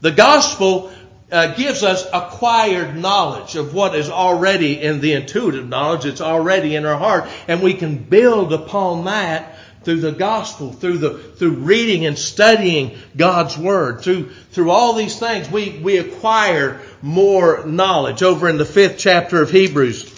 The 0.00 0.12
gospel 0.12 0.92
uh, 1.30 1.54
gives 1.54 1.82
us 1.82 2.06
acquired 2.12 2.96
knowledge 2.96 3.56
of 3.56 3.74
what 3.74 3.94
is 3.94 4.08
already 4.08 4.80
in 4.80 5.00
the 5.00 5.14
intuitive 5.14 5.68
knowledge. 5.68 6.04
It's 6.04 6.20
already 6.20 6.76
in 6.76 6.84
our 6.86 6.96
heart, 6.96 7.28
and 7.48 7.62
we 7.62 7.74
can 7.74 7.96
build 7.96 8.52
upon 8.52 9.04
that 9.06 9.56
through 9.86 10.00
the 10.00 10.10
gospel, 10.10 10.72
through 10.72 10.98
the 10.98 11.10
through 11.10 11.52
reading 11.52 12.06
and 12.06 12.18
studying 12.18 12.98
God's 13.16 13.56
word, 13.56 14.02
through 14.02 14.30
through 14.50 14.72
all 14.72 14.94
these 14.94 15.16
things, 15.16 15.48
we 15.48 15.78
we 15.78 15.98
acquire 15.98 16.80
more 17.02 17.64
knowledge. 17.64 18.24
Over 18.24 18.48
in 18.48 18.58
the 18.58 18.64
fifth 18.64 18.98
chapter 18.98 19.40
of 19.40 19.48
Hebrews, 19.52 20.12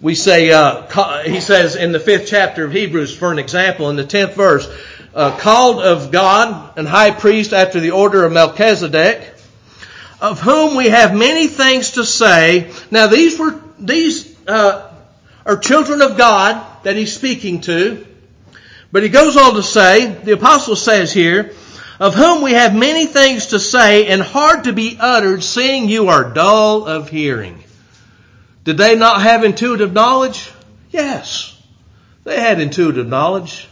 we 0.00 0.14
say 0.14 0.52
uh, 0.52 1.22
he 1.24 1.40
says 1.40 1.74
in 1.74 1.90
the 1.90 1.98
fifth 1.98 2.28
chapter 2.28 2.64
of 2.64 2.70
Hebrews, 2.70 3.12
for 3.16 3.32
an 3.32 3.40
example, 3.40 3.90
in 3.90 3.96
the 3.96 4.06
tenth 4.06 4.36
verse, 4.36 4.72
uh, 5.12 5.36
called 5.36 5.82
of 5.82 6.12
God 6.12 6.78
and 6.78 6.86
high 6.86 7.10
priest 7.10 7.52
after 7.52 7.80
the 7.80 7.90
order 7.90 8.24
of 8.24 8.32
Melchizedek 8.32 9.34
of 10.20 10.38
whom 10.40 10.76
we 10.76 10.88
have 10.88 11.16
many 11.16 11.48
things 11.48 11.92
to 11.92 12.04
say. 12.04 12.70
Now 12.92 13.08
these 13.08 13.38
were, 13.40 13.60
these, 13.78 14.36
uh, 14.46 14.92
are 15.44 15.56
children 15.56 16.02
of 16.02 16.16
God 16.16 16.64
that 16.84 16.94
he's 16.94 17.12
speaking 17.12 17.62
to. 17.62 18.06
But 18.92 19.02
he 19.02 19.08
goes 19.08 19.36
on 19.36 19.54
to 19.54 19.62
say, 19.62 20.06
the 20.06 20.32
apostle 20.32 20.76
says 20.76 21.12
here, 21.12 21.52
of 21.98 22.14
whom 22.14 22.42
we 22.42 22.52
have 22.52 22.74
many 22.74 23.06
things 23.06 23.48
to 23.48 23.60
say 23.60 24.06
and 24.06 24.22
hard 24.22 24.64
to 24.64 24.72
be 24.72 24.96
uttered, 24.98 25.44
seeing 25.44 25.88
you 25.88 26.08
are 26.08 26.32
dull 26.32 26.86
of 26.86 27.08
hearing. 27.08 27.62
Did 28.64 28.78
they 28.78 28.96
not 28.96 29.22
have 29.22 29.44
intuitive 29.44 29.92
knowledge? 29.92 30.50
Yes. 30.90 31.56
They 32.24 32.40
had 32.40 32.60
intuitive 32.60 33.06
knowledge. 33.06 33.68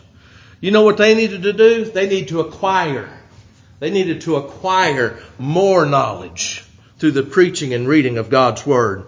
You 0.60 0.70
know 0.70 0.82
what 0.82 0.96
they 0.96 1.14
needed 1.14 1.42
to 1.42 1.52
do? 1.52 1.84
They 1.84 2.08
need 2.08 2.28
to 2.28 2.40
acquire 2.40 3.08
they 3.80 3.90
needed 3.90 4.22
to 4.22 4.36
acquire 4.36 5.18
more 5.38 5.86
knowledge 5.86 6.64
through 6.98 7.12
the 7.12 7.22
preaching 7.22 7.74
and 7.74 7.86
reading 7.86 8.18
of 8.18 8.30
God's 8.30 8.66
Word. 8.66 9.06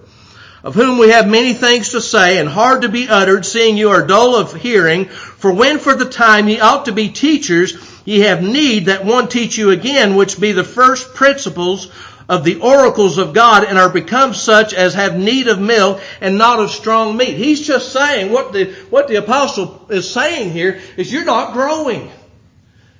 Of 0.63 0.75
whom 0.75 0.99
we 0.99 1.09
have 1.09 1.27
many 1.27 1.55
things 1.55 1.91
to 1.91 2.01
say 2.01 2.39
and 2.39 2.49
hard 2.49 2.83
to 2.83 2.89
be 2.89 3.09
uttered, 3.09 3.47
seeing 3.47 3.77
you 3.77 3.91
are 3.91 4.07
dull 4.07 4.37
of 4.37 4.55
hearing. 4.55 5.09
For 5.41 5.51
when 5.51 5.79
for 5.79 5.95
the 5.95 6.05
time 6.05 6.49
ye 6.49 6.61
ought 6.61 6.85
to 6.85 6.93
be 6.93 7.09
teachers, 7.09 7.75
ye 8.05 8.21
have 8.21 8.43
need 8.43 8.87
that 8.87 9.07
one 9.07 9.27
teach 9.27 9.57
you 9.57 9.71
again, 9.71 10.15
which 10.15 10.39
be 10.39 10.53
the 10.53 10.65
first 10.65 11.15
principles 11.15 11.91
of 12.29 12.45
the 12.45 12.61
oracles 12.61 13.17
of 13.17 13.33
God 13.33 13.65
and 13.65 13.79
are 13.79 13.89
become 13.89 14.35
such 14.35 14.75
as 14.75 14.93
have 14.93 15.19
need 15.19 15.49
of 15.49 15.59
milk 15.59 16.03
and 16.21 16.37
not 16.37 16.61
of 16.61 16.71
strong 16.71 17.17
meat. 17.17 17.37
He's 17.37 17.67
just 17.67 17.91
saying 17.91 18.31
what 18.31 18.53
the, 18.53 18.67
what 18.91 19.09
the 19.09 19.17
apostle 19.17 19.87
is 19.89 20.11
saying 20.11 20.53
here 20.53 20.79
is 20.99 21.11
you're 21.11 21.25
not 21.25 21.55
growing. 21.55 22.11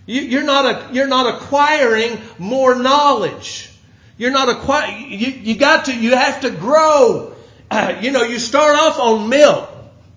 You, 0.07 0.41
are 0.41 0.43
not 0.43 0.65
a, 0.65 0.95
you're 0.95 1.09
not 1.09 1.35
acquiring 1.35 2.19
more 2.39 2.75
knowledge. 2.75 3.71
You're 4.17 4.33
not 4.33 4.49
acquiring. 4.49 5.13
You, 5.13 5.29
you 5.29 5.57
got 5.57 5.85
to. 5.85 5.95
You 5.95 6.17
have 6.17 6.41
to 6.41 6.51
grow. 6.51 7.35
Uh, 7.71 7.99
you 8.01 8.13
know, 8.13 8.23
you 8.23 8.39
start 8.39 8.77
off 8.77 8.99
on 8.99 9.29
milk, 9.29 9.69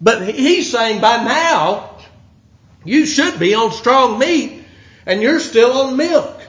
but 0.01 0.28
he's 0.34 0.71
saying 0.71 1.01
by 1.01 1.17
now 1.17 1.92
you 2.86 3.05
should 3.05 3.39
be 3.39 3.55
on 3.55 3.71
strong 3.71 4.19
meat, 4.19 4.63
and 5.05 5.21
you're 5.21 5.39
still 5.39 5.71
on 5.73 5.97
milk. 5.97 6.39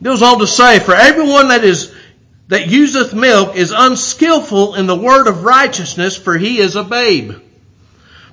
It 0.00 0.04
Goes 0.04 0.22
on 0.22 0.38
to 0.40 0.46
say, 0.46 0.78
for 0.80 0.94
everyone 0.94 1.48
that 1.48 1.64
is 1.64 1.94
that 2.48 2.68
useth 2.68 3.14
milk 3.14 3.56
is 3.56 3.72
unskillful 3.74 4.74
in 4.74 4.86
the 4.86 4.96
word 4.96 5.26
of 5.26 5.44
righteousness, 5.44 6.16
for 6.16 6.36
he 6.36 6.58
is 6.58 6.76
a 6.76 6.84
babe. 6.84 7.32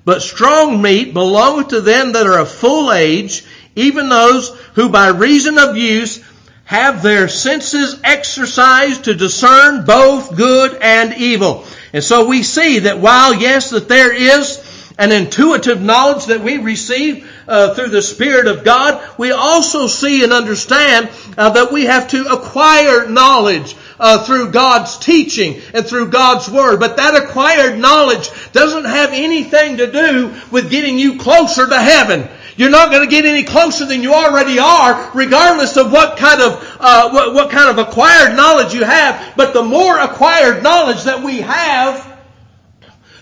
But 0.04 0.22
strong 0.22 0.82
meat 0.82 1.14
belongeth 1.14 1.70
to 1.70 1.82
them 1.82 2.14
that 2.14 2.28
are 2.28 2.40
of 2.40 2.52
full 2.52 2.92
age, 2.92 3.46
even 3.76 4.10
those 4.10 4.50
who 4.74 4.90
by 4.90 5.10
reason 5.10 5.58
of 5.58 5.78
use 5.78 6.22
have 6.66 7.04
their 7.04 7.28
senses 7.28 8.00
exercised 8.04 9.06
to 9.06 9.14
discern 9.14 9.86
both 9.86 10.36
good 10.36 10.78
and 10.82 11.14
evil. 11.14 11.66
And 11.94 12.04
so 12.04 12.28
we 12.28 12.44
see 12.44 12.80
that 12.80 13.00
while 13.00 13.34
yes, 13.34 13.72
that 13.72 13.90
there 13.90 14.14
is 14.14 14.61
an 15.02 15.12
intuitive 15.12 15.82
knowledge 15.82 16.28
that 16.28 16.42
we 16.42 16.60
receive 16.60 17.28
uh, 17.48 17.74
through 17.74 17.90
the 17.90 18.04
Spirit 18.04 18.46
of 18.46 18.64
God, 18.64 19.04
we 19.18 19.32
also 19.32 19.88
see 19.88 20.24
and 20.24 20.32
understand 20.32 21.10
uh, 21.40 21.50
that 21.50 21.72
we 21.72 21.86
have 21.86 22.10
to 22.10 22.28
acquire 22.28 23.10
knowledge 23.10 23.76
uh, 24.00 24.24
through 24.24 24.52
God's 24.52 25.00
teaching 25.00 25.60
and 25.74 25.88
through 25.88 26.10
God's 26.10 26.48
Word. 26.52 26.80
But 26.80 26.98
that 26.98 27.16
acquired 27.16 27.80
knowledge 27.80 28.30
doesn't 28.52 28.86
have 28.86 29.10
anything 29.12 29.78
to 29.78 29.92
do 29.92 30.36
with 30.52 30.70
getting 30.70 31.00
you 31.00 31.18
closer 31.18 31.68
to 31.68 31.80
heaven. 31.80 32.30
You're 32.56 32.70
not 32.70 32.92
going 32.92 33.04
to 33.04 33.10
get 33.10 33.26
any 33.26 33.44
closer 33.44 33.88
than 33.88 34.04
you 34.04 34.14
already 34.14 34.60
are, 34.60 35.10
regardless 35.16 35.78
of 35.78 35.92
what 35.92 36.18
kind 36.18 36.42
of 36.42 36.78
uh, 36.80 37.10
what, 37.10 37.34
what 37.34 37.50
kind 37.50 37.72
of 37.72 37.88
acquired 37.88 38.36
knowledge 38.36 38.76
you 38.76 38.84
have. 38.84 39.36
But 39.36 39.54
the 39.54 39.64
more 39.64 39.98
acquired 39.98 40.62
knowledge 40.62 41.06
that 41.06 41.24
we 41.24 41.42
have, 41.42 42.11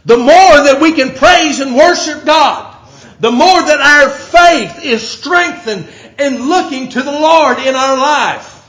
the 0.05 0.17
more 0.17 0.27
that 0.27 0.79
we 0.81 0.93
can 0.93 1.15
praise 1.15 1.59
and 1.59 1.75
worship 1.75 2.25
God. 2.25 2.75
The 3.19 3.31
more 3.31 3.61
that 3.61 3.81
our 3.81 4.09
faith 4.09 4.83
is 4.83 5.07
strengthened 5.07 5.87
in 6.17 6.47
looking 6.47 6.89
to 6.89 7.01
the 7.01 7.11
Lord 7.11 7.59
in 7.59 7.75
our 7.75 7.97
life 7.97 8.59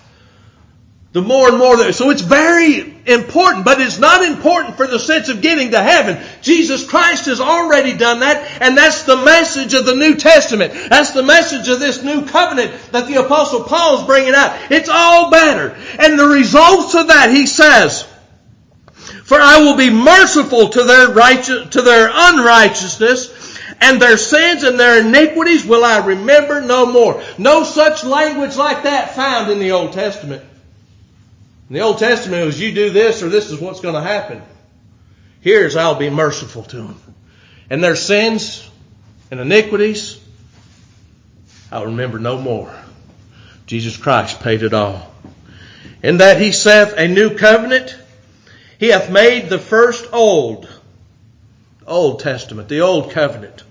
the 1.12 1.22
more 1.22 1.48
and 1.48 1.58
more 1.58 1.76
there. 1.76 1.92
So 1.92 2.10
it's 2.10 2.22
very 2.22 2.94
important, 3.06 3.64
but 3.64 3.80
it's 3.80 3.98
not 3.98 4.24
important 4.24 4.76
for 4.76 4.86
the 4.86 4.98
sense 4.98 5.28
of 5.28 5.42
getting 5.42 5.72
to 5.72 5.82
heaven. 5.82 6.24
Jesus 6.40 6.88
Christ 6.88 7.26
has 7.26 7.40
already 7.40 7.96
done 7.96 8.20
that, 8.20 8.62
and 8.62 8.76
that's 8.76 9.02
the 9.02 9.16
message 9.16 9.74
of 9.74 9.86
the 9.86 9.96
New 9.96 10.14
Testament. 10.14 10.72
That's 10.88 11.10
the 11.10 11.24
message 11.24 11.68
of 11.68 11.80
this 11.80 12.04
new 12.04 12.26
covenant 12.26 12.72
that 12.92 13.08
the 13.08 13.16
Apostle 13.16 13.64
Paul 13.64 14.00
is 14.00 14.06
bringing 14.06 14.34
out. 14.34 14.70
It's 14.70 14.88
all 14.88 15.30
better. 15.30 15.76
And 15.98 16.16
the 16.16 16.28
results 16.28 16.94
of 16.94 17.08
that, 17.08 17.30
he 17.30 17.46
says, 17.46 18.06
for 19.30 19.40
I 19.40 19.60
will 19.60 19.76
be 19.76 19.90
merciful 19.90 20.70
to 20.70 20.82
their 20.82 21.10
righteous, 21.10 21.68
to 21.68 21.82
their 21.82 22.10
unrighteousness, 22.12 23.60
and 23.80 24.02
their 24.02 24.16
sins 24.16 24.64
and 24.64 24.78
their 24.78 25.06
iniquities 25.06 25.64
will 25.64 25.84
I 25.84 26.04
remember 26.04 26.60
no 26.60 26.86
more. 26.86 27.22
No 27.38 27.62
such 27.62 28.02
language 28.02 28.56
like 28.56 28.82
that 28.82 29.14
found 29.14 29.48
in 29.52 29.60
the 29.60 29.70
Old 29.70 29.92
Testament. 29.92 30.42
In 31.68 31.74
the 31.74 31.80
Old 31.82 31.98
Testament, 31.98 32.44
was 32.44 32.60
you 32.60 32.74
do 32.74 32.90
this 32.90 33.22
or 33.22 33.28
this 33.28 33.52
is 33.52 33.60
what's 33.60 33.78
going 33.78 33.94
to 33.94 34.00
happen. 34.00 34.42
Here's 35.42 35.76
I'll 35.76 35.94
be 35.94 36.10
merciful 36.10 36.64
to 36.64 36.76
them. 36.78 37.00
And 37.70 37.84
their 37.84 37.94
sins 37.94 38.68
and 39.30 39.38
iniquities, 39.38 40.20
I'll 41.70 41.86
remember 41.86 42.18
no 42.18 42.36
more. 42.36 42.74
Jesus 43.66 43.96
Christ 43.96 44.40
paid 44.40 44.64
it 44.64 44.74
all. 44.74 45.08
In 46.02 46.16
that 46.16 46.40
he 46.40 46.50
saith 46.50 46.94
a 46.96 47.06
new 47.06 47.36
covenant, 47.36 47.96
he 48.80 48.88
hath 48.88 49.10
made 49.10 49.50
the 49.50 49.58
first 49.58 50.08
old, 50.10 50.66
Old 51.86 52.20
Testament, 52.20 52.70
the 52.70 52.80
Old 52.80 53.10
Covenant. 53.10 53.62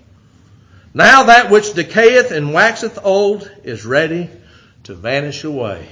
Now 0.94 1.24
that 1.24 1.50
which 1.50 1.72
decayeth 1.72 2.30
and 2.30 2.52
waxeth 2.52 2.96
old 3.02 3.50
is 3.64 3.84
ready 3.84 4.30
to 4.84 4.94
vanish 4.94 5.42
away. 5.42 5.88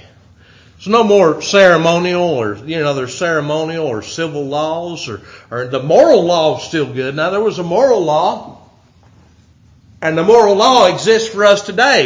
It's 0.77 0.87
no 0.87 1.03
more 1.03 1.41
ceremonial 1.41 2.29
or, 2.29 2.55
you 2.55 2.79
know, 2.79 2.93
there's 2.93 3.17
ceremonial 3.17 3.85
or 3.85 4.01
civil 4.01 4.45
laws 4.45 5.09
or, 5.09 5.19
or 5.51 5.67
the 5.67 5.83
moral 5.83 6.23
law 6.23 6.57
is 6.57 6.63
still 6.63 6.91
good. 6.91 7.13
Now 7.13 7.29
there 7.29 7.41
was 7.41 7.59
a 7.59 7.63
moral 7.63 8.01
law 8.01 8.61
and 10.01 10.17
the 10.17 10.23
moral 10.23 10.55
law 10.55 10.85
exists 10.85 11.27
for 11.27 11.43
us 11.43 11.61
today. 11.63 11.97